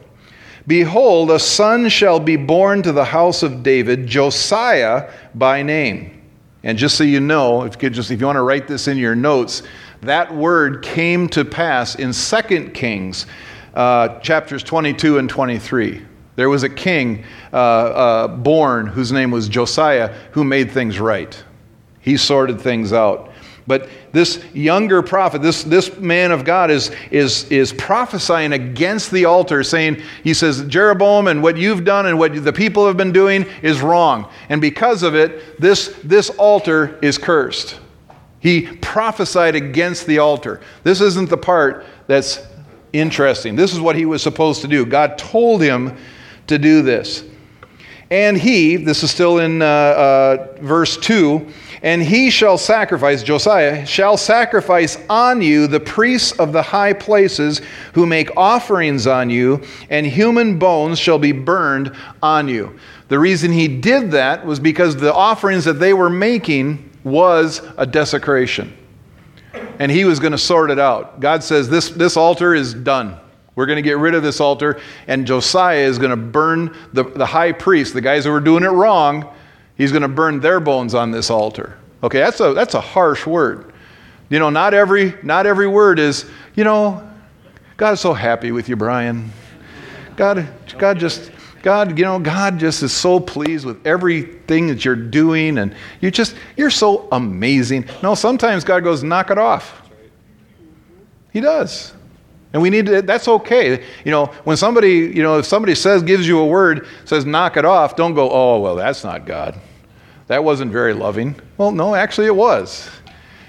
Behold, 0.70 1.32
a 1.32 1.40
son 1.40 1.90
shall 1.90 2.20
be 2.20 2.36
born 2.36 2.84
to 2.84 2.92
the 2.92 3.04
house 3.04 3.42
of 3.42 3.64
David, 3.64 4.06
Josiah 4.06 5.12
by 5.34 5.64
name. 5.64 6.22
And 6.62 6.78
just 6.78 6.96
so 6.96 7.04
you 7.04 7.20
know, 7.20 7.64
if 7.64 7.82
you, 7.82 7.90
just, 7.90 8.12
if 8.12 8.20
you 8.20 8.28
want 8.28 8.36
to 8.36 8.44
write 8.44 8.68
this 8.68 8.88
in 8.88 8.96
your 8.96 9.16
notes, 9.16 9.64
that 10.02 10.32
word 10.32 10.84
came 10.84 11.28
to 11.30 11.44
pass 11.44 11.96
in 11.96 12.14
2 12.14 12.70
Kings, 12.70 13.26
uh, 13.74 14.20
chapters 14.20 14.62
22 14.62 15.18
and 15.18 15.28
23. 15.28 16.06
There 16.36 16.50
was 16.50 16.62
a 16.62 16.70
king 16.70 17.24
uh, 17.52 17.56
uh, 17.56 18.28
born 18.28 18.86
whose 18.86 19.12
name 19.12 19.32
was 19.32 19.50
Josiah 19.50 20.14
who 20.34 20.44
made 20.44 20.70
things 20.70 21.00
right. 21.00 21.44
He 22.00 22.16
sorted 22.16 22.62
things 22.62 22.94
out. 22.94 23.29
But 23.70 23.88
this 24.12 24.44
younger 24.52 25.04
prophet, 25.04 25.44
this, 25.44 25.64
this 25.64 25.96
man 26.00 26.32
of 26.32 26.44
God, 26.44 26.72
is, 26.72 26.90
is, 27.12 27.44
is 27.52 27.72
prophesying 27.72 28.54
against 28.54 29.12
the 29.12 29.26
altar, 29.26 29.64
saying, 29.64 30.02
He 30.24 30.34
says, 30.34 30.66
Jeroboam 30.66 31.28
and 31.28 31.44
what 31.44 31.56
you've 31.56 31.86
done 31.86 32.08
and 32.08 32.18
what 32.18 32.44
the 32.44 32.52
people 32.52 32.88
have 32.88 32.98
been 32.98 33.12
doing 33.12 33.46
is 33.62 33.80
wrong. 33.80 34.28
And 34.50 34.60
because 34.60 35.04
of 35.04 35.14
it, 35.14 35.62
this, 35.62 35.96
this 36.04 36.32
altar 36.32 36.98
is 37.04 37.20
cursed. 37.20 37.80
He 38.40 38.64
prophesied 38.64 39.54
against 39.54 40.08
the 40.08 40.18
altar. 40.18 40.62
This 40.82 41.00
isn't 41.00 41.30
the 41.30 41.38
part 41.38 41.86
that's 42.08 42.40
interesting. 42.92 43.56
This 43.56 43.72
is 43.72 43.80
what 43.80 43.96
he 43.96 44.06
was 44.06 44.24
supposed 44.24 44.62
to 44.62 44.68
do. 44.68 44.84
God 44.84 45.20
told 45.20 45.62
him 45.62 45.96
to 46.48 46.58
do 46.58 46.82
this. 46.82 47.24
And 48.10 48.36
he, 48.36 48.78
this 48.78 49.04
is 49.04 49.12
still 49.12 49.38
in 49.38 49.62
uh, 49.62 49.66
uh, 49.66 50.58
verse 50.62 50.98
2, 50.98 51.48
and 51.82 52.02
he 52.02 52.30
shall 52.30 52.58
sacrifice, 52.58 53.24
Josiah, 53.24 53.86
shall 53.86 54.18
sacrifice 54.18 54.98
on 55.10 55.42
you 55.42 55.68
the 55.68 55.80
priests 55.80 56.34
of 56.34 56.52
the 56.52 56.62
high 56.62 56.94
places 56.94 57.62
who 57.94 58.06
make 58.06 58.36
offerings 58.36 59.08
on 59.08 59.30
you, 59.30 59.62
and 59.89 60.06
human 60.06 60.60
bones 60.60 61.00
shall 61.00 61.20
be 61.20 61.32
burned 61.32 61.96
on 62.22 62.48
you. 62.48 62.77
The 63.08 63.19
reason 63.19 63.52
he 63.52 63.67
did 63.67 64.12
that 64.12 64.46
was 64.46 64.60
because 64.60 64.96
the 64.96 65.13
offerings 65.13 65.65
that 65.65 65.73
they 65.73 65.94
were 65.94 66.10
making 66.10 66.90
was 67.04 67.62
a 67.77 67.86
desecration. 67.86 68.75
And 69.80 69.92
he 69.92 70.06
was 70.06 70.19
going 70.19 70.34
to 70.34 70.38
sort 70.38 70.69
it 70.69 70.80
out. 70.80 71.19
God 71.19 71.44
says, 71.44 71.69
This, 71.69 71.90
this 71.90 72.17
altar 72.17 72.54
is 72.54 72.73
done. 72.73 73.17
We're 73.56 73.65
going 73.65 73.77
to 73.77 73.82
get 73.82 73.98
rid 73.98 74.13
of 74.13 74.23
this 74.23 74.40
altar, 74.40 74.80
and 75.08 75.25
Josiah 75.25 75.80
is 75.80 75.98
going 75.98 76.12
to 76.12 76.17
burn 76.17 76.75
the, 76.94 77.04
the 77.04 77.25
high 77.25 77.52
priest, 77.52 77.94
the 77.94 78.02
guys 78.02 78.23
who 78.23 78.32
were 78.32 78.40
doing 78.40 78.63
it 78.63 78.69
wrong, 78.69 79.34
he's 79.80 79.92
going 79.92 80.04
to 80.04 80.08
burn 80.08 80.40
their 80.40 80.60
bones 80.60 80.94
on 80.94 81.10
this 81.10 81.32
altar. 81.32 81.80
Okay, 82.04 82.19
that's 82.19 82.40
a, 82.40 82.54
that's 82.54 82.75
a 82.75 82.82
harsh 82.82 83.25
word. 83.25 83.73
You 84.30 84.38
know, 84.38 84.52
not 84.52 84.75
every, 84.75 85.15
not 85.23 85.48
every 85.48 85.67
word 85.67 85.98
is, 85.98 86.30
you 86.54 86.63
know, 86.63 87.10
God 87.77 87.94
is 87.94 88.00
so 88.00 88.13
happy 88.13 88.52
with 88.52 88.69
you, 88.69 88.75
Brian. 88.75 89.32
God, 90.15 90.48
God 90.77 91.00
just, 91.00 91.32
God, 91.63 91.98
you 91.98 92.04
know, 92.04 92.19
God 92.19 92.60
just 92.60 92.84
is 92.84 92.94
so 92.94 93.19
pleased 93.19 93.65
with 93.65 93.88
everything 93.88 94.67
that 94.67 94.86
you're 94.86 94.96
doing 94.96 95.58
and 95.58 95.75
you 96.02 96.12
just, 96.12 96.36
you're 96.58 96.69
so 96.69 97.08
amazing. 97.12 97.86
No, 98.04 98.15
sometimes 98.15 98.63
God 98.63 98.84
goes, 98.84 99.02
knock 99.02 99.32
it 99.32 99.38
off. 99.38 99.82
He 101.32 101.40
does. 101.40 101.94
And 102.52 102.62
we 102.62 102.69
need 102.69 102.88
to, 102.88 103.02
that's 103.02 103.27
okay. 103.27 103.86
You 104.04 104.12
know, 104.12 104.25
when 104.44 104.58
somebody, 104.58 104.92
you 104.92 105.21
know, 105.21 105.38
if 105.38 105.46
somebody 105.46 105.75
says, 105.75 106.02
gives 106.04 106.27
you 106.27 106.40
a 106.40 106.46
word, 106.46 106.88
says, 107.06 107.25
knock 107.25 107.58
it 107.58 107.65
off, 107.65 107.96
don't 107.96 108.13
go, 108.13 108.30
oh, 108.30 108.60
well, 108.60 108.75
that's 108.75 109.04
not 109.04 109.25
God. 109.25 109.60
That 110.30 110.44
wasn't 110.44 110.71
very 110.71 110.94
loving. 110.94 111.36
Well, 111.58 111.71
no, 111.71 111.96
actually 111.96 112.27
it 112.27 112.36
was. 112.36 112.88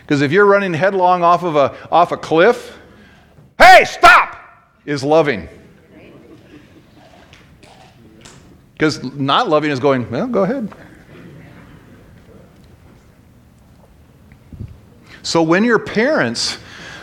Because 0.01 0.22
if 0.22 0.33
you're 0.33 0.47
running 0.47 0.72
headlong 0.72 1.22
off 1.22 1.43
of 1.43 1.55
a, 1.55 1.76
off 1.93 2.11
a 2.11 2.16
cliff, 2.16 2.78
hey, 3.59 3.85
stop, 3.85 4.35
is 4.87 5.05
loving. 5.05 5.47
Because 8.72 9.05
not 9.05 9.51
loving 9.51 9.70
is 9.70 9.78
going, 9.78 10.11
well, 10.11 10.26
go 10.26 10.45
ahead. 10.45 10.72
So 15.20 15.43
when 15.43 15.64
your 15.64 15.78
parents 15.78 16.57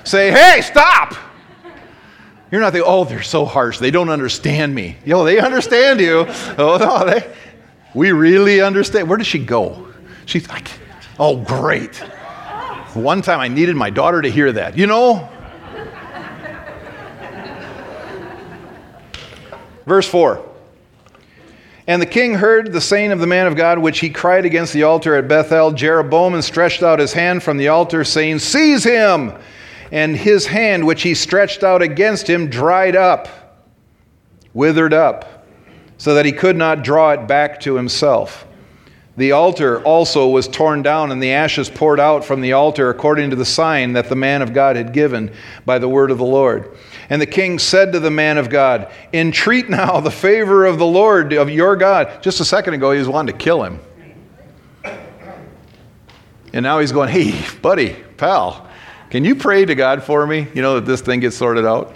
say, 0.03 0.31
hey, 0.31 0.61
stop, 0.61 1.13
you're 2.51 2.61
not 2.61 2.73
thinking, 2.73 2.89
oh, 2.89 3.03
they're 3.03 3.21
so 3.21 3.45
harsh. 3.45 3.77
They 3.77 3.91
don't 3.91 4.09
understand 4.09 4.73
me. 4.73 4.97
Yo, 5.05 5.23
they 5.23 5.37
understand 5.37 5.99
you. 5.99 6.25
Oh, 6.57 6.77
no, 6.79 7.05
they, 7.05 7.31
we 7.97 8.11
really 8.11 8.61
understand. 8.61 9.09
Where 9.09 9.17
does 9.17 9.25
she 9.25 9.39
go? 9.39 9.87
She's 10.27 10.47
like, 10.47 10.69
oh, 11.19 11.37
great. 11.37 11.95
One 12.93 13.23
time 13.23 13.39
I 13.39 13.47
needed 13.47 13.75
my 13.75 13.89
daughter 13.89 14.21
to 14.21 14.29
hear 14.29 14.51
that. 14.51 14.77
You 14.77 14.85
know? 14.85 15.27
Verse 19.87 20.07
4. 20.07 20.47
And 21.87 22.01
the 22.01 22.05
king 22.05 22.35
heard 22.35 22.71
the 22.71 22.81
saying 22.81 23.11
of 23.11 23.19
the 23.19 23.27
man 23.27 23.47
of 23.47 23.55
God, 23.55 23.79
which 23.79 23.99
he 23.99 24.11
cried 24.11 24.45
against 24.45 24.73
the 24.73 24.83
altar 24.83 25.15
at 25.15 25.27
Bethel. 25.27 25.71
Jeroboam 25.71 26.35
and 26.35 26.43
stretched 26.43 26.83
out 26.83 26.99
his 26.99 27.13
hand 27.13 27.41
from 27.41 27.57
the 27.57 27.69
altar, 27.69 28.03
saying, 28.03 28.39
Seize 28.39 28.83
him! 28.83 29.33
and 29.91 30.15
his 30.15 30.45
hand, 30.45 30.85
which 30.85 31.01
he 31.01 31.13
stretched 31.13 31.63
out 31.63 31.81
against 31.81 32.29
him, 32.29 32.49
dried 32.49 32.95
up, 32.95 33.29
withered 34.53 34.93
up, 34.93 35.36
so 35.97 36.13
that 36.15 36.25
he 36.25 36.31
could 36.31 36.55
not 36.55 36.83
draw 36.83 37.11
it 37.11 37.27
back 37.27 37.59
to 37.61 37.75
himself. 37.75 38.45
The 39.17 39.31
altar 39.31 39.81
also 39.81 40.27
was 40.27 40.47
torn 40.47 40.83
down, 40.83 41.11
and 41.11 41.21
the 41.21 41.31
ashes 41.31 41.71
poured 41.71 41.99
out 41.99 42.23
from 42.23 42.39
the 42.39 42.53
altar 42.53 42.91
according 42.91 43.31
to 43.31 43.35
the 43.35 43.45
sign 43.45 43.93
that 43.93 44.09
the 44.09 44.15
man 44.15 44.43
of 44.43 44.53
God 44.53 44.75
had 44.75 44.93
given 44.93 45.33
by 45.65 45.79
the 45.79 45.89
word 45.89 46.11
of 46.11 46.19
the 46.19 46.25
Lord. 46.25 46.77
And 47.09 47.19
the 47.19 47.25
king 47.25 47.57
said 47.57 47.93
to 47.93 47.99
the 47.99 48.11
man 48.11 48.37
of 48.37 48.49
God, 48.49 48.91
Entreat 49.13 49.69
now 49.69 49.99
the 50.01 50.11
favor 50.11 50.65
of 50.65 50.77
the 50.77 50.85
Lord, 50.85 51.33
of 51.33 51.49
your 51.49 51.75
God. 51.75 52.21
Just 52.21 52.39
a 52.41 52.45
second 52.45 52.75
ago, 52.75 52.91
he 52.91 52.99
was 52.99 53.07
wanting 53.07 53.35
to 53.35 53.43
kill 53.43 53.63
him. 53.63 53.79
And 56.53 56.63
now 56.63 56.79
he's 56.79 56.91
going, 56.91 57.09
Hey, 57.09 57.43
buddy, 57.61 57.95
pal, 58.17 58.69
can 59.09 59.25
you 59.25 59.35
pray 59.35 59.65
to 59.65 59.73
God 59.73 60.03
for 60.03 60.27
me, 60.27 60.47
you 60.53 60.61
know, 60.61 60.75
that 60.75 60.85
this 60.85 61.01
thing 61.01 61.21
gets 61.21 61.35
sorted 61.35 61.65
out? 61.65 61.95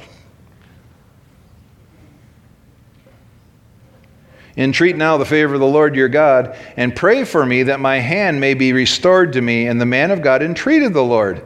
Entreat 4.61 4.95
now 4.95 5.17
the 5.17 5.25
favor 5.25 5.55
of 5.55 5.59
the 5.59 5.65
Lord 5.65 5.95
your 5.95 6.09
God, 6.09 6.55
and 6.77 6.95
pray 6.95 7.23
for 7.23 7.45
me 7.45 7.63
that 7.63 7.79
my 7.79 7.97
hand 7.97 8.39
may 8.39 8.53
be 8.53 8.73
restored 8.73 9.33
to 9.33 9.41
me. 9.41 9.67
And 9.67 9.81
the 9.81 9.85
man 9.85 10.11
of 10.11 10.21
God 10.21 10.43
entreated 10.43 10.93
the 10.93 11.03
Lord, 11.03 11.41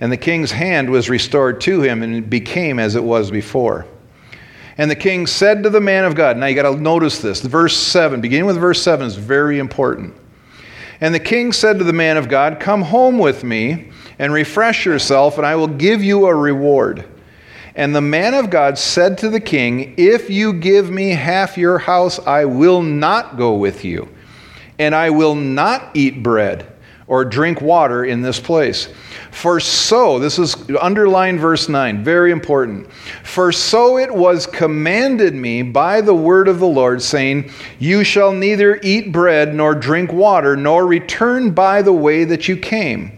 and 0.00 0.12
the 0.12 0.16
king's 0.16 0.52
hand 0.52 0.90
was 0.90 1.08
restored 1.08 1.60
to 1.62 1.80
him, 1.80 2.02
and 2.02 2.14
it 2.14 2.28
became 2.28 2.78
as 2.78 2.94
it 2.94 3.02
was 3.02 3.30
before. 3.30 3.86
And 4.76 4.90
the 4.90 4.96
king 4.96 5.26
said 5.26 5.62
to 5.64 5.70
the 5.70 5.80
man 5.80 6.04
of 6.04 6.14
God, 6.14 6.36
now 6.36 6.46
you 6.46 6.54
got 6.54 6.70
to 6.70 6.80
notice 6.80 7.20
this. 7.20 7.40
Verse 7.40 7.76
7, 7.76 8.20
beginning 8.20 8.46
with 8.46 8.58
verse 8.58 8.80
7 8.82 9.06
is 9.06 9.16
very 9.16 9.58
important. 9.58 10.14
And 11.00 11.14
the 11.14 11.20
king 11.20 11.52
said 11.52 11.78
to 11.78 11.84
the 11.84 11.92
man 11.92 12.16
of 12.16 12.28
God, 12.28 12.60
Come 12.60 12.82
home 12.82 13.18
with 13.18 13.44
me 13.44 13.90
and 14.18 14.32
refresh 14.32 14.84
yourself, 14.84 15.36
and 15.36 15.46
I 15.46 15.56
will 15.56 15.68
give 15.68 16.02
you 16.02 16.26
a 16.26 16.34
reward. 16.34 17.04
And 17.78 17.94
the 17.94 18.00
man 18.00 18.34
of 18.34 18.50
God 18.50 18.76
said 18.76 19.18
to 19.18 19.30
the 19.30 19.38
king, 19.38 19.94
If 19.96 20.28
you 20.28 20.52
give 20.52 20.90
me 20.90 21.10
half 21.10 21.56
your 21.56 21.78
house, 21.78 22.18
I 22.18 22.44
will 22.44 22.82
not 22.82 23.36
go 23.36 23.54
with 23.54 23.84
you, 23.84 24.08
and 24.80 24.96
I 24.96 25.10
will 25.10 25.36
not 25.36 25.92
eat 25.94 26.20
bread 26.20 26.72
or 27.06 27.24
drink 27.24 27.60
water 27.60 28.04
in 28.04 28.20
this 28.20 28.40
place. 28.40 28.88
For 29.30 29.60
so, 29.60 30.18
this 30.18 30.40
is 30.40 30.56
underline 30.80 31.38
verse 31.38 31.68
9, 31.68 32.02
very 32.02 32.32
important. 32.32 32.90
For 33.22 33.52
so 33.52 33.96
it 33.96 34.12
was 34.12 34.44
commanded 34.44 35.36
me 35.36 35.62
by 35.62 36.00
the 36.00 36.14
word 36.14 36.48
of 36.48 36.58
the 36.58 36.66
Lord, 36.66 37.00
saying, 37.00 37.52
You 37.78 38.02
shall 38.02 38.32
neither 38.32 38.80
eat 38.82 39.12
bread 39.12 39.54
nor 39.54 39.76
drink 39.76 40.12
water, 40.12 40.56
nor 40.56 40.84
return 40.84 41.52
by 41.52 41.82
the 41.82 41.92
way 41.92 42.24
that 42.24 42.48
you 42.48 42.56
came. 42.56 43.17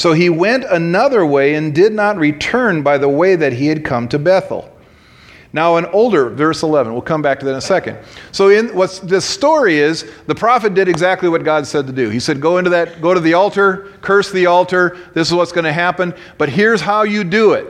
So 0.00 0.14
he 0.14 0.30
went 0.30 0.64
another 0.64 1.26
way 1.26 1.56
and 1.56 1.74
did 1.74 1.92
not 1.92 2.16
return 2.16 2.82
by 2.82 2.96
the 2.96 3.06
way 3.06 3.36
that 3.36 3.52
he 3.52 3.66
had 3.66 3.84
come 3.84 4.08
to 4.08 4.18
Bethel. 4.18 4.74
Now, 5.52 5.76
an 5.76 5.84
older, 5.92 6.30
verse 6.30 6.62
11, 6.62 6.90
we'll 6.90 7.02
come 7.02 7.20
back 7.20 7.38
to 7.40 7.44
that 7.44 7.50
in 7.50 7.58
a 7.58 7.60
second. 7.60 7.98
So, 8.32 8.48
in 8.48 8.74
what's 8.74 9.00
the 9.00 9.20
story 9.20 9.76
is, 9.76 10.10
the 10.26 10.34
prophet 10.34 10.72
did 10.72 10.88
exactly 10.88 11.28
what 11.28 11.44
God 11.44 11.66
said 11.66 11.86
to 11.86 11.92
do. 11.92 12.08
He 12.08 12.18
said, 12.18 12.40
Go 12.40 12.56
into 12.56 12.70
that, 12.70 13.02
go 13.02 13.12
to 13.12 13.20
the 13.20 13.34
altar, 13.34 13.92
curse 14.00 14.32
the 14.32 14.46
altar, 14.46 14.96
this 15.12 15.28
is 15.28 15.34
what's 15.34 15.52
going 15.52 15.64
to 15.64 15.72
happen, 15.72 16.14
but 16.38 16.48
here's 16.48 16.80
how 16.80 17.02
you 17.02 17.22
do 17.22 17.52
it. 17.52 17.66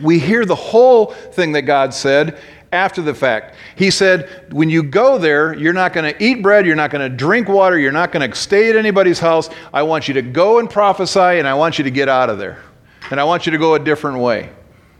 We 0.00 0.18
hear 0.18 0.46
the 0.46 0.54
whole 0.54 1.08
thing 1.08 1.52
that 1.52 1.62
God 1.62 1.92
said, 1.92 2.40
after 2.74 3.00
the 3.00 3.14
fact. 3.14 3.54
He 3.76 3.90
said, 3.90 4.52
when 4.52 4.68
you 4.68 4.82
go 4.82 5.16
there, 5.16 5.54
you're 5.54 5.72
not 5.72 5.92
going 5.92 6.12
to 6.12 6.22
eat 6.22 6.42
bread, 6.42 6.66
you're 6.66 6.76
not 6.76 6.90
going 6.90 7.08
to 7.08 7.16
drink 7.16 7.48
water, 7.48 7.78
you're 7.78 7.92
not 7.92 8.12
going 8.12 8.28
to 8.28 8.36
stay 8.36 8.68
at 8.68 8.76
anybody's 8.76 9.18
house. 9.18 9.48
I 9.72 9.82
want 9.84 10.08
you 10.08 10.14
to 10.14 10.22
go 10.22 10.58
and 10.58 10.68
prophesy, 10.68 11.38
and 11.38 11.48
I 11.48 11.54
want 11.54 11.78
you 11.78 11.84
to 11.84 11.90
get 11.90 12.08
out 12.08 12.28
of 12.28 12.38
there. 12.38 12.62
And 13.10 13.20
I 13.20 13.24
want 13.24 13.46
you 13.46 13.52
to 13.52 13.58
go 13.58 13.74
a 13.74 13.78
different 13.78 14.18
way. 14.18 14.50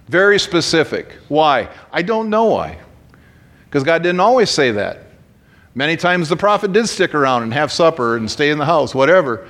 Very 0.08 0.38
specific. 0.38 1.12
Why? 1.28 1.68
I 1.92 2.02
don't 2.02 2.30
know 2.30 2.44
why. 2.44 2.78
Because 3.64 3.82
God 3.82 4.02
didn't 4.02 4.20
always 4.20 4.50
say 4.50 4.70
that. 4.70 5.00
Many 5.74 5.96
times 5.96 6.28
the 6.28 6.36
prophet 6.36 6.72
did 6.72 6.88
stick 6.88 7.14
around 7.14 7.42
and 7.42 7.52
have 7.52 7.72
supper 7.72 8.16
and 8.16 8.30
stay 8.30 8.50
in 8.50 8.58
the 8.58 8.64
house, 8.64 8.94
whatever. 8.94 9.48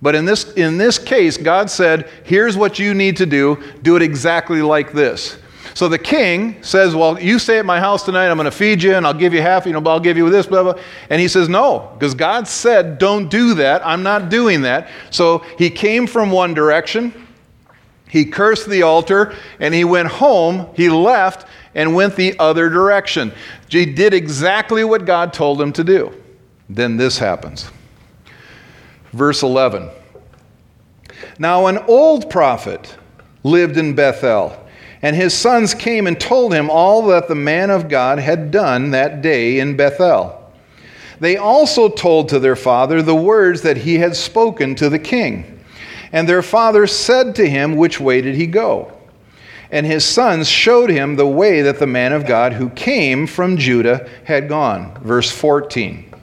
But 0.00 0.14
in 0.14 0.24
this, 0.24 0.52
in 0.54 0.78
this 0.78 0.98
case, 0.98 1.36
God 1.36 1.68
said, 1.70 2.08
here's 2.24 2.56
what 2.56 2.78
you 2.78 2.94
need 2.94 3.16
to 3.18 3.26
do. 3.26 3.62
Do 3.82 3.96
it 3.96 4.02
exactly 4.02 4.62
like 4.62 4.92
this. 4.92 5.38
So 5.76 5.90
the 5.90 5.98
king 5.98 6.62
says, 6.62 6.94
Well, 6.94 7.20
you 7.20 7.38
stay 7.38 7.58
at 7.58 7.66
my 7.66 7.78
house 7.78 8.02
tonight, 8.02 8.30
I'm 8.30 8.38
going 8.38 8.46
to 8.46 8.50
feed 8.50 8.82
you 8.82 8.94
and 8.94 9.06
I'll 9.06 9.12
give 9.12 9.34
you 9.34 9.42
half, 9.42 9.66
you 9.66 9.74
know, 9.74 9.82
I'll 9.84 10.00
give 10.00 10.16
you 10.16 10.30
this, 10.30 10.46
blah, 10.46 10.62
blah. 10.62 10.82
And 11.10 11.20
he 11.20 11.28
says, 11.28 11.50
No, 11.50 11.90
because 11.92 12.14
God 12.14 12.48
said, 12.48 12.96
Don't 12.96 13.28
do 13.28 13.52
that. 13.56 13.86
I'm 13.86 14.02
not 14.02 14.30
doing 14.30 14.62
that. 14.62 14.88
So 15.10 15.44
he 15.58 15.68
came 15.68 16.06
from 16.06 16.30
one 16.30 16.54
direction, 16.54 17.12
he 18.08 18.24
cursed 18.24 18.70
the 18.70 18.84
altar, 18.84 19.34
and 19.60 19.74
he 19.74 19.84
went 19.84 20.08
home, 20.08 20.66
he 20.74 20.88
left, 20.88 21.46
and 21.74 21.94
went 21.94 22.16
the 22.16 22.38
other 22.38 22.70
direction. 22.70 23.30
He 23.68 23.84
did 23.84 24.14
exactly 24.14 24.82
what 24.82 25.04
God 25.04 25.34
told 25.34 25.60
him 25.60 25.74
to 25.74 25.84
do. 25.84 26.10
Then 26.70 26.96
this 26.96 27.18
happens. 27.18 27.70
Verse 29.12 29.42
11. 29.42 29.90
Now, 31.38 31.66
an 31.66 31.76
old 31.86 32.30
prophet 32.30 32.96
lived 33.42 33.76
in 33.76 33.94
Bethel 33.94 34.62
and 35.02 35.14
his 35.14 35.34
sons 35.34 35.74
came 35.74 36.06
and 36.06 36.18
told 36.18 36.52
him 36.52 36.70
all 36.70 37.06
that 37.08 37.28
the 37.28 37.34
man 37.34 37.70
of 37.70 37.88
God 37.88 38.18
had 38.18 38.50
done 38.50 38.90
that 38.90 39.22
day 39.22 39.58
in 39.58 39.76
Bethel. 39.76 40.42
They 41.20 41.36
also 41.36 41.88
told 41.88 42.28
to 42.28 42.38
their 42.38 42.56
father 42.56 43.02
the 43.02 43.14
words 43.14 43.62
that 43.62 43.76
he 43.78 43.96
had 43.96 44.16
spoken 44.16 44.74
to 44.76 44.88
the 44.88 44.98
king. 44.98 45.60
And 46.12 46.28
their 46.28 46.42
father 46.42 46.86
said 46.86 47.34
to 47.36 47.48
him, 47.48 47.76
Which 47.76 48.00
way 48.00 48.20
did 48.20 48.34
he 48.34 48.46
go? 48.46 48.92
And 49.70 49.84
his 49.84 50.04
sons 50.04 50.48
showed 50.48 50.90
him 50.90 51.16
the 51.16 51.26
way 51.26 51.62
that 51.62 51.78
the 51.78 51.86
man 51.86 52.12
of 52.12 52.26
God 52.26 52.52
who 52.52 52.68
came 52.70 53.26
from 53.26 53.56
Judah 53.56 54.08
had 54.24 54.48
gone. 54.48 54.96
Verse 55.02 55.30
14. 55.30 56.14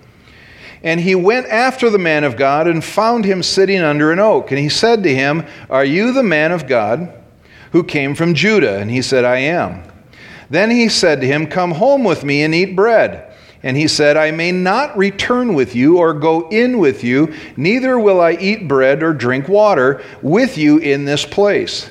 And 0.83 0.99
he 0.99 1.15
went 1.15 1.47
after 1.47 1.89
the 1.89 1.97
man 1.97 2.23
of 2.23 2.37
God 2.37 2.67
and 2.67 2.83
found 2.83 3.25
him 3.25 3.41
sitting 3.41 3.81
under 3.81 4.11
an 4.11 4.19
oak. 4.19 4.51
And 4.51 4.59
he 4.59 4.69
said 4.69 5.03
to 5.03 5.13
him, 5.13 5.45
Are 5.69 5.85
you 5.85 6.11
the 6.11 6.23
man 6.23 6.51
of 6.51 6.67
God? 6.67 7.22
Who 7.73 7.83
came 7.83 8.15
from 8.15 8.33
Judah? 8.33 8.79
And 8.79 8.89
he 8.89 9.01
said, 9.01 9.25
I 9.25 9.37
am. 9.37 9.83
Then 10.49 10.71
he 10.71 10.87
said 10.87 11.19
to 11.21 11.27
him, 11.27 11.47
Come 11.47 11.71
home 11.71 12.03
with 12.03 12.23
me 12.23 12.43
and 12.43 12.55
eat 12.55 12.75
bread. 12.75 13.33
And 13.63 13.75
he 13.75 13.87
said, 13.87 14.15
I 14.15 14.31
may 14.31 14.51
not 14.51 14.97
return 14.97 15.53
with 15.53 15.75
you 15.75 15.97
or 15.97 16.13
go 16.13 16.49
in 16.49 16.77
with 16.77 17.03
you, 17.03 17.33
neither 17.57 17.97
will 17.97 18.21
I 18.21 18.33
eat 18.33 18.67
bread 18.67 19.01
or 19.01 19.13
drink 19.13 19.47
water 19.47 20.03
with 20.21 20.57
you 20.57 20.77
in 20.77 21.05
this 21.05 21.25
place. 21.25 21.89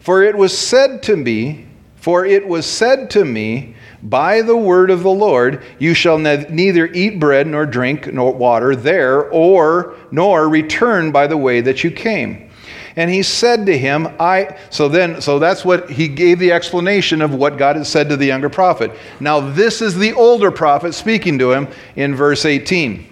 For 0.00 0.22
it 0.22 0.36
was 0.36 0.56
said 0.56 1.02
to 1.04 1.16
me, 1.16 1.66
for 1.96 2.24
it 2.24 2.46
was 2.46 2.66
said 2.66 3.10
to 3.10 3.24
me, 3.24 3.76
by 4.02 4.42
the 4.42 4.56
word 4.56 4.90
of 4.90 5.02
the 5.02 5.10
Lord, 5.10 5.62
you 5.78 5.94
shall 5.94 6.18
ne- 6.18 6.46
neither 6.50 6.86
eat 6.86 7.18
bread 7.18 7.46
nor 7.46 7.66
drink 7.66 8.12
nor 8.12 8.32
water 8.32 8.76
there, 8.76 9.28
or 9.30 9.96
nor 10.10 10.48
return 10.48 11.10
by 11.10 11.26
the 11.26 11.36
way 11.36 11.60
that 11.60 11.82
you 11.82 11.90
came. 11.90 12.47
And 12.96 13.10
he 13.10 13.22
said 13.22 13.66
to 13.66 13.76
him, 13.76 14.08
I 14.18 14.56
so 14.70 14.88
then 14.88 15.20
so 15.20 15.38
that's 15.38 15.64
what 15.64 15.90
he 15.90 16.08
gave 16.08 16.38
the 16.38 16.52
explanation 16.52 17.22
of 17.22 17.34
what 17.34 17.58
God 17.58 17.76
had 17.76 17.86
said 17.86 18.08
to 18.08 18.16
the 18.16 18.26
younger 18.26 18.48
prophet. 18.48 18.92
Now 19.20 19.40
this 19.40 19.82
is 19.82 19.96
the 19.96 20.12
older 20.12 20.50
prophet 20.50 20.94
speaking 20.94 21.38
to 21.38 21.52
him 21.52 21.68
in 21.96 22.14
verse 22.14 22.44
18. 22.44 23.08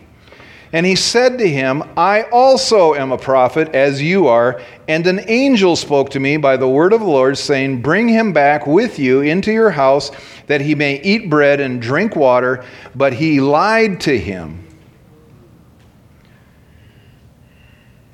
And 0.73 0.85
he 0.85 0.97
said 0.97 1.39
to 1.39 1.49
him, 1.49 1.83
I 1.97 2.23
also 2.25 2.95
am 2.95 3.13
a 3.13 3.19
prophet, 3.19 3.75
as 3.75 4.03
you 4.03 4.27
are. 4.27 4.61
And 4.89 5.07
an 5.07 5.21
angel 5.29 5.77
spoke 5.77 6.11
to 6.11 6.21
me 6.21 6.37
by 6.37 6.57
the 6.57 6.69
word 6.69 6.93
of 6.93 7.01
the 7.01 7.07
Lord, 7.07 7.39
saying, 7.39 7.83
Bring 7.83 8.09
him 8.09 8.33
back 8.33 8.67
with 8.67 8.99
you 8.99 9.21
into 9.21 9.53
your 9.53 9.71
house, 9.71 10.11
that 10.49 10.61
he 10.61 10.75
may 10.75 11.01
eat 11.03 11.31
bread 11.31 11.61
and 11.61 11.81
drink 11.81 12.17
water. 12.17 12.65
But 12.95 13.13
he 13.13 13.41
lied 13.41 14.01
to 14.03 14.19
him. 14.19 14.66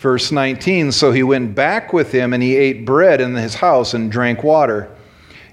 Verse 0.03 0.33
19 0.33 0.91
So 0.91 1.13
he 1.13 1.23
went 1.23 1.55
back 1.55 1.93
with 1.93 2.11
him, 2.11 2.33
and 2.33 2.43
he 2.43 2.57
ate 2.57 2.85
bread 2.85 3.21
in 3.21 3.37
his 3.37 3.55
house 3.55 3.95
and 3.95 4.11
drank 4.11 4.43
water. 4.43 4.91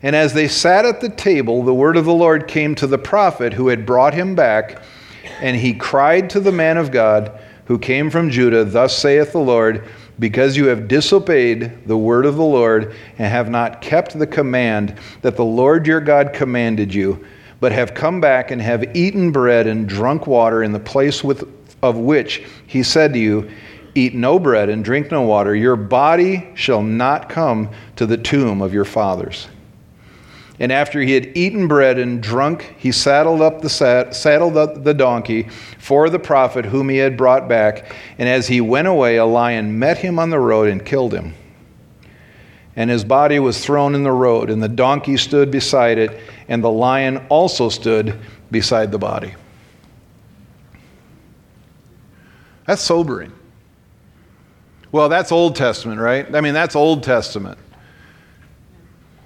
And 0.01 0.15
as 0.15 0.33
they 0.33 0.47
sat 0.47 0.85
at 0.85 1.01
the 1.01 1.09
table, 1.09 1.61
the 1.61 1.73
word 1.73 1.95
of 1.95 2.05
the 2.05 2.13
Lord 2.13 2.47
came 2.47 2.73
to 2.75 2.87
the 2.87 2.97
prophet 2.97 3.53
who 3.53 3.67
had 3.67 3.85
brought 3.85 4.15
him 4.15 4.33
back. 4.33 4.81
And 5.39 5.55
he 5.55 5.75
cried 5.75 6.31
to 6.31 6.39
the 6.39 6.51
man 6.51 6.77
of 6.77 6.89
God 6.89 7.39
who 7.65 7.77
came 7.77 8.09
from 8.09 8.31
Judah, 8.31 8.65
Thus 8.65 8.97
saith 8.97 9.33
the 9.33 9.37
Lord, 9.37 9.87
because 10.17 10.57
you 10.57 10.65
have 10.65 10.87
disobeyed 10.87 11.85
the 11.85 11.97
word 11.97 12.25
of 12.25 12.35
the 12.35 12.43
Lord 12.43 12.95
and 13.19 13.31
have 13.31 13.51
not 13.51 13.81
kept 13.81 14.17
the 14.17 14.25
command 14.25 14.95
that 15.21 15.35
the 15.35 15.45
Lord 15.45 15.85
your 15.85 16.01
God 16.01 16.33
commanded 16.33 16.91
you, 16.91 17.23
but 17.59 17.71
have 17.71 17.93
come 17.93 18.19
back 18.19 18.49
and 18.49 18.59
have 18.59 18.95
eaten 18.95 19.31
bread 19.31 19.67
and 19.67 19.87
drunk 19.87 20.25
water 20.25 20.63
in 20.63 20.71
the 20.71 20.79
place 20.79 21.23
with, 21.23 21.47
of 21.83 21.97
which 21.97 22.43
he 22.65 22.81
said 22.81 23.13
to 23.13 23.19
you, 23.19 23.47
Eat 23.95 24.13
no 24.13 24.39
bread 24.39 24.69
and 24.69 24.83
drink 24.83 25.11
no 25.11 25.23
water, 25.23 25.55
your 25.55 25.75
body 25.75 26.49
shall 26.55 26.81
not 26.81 27.29
come 27.29 27.69
to 27.95 28.05
the 28.05 28.17
tomb 28.17 28.61
of 28.61 28.73
your 28.73 28.85
fathers. 28.85 29.47
And 30.59 30.73
after 30.73 30.99
he 30.99 31.13
had 31.13 31.37
eaten 31.37 31.69
bread 31.69 31.97
and 31.97 32.21
drunk, 32.21 32.75
he 32.77 32.91
saddled 32.91 33.41
up 33.41 33.61
the 33.61 33.69
saddled 33.69 34.57
up 34.57 34.83
the 34.83 34.93
donkey 34.93 35.43
for 35.77 36.09
the 36.09 36.19
prophet 36.19 36.65
whom 36.65 36.89
he 36.89 36.97
had 36.97 37.15
brought 37.15 37.47
back. 37.47 37.95
And 38.17 38.27
as 38.27 38.47
he 38.47 38.59
went 38.59 38.87
away, 38.89 39.15
a 39.15 39.25
lion 39.25 39.79
met 39.79 39.97
him 39.97 40.19
on 40.19 40.29
the 40.29 40.39
road 40.39 40.67
and 40.67 40.85
killed 40.85 41.13
him. 41.13 41.33
And 42.75 42.89
his 42.89 43.05
body 43.05 43.39
was 43.39 43.63
thrown 43.63 43.95
in 43.95 44.03
the 44.03 44.11
road, 44.11 44.49
and 44.49 44.61
the 44.61 44.69
donkey 44.69 45.17
stood 45.17 45.49
beside 45.49 45.97
it, 45.97 46.19
and 46.47 46.63
the 46.63 46.71
lion 46.71 47.25
also 47.29 47.69
stood 47.69 48.19
beside 48.51 48.91
the 48.91 48.99
body. 48.99 49.35
That's 52.65 52.81
sobering. 52.81 53.31
Well, 54.91 55.09
that's 55.09 55.31
Old 55.31 55.55
Testament, 55.55 56.01
right? 56.01 56.33
I 56.35 56.41
mean, 56.41 56.53
that's 56.53 56.75
Old 56.75 57.03
Testament. 57.03 57.59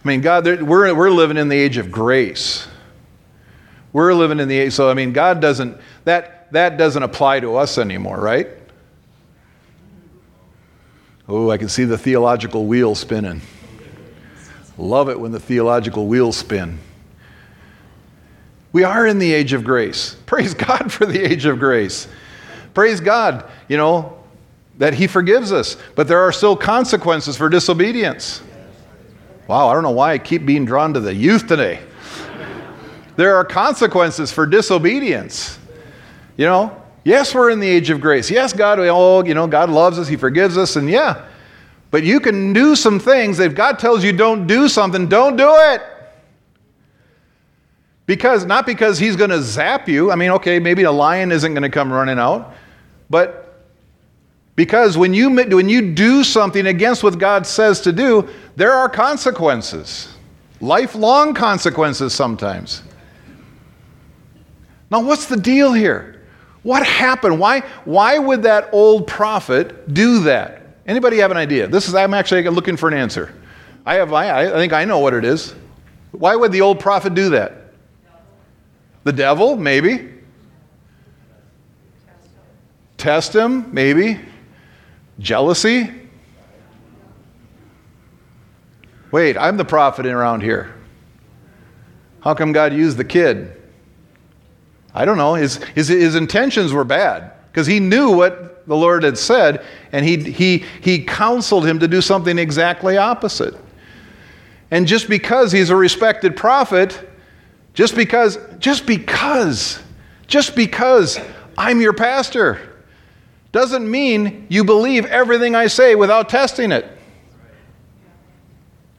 I 0.04 0.08
mean, 0.08 0.22
God, 0.22 0.46
we're, 0.46 0.94
we're 0.94 1.12
living 1.12 1.38
in 1.38 1.48
the 1.48 1.56
age 1.56 1.78
of 1.78 1.92
grace. 1.92 2.68
We're 3.94 4.14
living 4.14 4.40
in 4.40 4.50
the 4.50 4.58
age, 4.58 4.74
so 4.74 4.90
I 4.90 4.94
mean, 4.94 5.14
God 5.14 5.40
doesn't, 5.40 5.78
that, 6.04 6.52
that 6.52 6.78
doesn't 6.78 7.04
apply 7.04 7.40
to 7.40 7.56
us 7.56 7.78
anymore, 7.78 8.20
right? 8.20 8.48
Oh, 11.28 11.50
I 11.50 11.58
can 11.58 11.70
see 11.70 11.86
the 11.86 11.98
theological 11.98 12.66
wheel 12.66 12.96
spinning. 12.96 13.42
Love 14.78 15.10
it 15.10 15.20
when 15.20 15.32
the 15.32 15.40
theological 15.40 16.08
wheels 16.08 16.36
spin. 16.36 16.80
We 18.74 18.84
are 18.84 19.06
in 19.06 19.20
the 19.20 19.32
age 19.32 19.54
of 19.54 19.64
grace. 19.64 20.16
Praise 20.26 20.54
God 20.54 20.92
for 20.92 21.06
the 21.06 21.22
age 21.22 21.46
of 21.46 21.60
grace. 21.60 22.08
Praise 22.74 23.00
God, 23.00 23.50
you 23.70 23.78
know, 23.78 24.23
that 24.78 24.94
He 24.94 25.08
forgives 25.08 25.52
us, 25.52 25.78
but 25.96 26.08
there 26.08 26.20
are 26.20 26.32
still 26.32 26.56
consequences 26.56 27.38
for 27.38 27.50
disobedience. 27.50 28.42
Wow, 29.48 29.68
I 29.68 29.74
don't 29.74 29.84
know 29.84 29.92
why 29.92 30.14
I 30.14 30.18
keep 30.18 30.46
being 30.46 30.66
drawn 30.66 30.94
to 30.94 31.00
the 31.00 31.14
youth 31.14 31.48
today. 31.48 31.82
there 33.16 33.36
are 33.36 33.46
consequences 33.46 34.32
for 34.32 34.46
disobedience. 34.46 35.60
You 36.38 36.46
know, 36.46 36.82
yes, 37.04 37.36
we're 37.36 37.52
in 37.52 37.60
the 37.60 37.68
age 37.68 37.90
of 37.90 38.02
grace. 38.02 38.32
Yes, 38.32 38.54
God, 38.54 38.80
oh, 38.80 39.24
you 39.24 39.34
know, 39.34 39.48
God 39.48 39.70
loves 39.70 40.00
us, 40.00 40.08
He 40.08 40.16
forgives 40.16 40.58
us, 40.58 40.76
and 40.76 40.90
yeah. 40.90 41.26
But 41.92 42.04
you 42.04 42.20
can 42.20 42.54
do 42.54 42.76
some 42.76 43.00
things. 43.00 43.40
If 43.40 43.54
God 43.54 43.78
tells 43.78 44.04
you 44.04 44.14
don't 44.14 44.48
do 44.48 44.68
something, 44.68 45.08
don't 45.08 45.36
do 45.36 45.54
it. 45.56 45.82
Because, 48.08 48.46
not 48.46 48.66
because 48.66 48.98
He's 48.98 49.16
going 49.16 49.30
to 49.30 49.42
zap 49.42 49.88
you. 49.88 50.12
I 50.12 50.16
mean, 50.16 50.32
okay, 50.32 50.58
maybe 50.58 50.84
a 50.84 50.92
lion 50.92 51.32
isn't 51.32 51.54
going 51.54 51.64
to 51.64 51.70
come 51.70 51.94
running 51.94 52.18
out, 52.18 52.56
but 53.10 53.43
because 54.56 54.98
when 54.98 55.14
you, 55.14 55.32
when 55.32 55.68
you 55.68 55.94
do 55.94 56.24
something 56.24 56.68
against 56.68 57.04
what 57.04 57.18
God 57.18 57.48
says 57.48 57.82
to 57.82 57.92
do, 57.92 58.30
there 58.56 58.72
are 58.72 58.88
consequences, 58.88 60.14
lifelong 60.62 61.34
consequences 61.34 62.14
sometimes. 62.14 62.84
Now, 64.92 65.02
what's 65.02 65.26
the 65.26 65.38
deal 65.38 65.74
here? 65.74 66.22
What 66.62 66.86
happened? 66.86 67.40
Why, 67.40 67.62
why 67.84 68.20
would 68.20 68.44
that 68.44 68.70
old 68.72 69.08
prophet 69.08 69.92
do 69.94 70.20
that? 70.24 70.62
Anybody 70.86 71.18
have 71.18 71.32
an 71.32 71.38
idea? 71.38 71.68
This 71.68 71.88
is, 71.88 71.96
I'm 71.96 72.14
actually 72.14 72.48
looking 72.48 72.78
for 72.78 72.88
an 72.90 72.94
answer. 72.94 73.34
I, 73.86 73.96
have, 73.96 74.14
I, 74.14 74.46
I 74.46 74.52
think 74.52 74.72
I 74.72 74.86
know 74.86 75.00
what 75.00 75.14
it 75.14 75.26
is. 75.26 75.56
Why 76.12 76.36
would 76.36 76.52
the 76.52 76.62
old 76.62 76.80
prophet 76.80 77.16
do 77.16 77.30
that? 77.30 77.74
The 79.04 79.12
devil, 79.12 79.56
maybe. 79.56 80.10
Test 82.98 83.34
him, 83.34 83.74
maybe. 83.74 84.20
Jealousy? 85.20 85.92
Wait, 89.12 89.38
I'm 89.38 89.58
the 89.58 89.66
prophet 89.66 90.06
around 90.06 90.42
here. 90.42 90.74
How 92.22 92.34
come 92.34 92.52
God 92.52 92.74
used 92.74 92.98
the 92.98 93.04
kid? 93.04 93.62
I 94.94 95.06
don't 95.06 95.18
know. 95.18 95.36
His, 95.36 95.58
his, 95.58 95.88
his 95.88 96.16
intentions 96.16 96.74
were 96.74 96.84
bad 96.84 97.34
because 97.52 97.68
he 97.68 97.80
knew 97.80 98.12
what 98.12 98.66
the 98.68 98.76
Lord 98.76 99.04
had 99.04 99.18
said 99.18 99.64
and 99.92 100.06
he, 100.06 100.18
he, 100.18 100.66
he 100.82 101.04
counseled 101.04 101.66
him 101.66 101.80
to 101.80 101.88
do 101.88 102.02
something 102.02 102.40
exactly 102.40 102.98
opposite. 102.98 103.56
And 104.72 104.88
just 104.88 105.08
because 105.08 105.52
he's 105.52 105.70
a 105.70 105.76
respected 105.76 106.36
prophet, 106.36 107.10
just 107.76 107.96
because, 107.96 108.40
just 108.58 108.88
because, 108.88 109.80
just 110.26 110.56
because 110.56 111.20
I'm 111.58 111.82
your 111.82 111.94
pastor, 111.94 112.73
doesn't 113.54 113.90
mean 113.90 114.48
you 114.50 114.66
believe 114.66 115.06
everything 115.06 115.56
I 115.56 115.68
say 115.68 115.96
without 115.96 116.28
testing 116.28 116.74
it. 116.74 116.86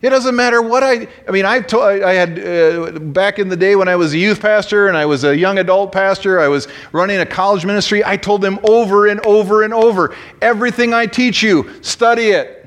It 0.00 0.10
doesn't 0.10 0.36
matter 0.36 0.62
what 0.62 0.84
I. 0.84 1.08
I 1.26 1.30
mean, 1.30 1.44
I, 1.44 1.60
to, 1.60 1.80
I 1.80 2.12
had 2.12 2.38
uh, 2.38 2.98
back 3.00 3.38
in 3.38 3.48
the 3.48 3.56
day 3.56 3.74
when 3.74 3.88
I 3.88 3.96
was 3.96 4.12
a 4.12 4.18
youth 4.18 4.40
pastor 4.40 4.86
and 4.86 4.96
I 4.96 5.06
was 5.06 5.24
a 5.24 5.36
young 5.36 5.58
adult 5.58 5.92
pastor. 5.92 6.40
I 6.40 6.48
was 6.48 6.68
running 6.92 7.20
a 7.20 7.26
college 7.26 7.64
ministry. 7.64 8.04
I 8.04 8.16
told 8.16 8.42
them 8.42 8.60
over 8.64 9.08
and 9.08 9.24
over 9.26 9.62
and 9.62 9.74
over, 9.74 10.14
everything 10.40 10.92
I 10.92 11.06
teach 11.06 11.42
you, 11.42 11.70
study 11.82 12.28
it, 12.28 12.66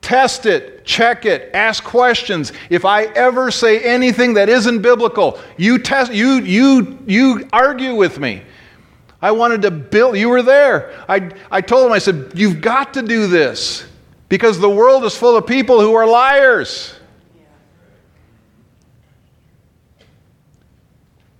test 0.00 0.46
it, 0.46 0.84
check 0.84 1.24
it, 1.24 1.50
ask 1.54 1.84
questions. 1.84 2.52
If 2.70 2.84
I 2.84 3.04
ever 3.04 3.50
say 3.50 3.80
anything 3.80 4.34
that 4.34 4.48
isn't 4.48 4.80
biblical, 4.80 5.38
you 5.56 5.78
test. 5.78 6.12
You 6.12 6.40
you 6.40 6.98
you 7.06 7.48
argue 7.52 7.94
with 7.94 8.18
me. 8.18 8.42
I 9.24 9.30
wanted 9.30 9.62
to 9.62 9.70
build, 9.70 10.18
you 10.18 10.28
were 10.28 10.42
there. 10.42 11.02
I, 11.08 11.30
I 11.50 11.62
told 11.62 11.86
him, 11.86 11.92
I 11.92 11.98
said, 11.98 12.32
You've 12.34 12.60
got 12.60 12.92
to 12.92 13.00
do 13.00 13.26
this 13.26 13.86
because 14.28 14.58
the 14.58 14.68
world 14.68 15.02
is 15.04 15.16
full 15.16 15.34
of 15.34 15.46
people 15.46 15.80
who 15.80 15.94
are 15.94 16.06
liars. 16.06 16.94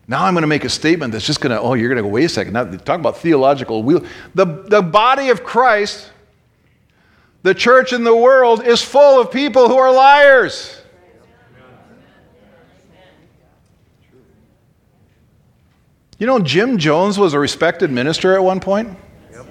Now 0.08 0.24
I'm 0.24 0.32
going 0.32 0.44
to 0.44 0.48
make 0.48 0.64
a 0.64 0.70
statement 0.70 1.12
that's 1.12 1.26
just 1.26 1.42
going 1.42 1.50
to, 1.50 1.60
oh, 1.60 1.74
you're 1.74 1.90
going 1.90 2.02
to 2.02 2.02
go, 2.02 2.08
wait 2.08 2.24
a 2.24 2.28
second. 2.30 2.54
Now, 2.54 2.64
talk 2.64 3.00
about 3.00 3.18
theological 3.18 3.82
wheel. 3.82 4.02
The, 4.34 4.46
the 4.46 4.80
body 4.80 5.28
of 5.28 5.44
Christ, 5.44 6.10
the 7.42 7.52
church 7.52 7.92
in 7.92 8.02
the 8.02 8.16
world, 8.16 8.66
is 8.66 8.80
full 8.80 9.20
of 9.20 9.30
people 9.30 9.68
who 9.68 9.76
are 9.76 9.92
liars. 9.92 10.80
You 16.18 16.26
know, 16.26 16.38
Jim 16.38 16.78
Jones 16.78 17.18
was 17.18 17.34
a 17.34 17.38
respected 17.38 17.90
minister 17.90 18.34
at 18.34 18.42
one 18.42 18.60
point. 18.60 18.96
Yep. 19.32 19.46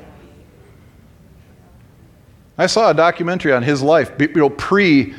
I 2.58 2.68
saw 2.68 2.90
a 2.90 2.94
documentary 2.94 3.52
on 3.52 3.64
his 3.64 3.82
life, 3.82 4.12
you 4.20 4.28
know, 4.34 4.50
pre 4.50 5.14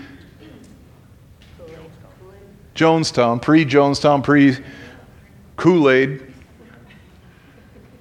Jonestown, 2.74 3.40
pre 3.40 3.64
Jonestown, 3.64 4.24
pre 4.24 4.56
Kool 5.56 5.90
Aid. 5.90 6.32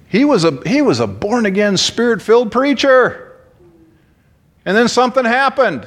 He 0.08 0.24
was 0.24 0.44
a 0.44 0.60
he 0.66 0.80
was 0.80 1.00
a 1.00 1.06
born 1.06 1.44
again, 1.44 1.76
spirit 1.76 2.22
filled 2.22 2.50
preacher, 2.50 3.36
and 4.64 4.76
then 4.76 4.88
something 4.88 5.24
happened. 5.24 5.86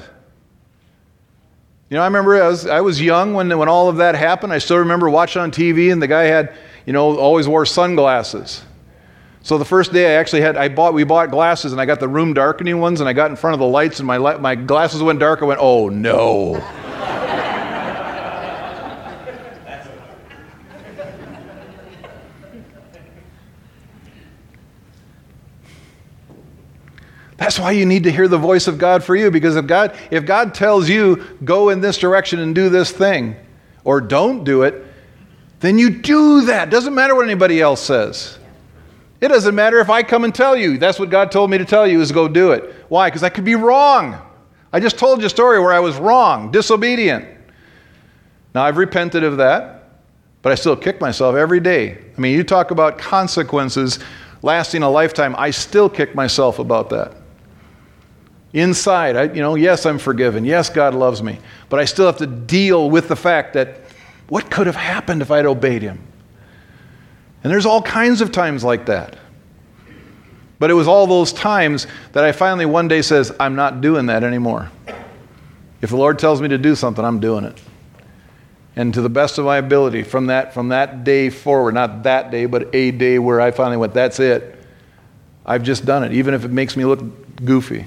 You 1.90 1.96
know, 1.96 2.02
I 2.02 2.06
remember 2.06 2.42
I 2.42 2.48
was, 2.48 2.68
I 2.68 2.82
was 2.82 3.02
young 3.02 3.34
when, 3.34 3.58
when 3.58 3.70
all 3.70 3.88
of 3.88 3.96
that 3.98 4.14
happened. 4.14 4.52
I 4.52 4.58
still 4.58 4.78
remember 4.78 5.10
watching 5.10 5.42
on 5.42 5.52
TV, 5.52 5.92
and 5.92 6.02
the 6.02 6.08
guy 6.08 6.24
had 6.24 6.54
you 6.88 6.94
know, 6.94 7.18
always 7.20 7.50
wore 7.50 7.66
sunglasses. 7.66 8.64
So 9.44 9.58
the 9.58 9.66
first 9.66 9.92
day 9.92 10.16
I 10.16 10.20
actually 10.20 10.42
had, 10.42 10.56
I 10.56 10.70
bought, 10.70 10.94
we 10.94 11.04
bought 11.04 11.32
glasses 11.32 11.74
and 11.74 11.82
I 11.82 11.86
got 11.86 12.00
the 12.00 12.08
room 12.08 12.34
darkening 12.34 12.80
ones 12.80 13.02
and 13.02 13.10
I 13.10 13.14
got 13.14 13.30
in 13.30 13.36
front 13.36 13.56
of 13.56 13.60
the 13.60 13.68
lights 13.68 14.00
and 14.00 14.08
my, 14.08 14.18
my 14.38 14.56
glasses 14.56 15.04
went 15.04 15.20
dark. 15.20 15.42
I 15.42 15.46
went, 15.46 15.60
oh 15.62 15.90
no. 15.90 16.54
That's 27.36 27.60
why 27.60 27.72
you 27.72 27.86
need 27.86 28.04
to 28.04 28.12
hear 28.12 28.30
the 28.30 28.38
voice 28.38 28.68
of 28.68 28.78
God 28.78 29.04
for 29.04 29.16
you 29.16 29.30
because 29.30 29.58
if 29.58 29.68
God 29.68 29.96
if 30.10 30.26
God 30.26 30.54
tells 30.54 30.88
you 30.88 31.24
go 31.44 31.70
in 31.70 31.82
this 31.82 31.98
direction 31.98 32.40
and 32.40 32.56
do 32.56 32.70
this 32.70 32.92
thing 32.92 33.36
or 33.84 34.02
don't 34.02 34.44
do 34.46 34.64
it, 34.64 34.87
then 35.60 35.78
you 35.78 35.90
do 35.90 36.46
that. 36.46 36.70
Doesn't 36.70 36.94
matter 36.94 37.16
what 37.16 37.26
anybody 37.26 37.62
else 37.62 37.82
says. 37.82 38.38
It 39.20 39.30
doesn't 39.30 39.56
matter 39.56 39.80
if 39.80 39.90
I 39.90 40.04
come 40.04 40.24
and 40.24 40.34
tell 40.34 40.56
you. 40.56 40.78
That's 40.78 41.00
what 41.00 41.10
God 41.10 41.32
told 41.32 41.50
me 41.50 41.58
to 41.58 41.66
tell 41.66 41.88
you 41.88 42.02
is 42.02 42.12
go 42.12 42.28
do 42.28 42.52
it. 42.52 42.76
Why? 42.90 43.10
Because 43.10 43.24
I 43.24 43.30
could 43.30 43.46
be 43.46 43.56
wrong. 43.56 44.22
I 44.72 44.80
just 44.80 45.00
told 45.00 45.22
you 45.22 45.26
a 45.26 45.30
story 45.30 45.60
where 45.60 45.74
I 45.74 45.80
was 45.80 45.98
wrong, 45.98 46.52
disobedient. 46.52 47.26
Now 48.54 48.64
I've 48.64 48.78
repented 48.78 49.24
of 49.24 49.38
that, 49.38 49.90
but 50.42 50.52
I 50.52 50.56
still 50.56 50.76
kick 50.76 51.02
myself 51.02 51.36
every 51.36 51.60
day. 51.60 51.98
I 52.16 52.22
mean, 52.22 52.36
you 52.36 52.44
talk 52.44 52.72
about 52.72 52.98
consequences 52.98 54.00
lasting 54.42 54.84
a 54.84 54.90
lifetime, 54.90 55.36
I 55.38 55.52
still 55.52 55.90
kick 55.90 56.16
myself 56.16 56.60
about 56.60 56.90
that. 56.92 57.14
Inside, 58.54 59.16
I, 59.16 59.24
you 59.24 59.42
know, 59.42 59.56
yes, 59.56 59.86
I'm 59.86 60.00
forgiven. 60.00 60.46
Yes, 60.46 60.70
God 60.70 60.96
loves 60.96 61.22
me. 61.22 61.40
But 61.70 61.80
I 61.80 61.86
still 61.86 62.06
have 62.06 62.18
to 62.18 62.28
deal 62.28 62.90
with 62.90 63.08
the 63.08 63.16
fact 63.16 63.54
that 63.54 63.82
what 64.30 64.52
could 64.52 64.68
have 64.68 64.76
happened 64.76 65.22
if 65.22 65.32
I'd 65.32 65.46
obeyed 65.46 65.82
Him? 65.82 66.02
And 67.44 67.52
there's 67.52 67.66
all 67.66 67.82
kinds 67.82 68.22
of 68.22 68.32
times 68.32 68.64
like 68.64 68.88
that. 68.88 69.18
But 70.60 70.72
it 70.72 70.74
was 70.74 70.88
all 70.88 71.06
those 71.06 71.32
times 71.32 71.86
that 72.14 72.24
I 72.24 72.32
finally 72.32 72.66
one 72.66 72.88
day 72.88 73.02
says, 73.02 73.32
I'm 73.40 73.56
not 73.56 73.80
doing 73.82 74.08
that 74.08 74.24
anymore. 74.24 74.72
If 75.82 75.92
the 75.92 75.98
Lord 75.98 76.18
tells 76.18 76.42
me 76.42 76.48
to 76.50 76.58
do 76.58 76.76
something, 76.76 77.06
I'm 77.06 77.20
doing 77.20 77.46
it. 77.46 77.62
And 78.76 78.94
to 78.96 79.02
the 79.02 79.10
best 79.10 79.38
of 79.38 79.46
my 79.46 79.58
ability, 79.58 80.04
from 80.04 80.28
that, 80.28 80.54
from 80.54 80.70
that 80.70 81.04
day 81.04 81.30
forward, 81.30 81.76
not 81.76 82.04
that 82.04 82.32
day, 82.32 82.48
but 82.48 82.74
a 82.74 82.92
day 82.92 83.20
where 83.20 83.40
I 83.40 83.52
finally 83.52 83.78
went, 83.78 83.94
that's 83.94 84.20
it. 84.20 84.56
I've 85.46 85.64
just 85.64 85.86
done 85.86 86.04
it, 86.04 86.12
even 86.14 86.34
if 86.34 86.44
it 86.44 86.52
makes 86.52 86.76
me 86.76 86.86
look 86.86 87.00
goofy 87.46 87.86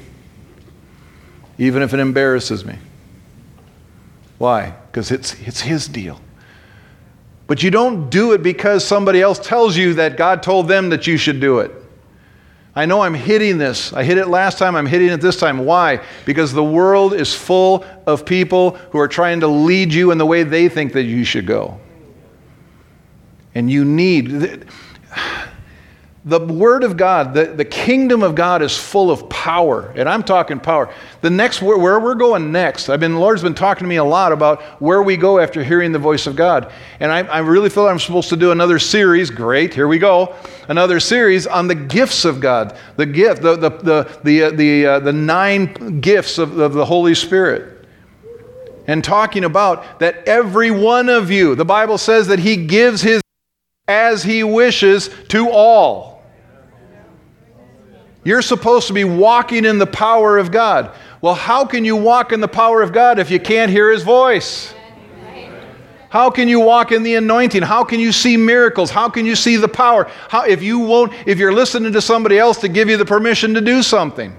even 1.60 1.82
if 1.82 1.92
it 1.92 2.00
embarrasses 2.00 2.64
me. 2.64 2.76
Why? 4.38 4.74
Because 4.90 5.10
it's, 5.10 5.34
it's 5.40 5.60
His 5.60 5.86
deal. 5.86 6.18
But 7.50 7.64
you 7.64 7.72
don't 7.72 8.10
do 8.10 8.30
it 8.30 8.44
because 8.44 8.84
somebody 8.84 9.20
else 9.20 9.40
tells 9.40 9.76
you 9.76 9.94
that 9.94 10.16
God 10.16 10.40
told 10.40 10.68
them 10.68 10.90
that 10.90 11.08
you 11.08 11.16
should 11.16 11.40
do 11.40 11.58
it. 11.58 11.72
I 12.76 12.86
know 12.86 13.00
I'm 13.00 13.12
hitting 13.12 13.58
this. 13.58 13.92
I 13.92 14.04
hit 14.04 14.18
it 14.18 14.28
last 14.28 14.56
time, 14.56 14.76
I'm 14.76 14.86
hitting 14.86 15.08
it 15.08 15.20
this 15.20 15.36
time. 15.36 15.64
Why? 15.64 16.00
Because 16.26 16.52
the 16.52 16.62
world 16.62 17.12
is 17.12 17.34
full 17.34 17.84
of 18.06 18.24
people 18.24 18.76
who 18.92 19.00
are 19.00 19.08
trying 19.08 19.40
to 19.40 19.48
lead 19.48 19.92
you 19.92 20.12
in 20.12 20.18
the 20.18 20.26
way 20.26 20.44
they 20.44 20.68
think 20.68 20.92
that 20.92 21.02
you 21.02 21.24
should 21.24 21.44
go. 21.44 21.80
And 23.56 23.68
you 23.68 23.84
need 23.84 24.64
the 26.22 26.38
Word 26.38 26.84
of 26.84 26.98
God, 26.98 27.32
the, 27.32 27.46
the 27.46 27.64
kingdom 27.64 28.22
of 28.22 28.34
God 28.34 28.60
is 28.60 28.76
full 28.76 29.10
of 29.10 29.26
power. 29.30 29.90
And 29.96 30.06
I'm 30.06 30.22
talking 30.22 30.60
power. 30.60 30.92
The 31.22 31.30
next, 31.30 31.62
where, 31.62 31.78
where 31.78 31.98
we're 31.98 32.14
going 32.14 32.52
next, 32.52 32.90
I've 32.90 33.00
been, 33.00 33.14
the 33.14 33.18
Lord's 33.18 33.42
been 33.42 33.54
talking 33.54 33.84
to 33.84 33.88
me 33.88 33.96
a 33.96 34.04
lot 34.04 34.30
about 34.30 34.62
where 34.82 35.02
we 35.02 35.16
go 35.16 35.38
after 35.38 35.64
hearing 35.64 35.92
the 35.92 35.98
voice 35.98 36.26
of 36.26 36.36
God. 36.36 36.70
And 37.00 37.10
I, 37.10 37.20
I 37.20 37.38
really 37.38 37.70
feel 37.70 37.88
I'm 37.88 37.98
supposed 37.98 38.28
to 38.28 38.36
do 38.36 38.50
another 38.50 38.78
series. 38.78 39.30
Great, 39.30 39.72
here 39.72 39.88
we 39.88 39.98
go. 39.98 40.34
Another 40.68 41.00
series 41.00 41.46
on 41.46 41.68
the 41.68 41.74
gifts 41.74 42.26
of 42.26 42.38
God. 42.38 42.76
The 42.96 43.06
gift, 43.06 43.40
the, 43.40 43.56
the, 43.56 43.70
the, 43.70 44.20
the, 44.22 44.42
uh, 44.42 44.50
the, 44.50 44.86
uh, 44.86 45.00
the 45.00 45.14
nine 45.14 46.00
gifts 46.00 46.36
of, 46.36 46.58
of 46.58 46.74
the 46.74 46.84
Holy 46.84 47.14
Spirit. 47.14 47.86
And 48.86 49.02
talking 49.02 49.44
about 49.44 50.00
that 50.00 50.28
every 50.28 50.70
one 50.70 51.08
of 51.08 51.30
you, 51.30 51.54
the 51.54 51.64
Bible 51.64 51.96
says 51.96 52.26
that 52.26 52.40
He 52.40 52.66
gives 52.66 53.00
His 53.00 53.22
as 53.88 54.22
He 54.22 54.44
wishes 54.44 55.08
to 55.28 55.48
all. 55.48 56.09
You're 58.22 58.42
supposed 58.42 58.86
to 58.88 58.92
be 58.92 59.04
walking 59.04 59.64
in 59.64 59.78
the 59.78 59.86
power 59.86 60.36
of 60.36 60.52
God. 60.52 60.94
Well, 61.22 61.34
how 61.34 61.64
can 61.64 61.84
you 61.84 61.96
walk 61.96 62.32
in 62.32 62.40
the 62.40 62.48
power 62.48 62.82
of 62.82 62.92
God 62.92 63.18
if 63.18 63.30
you 63.30 63.40
can't 63.40 63.70
hear 63.70 63.90
His 63.90 64.02
voice? 64.02 64.74
How 66.10 66.28
can 66.28 66.48
you 66.48 66.58
walk 66.58 66.90
in 66.90 67.04
the 67.04 67.14
anointing? 67.14 67.62
How 67.62 67.84
can 67.84 68.00
you 68.00 68.10
see 68.10 68.36
miracles? 68.36 68.90
How 68.90 69.08
can 69.08 69.24
you 69.24 69.36
see 69.36 69.56
the 69.56 69.68
power? 69.68 70.10
How, 70.28 70.44
if 70.44 70.60
you 70.60 70.80
won't, 70.80 71.12
if 71.24 71.38
you're 71.38 71.52
listening 71.52 71.92
to 71.92 72.02
somebody 72.02 72.36
else 72.36 72.58
to 72.62 72.68
give 72.68 72.88
you 72.88 72.96
the 72.96 73.04
permission 73.04 73.54
to 73.54 73.60
do 73.60 73.80
something, 73.80 74.36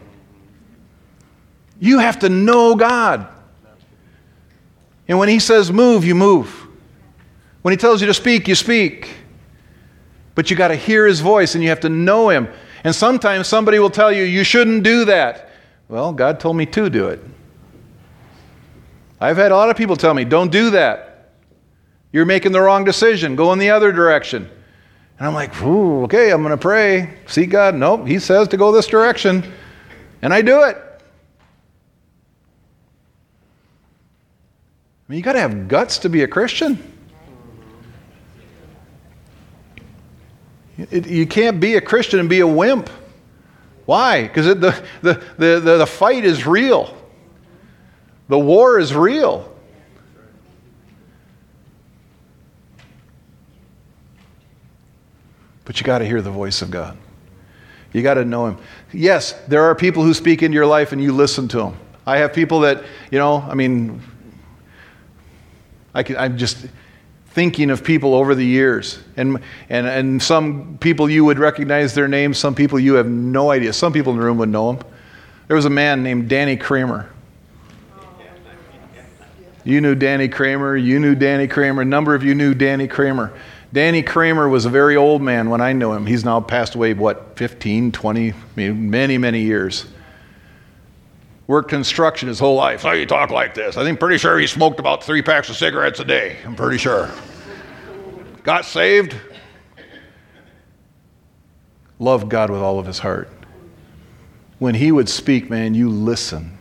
you 1.80 2.00
have 2.00 2.20
to 2.20 2.30
know 2.30 2.76
God. 2.76 3.26
And 5.08 5.18
when 5.18 5.30
He 5.30 5.40
says 5.40 5.72
move, 5.72 6.04
you 6.04 6.14
move. 6.14 6.68
When 7.62 7.72
He 7.72 7.78
tells 7.78 8.02
you 8.02 8.08
to 8.08 8.14
speak, 8.14 8.50
you 8.50 8.56
speak. 8.56 9.10
But 10.36 10.52
you 10.52 10.58
got 10.58 10.70
to 10.70 10.76
hear 10.76 11.08
His 11.08 11.22
voice 11.22 11.56
and 11.56 11.64
you 11.64 11.70
have 11.70 11.80
to 11.82 11.90
know 11.90 12.30
Him. 12.30 12.50
And 12.84 12.96
sometimes 12.96 13.48
somebody 13.48 13.80
will 13.80 13.90
tell 13.90 14.12
you, 14.12 14.24
you 14.24 14.44
shouldn't 14.44 14.84
do 14.84 15.06
that. 15.06 15.50
Well, 15.88 16.14
God 16.14 16.40
told 16.40 16.58
me 16.58 16.66
to 16.68 16.90
do 16.90 17.08
it. 17.10 17.20
I've 19.20 19.38
had 19.38 19.52
a 19.52 19.56
lot 19.56 19.70
of 19.70 19.78
people 19.78 19.96
tell 19.96 20.14
me, 20.14 20.26
don't 20.26 20.52
do 20.52 20.72
that. 20.72 21.32
You're 22.12 22.26
making 22.26 22.52
the 22.52 22.62
wrong 22.62 22.84
decision. 22.84 23.36
Go 23.36 23.54
in 23.54 23.60
the 23.60 23.70
other 23.70 23.92
direction. 23.92 24.50
And 25.20 25.28
I'm 25.28 25.34
like, 25.34 25.62
ooh, 25.62 26.04
okay, 26.06 26.32
I'm 26.32 26.42
going 26.42 26.50
to 26.52 26.58
pray. 26.58 27.18
See 27.28 27.46
God? 27.46 27.76
Nope, 27.76 28.08
He 28.08 28.18
says 28.18 28.48
to 28.50 28.58
go 28.58 28.72
this 28.72 28.88
direction. 28.88 29.44
And 30.24 30.34
I 30.34 30.42
do 30.42 30.64
it. 30.64 30.78
I 35.08 35.08
mean, 35.08 35.18
you 35.18 35.24
got 35.24 35.34
to 35.34 35.40
have 35.40 35.68
guts 35.68 36.00
to 36.00 36.10
be 36.10 36.24
a 36.24 36.28
Christian. 36.28 36.91
It, 40.78 41.08
you 41.08 41.28
can't 41.28 41.60
be 41.60 41.76
a 41.76 41.82
Christian 41.82 42.20
and 42.20 42.30
be 42.30 42.40
a 42.40 42.48
wimp. 42.48 42.90
Why? 43.86 44.24
Because 44.24 44.46
the, 44.46 44.56
the, 45.02 45.24
the, 45.38 45.60
the, 45.60 45.78
the 45.78 45.86
fight 45.86 46.24
is 46.24 46.46
real, 46.46 46.96
the 48.28 48.40
war 48.40 48.80
is 48.80 48.96
real. 48.96 49.48
But 55.66 55.80
you 55.80 55.86
got 55.86 56.00
to 56.00 56.06
hear 56.06 56.22
the 56.22 56.32
voice 56.32 56.62
of 56.62 56.72
God. 56.72 56.98
You 57.94 58.02
got 58.02 58.16
to 58.16 58.26
know 58.26 58.48
Him. 58.48 58.58
Yes, 58.92 59.34
there 59.48 59.64
are 59.64 59.76
people 59.76 60.04
who 60.04 60.14
speak 60.14 60.44
into 60.44 60.56
your 60.56 60.66
life 60.66 60.92
and 60.92 61.02
you 61.02 61.14
listen 61.14 61.48
to 61.50 61.58
them. 61.58 61.78
I 62.06 62.18
have 62.18 62.34
people 62.34 62.62
that, 62.62 62.84
you 63.12 63.20
know, 63.20 63.38
I 63.38 63.54
mean, 63.54 64.02
I 65.94 66.04
can, 66.04 66.18
I'm 66.18 66.38
just, 66.38 66.68
thinking 67.34 67.70
of 67.70 67.84
people 67.84 68.14
over 68.14 68.36
the 68.36 68.46
years. 68.46 69.00
And, 69.16 69.42
and, 69.70 69.88
and 69.88 70.22
some 70.22 70.78
people 70.80 71.10
you 71.10 71.24
would 71.26 71.40
recognize 71.40 71.94
their 71.94 72.08
names, 72.08 72.38
some 72.38 72.56
people 72.56 72.80
you 72.80 72.96
have 72.96 73.08
no 73.08 73.52
idea. 73.52 73.74
Some 73.74 73.94
people 73.94 74.14
in 74.14 74.20
the 74.20 74.26
room 74.26 74.38
would 74.38 74.50
know 74.50 74.74
them. 74.74 74.86
There 75.48 75.56
was 75.56 75.66
a 75.66 75.70
man 75.70 76.04
named 76.04 76.30
Danny 76.30 76.58
Kramer. 76.58 77.10
You 79.64 79.80
knew 79.80 79.96
Danny 79.96 80.28
Kramer. 80.28 80.76
You 80.76 81.00
knew 81.00 81.14
Danny 81.14 81.48
Kramer. 81.48 81.84
A 81.84 81.86
number 81.86 82.16
of 82.16 82.24
you 82.24 82.34
knew 82.34 82.54
Danny 82.54 82.88
Kramer. 82.88 83.32
Danny 83.72 84.02
Kramer 84.02 84.50
was 84.50 84.66
a 84.66 84.70
very 84.70 84.98
old 84.98 85.22
man 85.22 85.50
when 85.50 85.62
I 85.62 85.72
knew 85.72 85.94
him. 85.94 86.06
He's 86.06 86.26
now 86.26 86.42
passed 86.42 86.76
away, 86.76 86.94
what, 86.94 87.38
15, 87.38 87.92
20, 87.92 88.34
many, 88.56 89.18
many 89.18 89.42
years. 89.42 89.86
Worked 91.52 91.68
construction 91.68 92.30
his 92.30 92.40
whole 92.40 92.56
life. 92.56 92.84
How 92.84 92.94
you 92.94 93.06
talk 93.06 93.30
like 93.30 93.54
this? 93.54 93.76
I 93.76 93.84
think 93.84 94.00
pretty 94.00 94.18
sure 94.18 94.40
he 94.40 94.48
smoked 94.48 94.80
about 94.80 95.04
three 95.04 95.22
packs 95.22 95.50
of 95.50 95.58
cigarettes 95.58 96.00
a 96.00 96.06
day. 96.06 96.38
I'm 96.46 96.56
pretty 96.56 96.78
sure. 96.78 97.10
Got 98.44 98.64
saved. 98.64 99.18
Loved 102.00 102.30
God 102.30 102.52
with 102.52 102.62
all 102.62 102.80
of 102.80 102.86
his 102.86 103.00
heart. 103.00 103.30
When 104.60 104.76
he 104.76 104.94
would 104.94 105.10
speak, 105.10 105.50
man, 105.50 105.74
you 105.74 105.90
listen. 105.90 106.58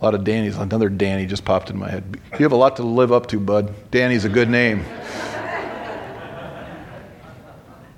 A 0.00 0.04
lot 0.04 0.16
of 0.16 0.24
Danny's. 0.24 0.56
Another 0.56 0.88
Danny 0.88 1.24
just 1.24 1.44
popped 1.44 1.70
in 1.70 1.78
my 1.78 1.88
head. 1.88 2.18
You 2.32 2.40
have 2.40 2.50
a 2.50 2.56
lot 2.56 2.74
to 2.78 2.82
live 2.82 3.12
up 3.12 3.28
to, 3.28 3.38
bud. 3.38 3.72
Danny's 3.92 4.24
a 4.24 4.28
good 4.28 4.50
name. 4.50 4.84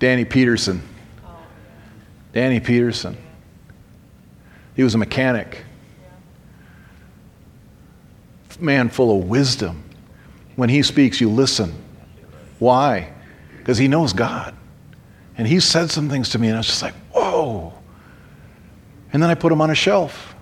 Danny 0.00 0.24
Peterson. 0.24 0.82
Danny 2.32 2.58
Peterson. 2.58 3.18
He 4.74 4.82
was 4.82 4.94
a 4.94 4.98
mechanic. 4.98 5.64
Man 8.58 8.88
full 8.88 9.18
of 9.18 9.28
wisdom. 9.28 9.84
When 10.56 10.70
he 10.70 10.82
speaks, 10.82 11.20
you 11.20 11.30
listen. 11.30 11.74
Why? 12.58 13.12
Because 13.58 13.78
he 13.78 13.88
knows 13.88 14.12
God. 14.12 14.54
And 15.36 15.46
he 15.46 15.60
said 15.60 15.90
some 15.90 16.08
things 16.08 16.30
to 16.30 16.38
me, 16.38 16.48
and 16.48 16.56
I 16.56 16.60
was 16.60 16.66
just 16.66 16.82
like, 16.82 16.94
whoa. 17.12 17.72
And 19.12 19.22
then 19.22 19.30
I 19.30 19.34
put 19.34 19.52
him 19.52 19.60
on 19.60 19.70
a 19.70 19.74
shelf. 19.74 20.34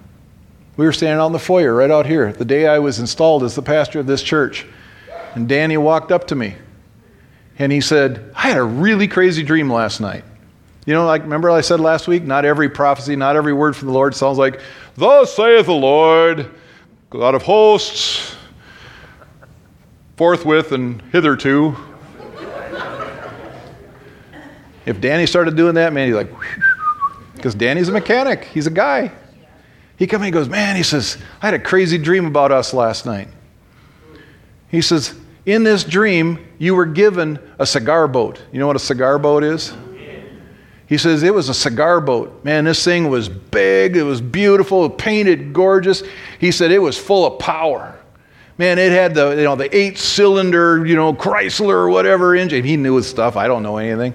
We 0.76 0.84
were 0.84 0.92
standing 0.92 1.20
out 1.20 1.26
in 1.26 1.32
the 1.32 1.38
foyer 1.38 1.74
right 1.74 1.90
out 1.90 2.06
here 2.06 2.32
the 2.32 2.44
day 2.44 2.68
I 2.68 2.78
was 2.78 3.00
installed 3.00 3.42
as 3.42 3.56
the 3.56 3.62
pastor 3.62 3.98
of 3.98 4.06
this 4.06 4.22
church. 4.22 4.66
And 5.34 5.48
Danny 5.48 5.76
walked 5.76 6.12
up 6.12 6.28
to 6.28 6.36
me 6.36 6.54
and 7.58 7.72
he 7.72 7.80
said, 7.80 8.32
I 8.34 8.48
had 8.48 8.56
a 8.56 8.62
really 8.62 9.08
crazy 9.08 9.42
dream 9.42 9.70
last 9.70 10.00
night. 10.00 10.24
You 10.86 10.94
know, 10.94 11.04
like, 11.04 11.22
remember 11.22 11.50
I 11.50 11.60
said 11.60 11.80
last 11.80 12.08
week, 12.08 12.22
not 12.22 12.44
every 12.44 12.68
prophecy, 12.68 13.14
not 13.14 13.36
every 13.36 13.52
word 13.52 13.76
from 13.76 13.88
the 13.88 13.94
Lord 13.94 14.14
sounds 14.14 14.38
like, 14.38 14.60
Thus 14.96 15.34
saith 15.34 15.66
the 15.66 15.72
Lord, 15.72 16.50
God 17.10 17.34
of 17.34 17.42
hosts, 17.42 18.34
forthwith 20.16 20.72
and 20.72 21.02
hitherto. 21.12 21.76
if 24.86 25.00
Danny 25.00 25.26
started 25.26 25.56
doing 25.56 25.74
that, 25.74 25.92
man, 25.92 26.06
he's 26.06 26.16
like, 26.16 26.32
because 27.34 27.54
Danny's 27.54 27.88
a 27.88 27.92
mechanic, 27.92 28.44
he's 28.44 28.66
a 28.66 28.70
guy. 28.70 29.12
He 29.98 30.06
comes 30.06 30.20
and 30.20 30.26
he 30.26 30.30
goes, 30.30 30.48
Man, 30.48 30.76
he 30.76 30.82
says, 30.82 31.18
I 31.42 31.46
had 31.46 31.54
a 31.54 31.58
crazy 31.58 31.98
dream 31.98 32.24
about 32.24 32.52
us 32.52 32.72
last 32.72 33.04
night. 33.04 33.28
He 34.68 34.80
says, 34.80 35.14
In 35.44 35.64
this 35.64 35.84
dream, 35.84 36.47
you 36.58 36.74
were 36.74 36.86
given 36.86 37.38
a 37.58 37.66
cigar 37.66 38.08
boat. 38.08 38.42
You 38.52 38.58
know 38.58 38.66
what 38.66 38.76
a 38.76 38.80
cigar 38.80 39.18
boat 39.18 39.44
is? 39.44 39.72
He 40.86 40.96
says 40.96 41.22
it 41.22 41.34
was 41.34 41.50
a 41.50 41.54
cigar 41.54 42.00
boat. 42.00 42.44
Man, 42.44 42.64
this 42.64 42.82
thing 42.82 43.10
was 43.10 43.28
big, 43.28 43.96
it 43.96 44.02
was 44.02 44.20
beautiful, 44.20 44.88
painted 44.88 45.52
gorgeous. 45.52 46.02
He 46.38 46.50
said 46.50 46.70
it 46.70 46.78
was 46.78 46.96
full 46.96 47.26
of 47.26 47.38
power. 47.38 47.98
Man, 48.56 48.78
it 48.78 48.90
had 48.90 49.14
the, 49.14 49.30
you 49.30 49.44
know, 49.44 49.54
the 49.54 49.74
eight 49.76 49.98
cylinder, 49.98 50.84
you 50.84 50.96
know, 50.96 51.12
Chrysler 51.12 51.74
or 51.74 51.90
whatever 51.90 52.34
engine. 52.34 52.64
He 52.64 52.76
knew 52.76 52.96
his 52.96 53.06
stuff. 53.06 53.36
I 53.36 53.46
don't 53.46 53.62
know 53.62 53.76
anything 53.76 54.14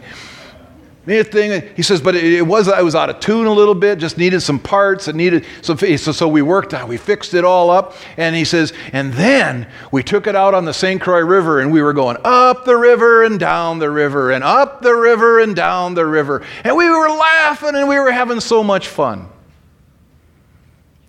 thing. 1.06 1.70
He 1.76 1.82
says, 1.82 2.02
but 2.02 2.16
it 2.16 2.46
was 2.48 2.68
I 2.70 2.82
was 2.82 2.96
out 2.96 3.10
of 3.10 3.20
tune 3.20 3.46
a 3.46 3.52
little 3.52 3.76
bit, 3.76 4.00
just 4.00 4.18
needed 4.18 4.40
some 4.42 4.58
parts. 4.58 5.08
It 5.08 5.16
needed 5.16 5.46
some. 5.62 5.78
So, 5.78 5.98
so 5.98 6.28
we 6.28 6.42
worked 6.42 6.74
out, 6.74 6.88
we 6.88 6.98
fixed 6.98 7.34
it 7.34 7.44
all 7.44 7.70
up. 7.70 7.96
And 8.16 8.36
he 8.36 8.46
says, 8.46 8.74
and 8.94 9.14
then 9.14 9.68
we 9.92 10.02
took 10.02 10.28
it 10.28 10.36
out 10.36 10.54
on 10.54 10.66
the 10.66 10.74
St. 10.74 11.02
Croix 11.02 11.20
River, 11.20 11.60
and 11.60 11.72
we 11.72 11.82
were 11.82 11.94
going 11.94 12.18
up 12.24 12.64
the 12.64 12.78
river 12.78 13.24
and 13.24 13.40
down 13.40 13.80
the 13.80 13.90
river 13.90 14.32
and 14.32 14.44
up 14.44 14.82
the 14.82 14.96
river 14.96 15.40
and 15.40 15.56
down 15.56 15.94
the 15.94 16.06
river, 16.06 16.42
and 16.64 16.76
we 16.76 16.90
were 16.90 17.10
laughing 17.10 17.76
and 17.76 17.90
we 17.90 18.00
were 18.00 18.12
having 18.12 18.40
so 18.40 18.64
much 18.64 18.88
fun. 18.88 19.28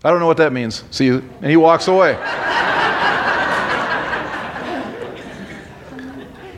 I 0.02 0.10
don't 0.10 0.20
know 0.20 0.26
what 0.26 0.36
that 0.38 0.52
means. 0.52 0.84
See, 0.90 1.08
and 1.08 1.44
he 1.44 1.56
walks 1.56 1.88
away. 1.88 2.18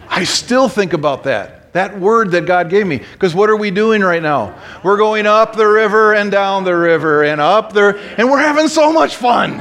I 0.09 0.25
still 0.25 0.69
think 0.69 0.95
about 0.95 1.25
that. 1.25 1.56
That 1.77 2.01
word 2.01 2.31
that 2.31 2.47
God 2.47 2.71
gave 2.71 2.87
me. 2.87 2.97
Because 2.97 3.35
what 3.35 3.51
are 3.51 3.57
we 3.57 3.71
doing 3.71 4.01
right 4.01 4.23
now? 4.23 4.59
We're 4.83 4.97
going 4.97 5.27
up 5.27 5.57
the 5.57 5.67
river 5.67 6.15
and 6.15 6.31
down 6.31 6.65
the 6.65 6.75
river 6.75 7.23
and 7.23 7.39
up 7.39 7.75
there, 7.75 7.99
and 8.17 8.31
we're 8.31 8.39
having 8.39 8.69
so 8.69 8.91
much 8.95 9.17
fun. 9.17 9.61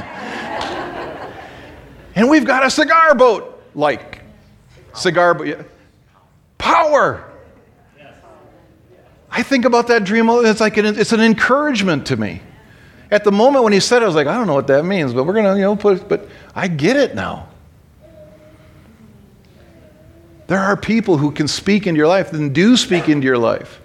and 2.14 2.30
we've 2.30 2.46
got 2.46 2.64
a 2.64 2.70
cigar 2.70 3.14
boat, 3.14 3.62
like 3.74 4.22
cigar 4.94 5.34
boat. 5.34 5.66
Power. 6.56 7.30
I 9.30 9.42
think 9.42 9.66
about 9.66 9.88
that 9.88 10.04
dream. 10.04 10.30
Oh, 10.30 10.40
it's 10.40 10.60
like 10.60 10.78
an, 10.78 10.86
it's 10.86 11.12
an 11.12 11.20
encouragement 11.20 12.06
to 12.06 12.16
me. 12.16 12.40
At 13.10 13.24
the 13.24 13.32
moment 13.32 13.62
when 13.62 13.74
he 13.74 13.80
said 13.80 14.00
it, 14.00 14.04
I 14.04 14.06
was 14.06 14.14
like, 14.14 14.26
I 14.26 14.38
don't 14.38 14.46
know 14.46 14.54
what 14.54 14.68
that 14.68 14.86
means, 14.86 15.12
but 15.12 15.24
we're 15.24 15.34
gonna, 15.34 15.54
you 15.54 15.60
know, 15.60 15.76
put. 15.76 16.08
But 16.08 16.30
I 16.54 16.68
get 16.68 16.96
it 16.96 17.14
now. 17.14 17.50
There 20.46 20.60
are 20.60 20.76
people 20.76 21.18
who 21.18 21.30
can 21.32 21.48
speak 21.48 21.86
into 21.86 21.98
your 21.98 22.06
life 22.06 22.32
and 22.32 22.54
do 22.54 22.76
speak 22.76 23.08
into 23.08 23.24
your 23.26 23.38
life. 23.38 23.80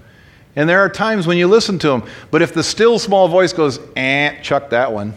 And 0.56 0.70
there 0.70 0.80
are 0.80 0.90
times 0.90 1.26
when 1.26 1.38
you 1.38 1.48
listen 1.48 1.80
to 1.80 1.88
them. 1.88 2.04
But 2.30 2.42
if 2.42 2.54
the 2.54 2.64
still 2.64 3.00
small 3.00 3.28
voice 3.28 3.54
goes, 3.54 3.80
eh, 3.96 4.42
chuck 4.42 4.70
that 4.72 4.92
one, 4.92 5.14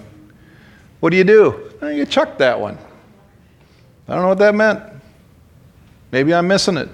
what 1.01 1.11
do 1.11 1.17
you 1.17 1.25
do? 1.25 1.73
You 1.83 2.07
chuck 2.07 2.39
that 2.39 2.59
one. 2.59 2.79
I 4.09 4.15
don't 4.15 4.23
know 4.23 4.29
what 4.29 4.39
that 4.39 4.55
meant. 4.55 4.83
Maybe 6.13 6.33
I'm 6.33 6.47
missing 6.47 6.77
it. 6.77 6.89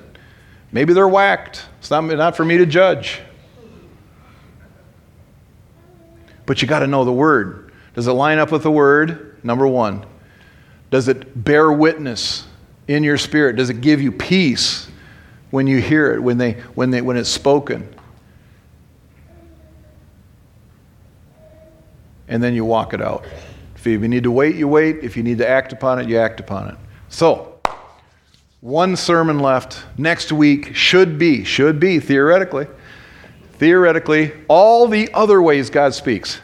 Maybe 0.72 0.92
they're 0.94 1.08
whacked. 1.08 1.66
It's 1.78 1.90
not, 1.90 2.04
not 2.04 2.36
for 2.36 2.44
me 2.44 2.56
to 2.58 2.66
judge. 2.66 3.20
But 6.46 6.62
you 6.62 6.66
got 6.68 6.80
to 6.80 6.86
know 6.86 7.04
the 7.04 7.12
word. 7.12 7.72
Does 7.94 8.06
it 8.06 8.12
line 8.12 8.38
up 8.38 8.50
with 8.50 8.62
the 8.62 8.70
word? 8.70 9.38
Number 9.44 9.66
one. 9.66 10.04
Does 10.90 11.06
it 11.06 11.44
bear 11.44 11.70
witness 11.70 12.46
in 12.90 13.04
your 13.04 13.16
spirit? 13.16 13.54
Does 13.54 13.70
it 13.70 13.80
give 13.80 14.02
you 14.02 14.10
peace 14.10 14.88
when 15.52 15.68
you 15.68 15.80
hear 15.80 16.12
it, 16.12 16.20
when, 16.20 16.38
they, 16.38 16.52
when, 16.74 16.90
they, 16.90 17.00
when 17.00 17.16
it's 17.16 17.28
spoken? 17.28 17.94
And 22.26 22.42
then 22.42 22.52
you 22.52 22.64
walk 22.64 22.92
it 22.92 23.00
out. 23.00 23.24
If 23.76 23.86
you 23.86 23.98
need 24.08 24.24
to 24.24 24.30
wait, 24.32 24.56
you 24.56 24.66
wait. 24.66 25.04
If 25.04 25.16
you 25.16 25.22
need 25.22 25.38
to 25.38 25.48
act 25.48 25.72
upon 25.72 26.00
it, 26.00 26.08
you 26.08 26.18
act 26.18 26.40
upon 26.40 26.68
it. 26.68 26.74
So, 27.08 27.60
one 28.60 28.96
sermon 28.96 29.38
left. 29.38 29.84
Next 29.96 30.32
week 30.32 30.74
should 30.74 31.16
be, 31.16 31.44
should 31.44 31.78
be, 31.78 32.00
theoretically, 32.00 32.66
theoretically, 33.52 34.32
all 34.48 34.88
the 34.88 35.12
other 35.14 35.40
ways 35.40 35.70
God 35.70 35.94
speaks. 35.94 36.40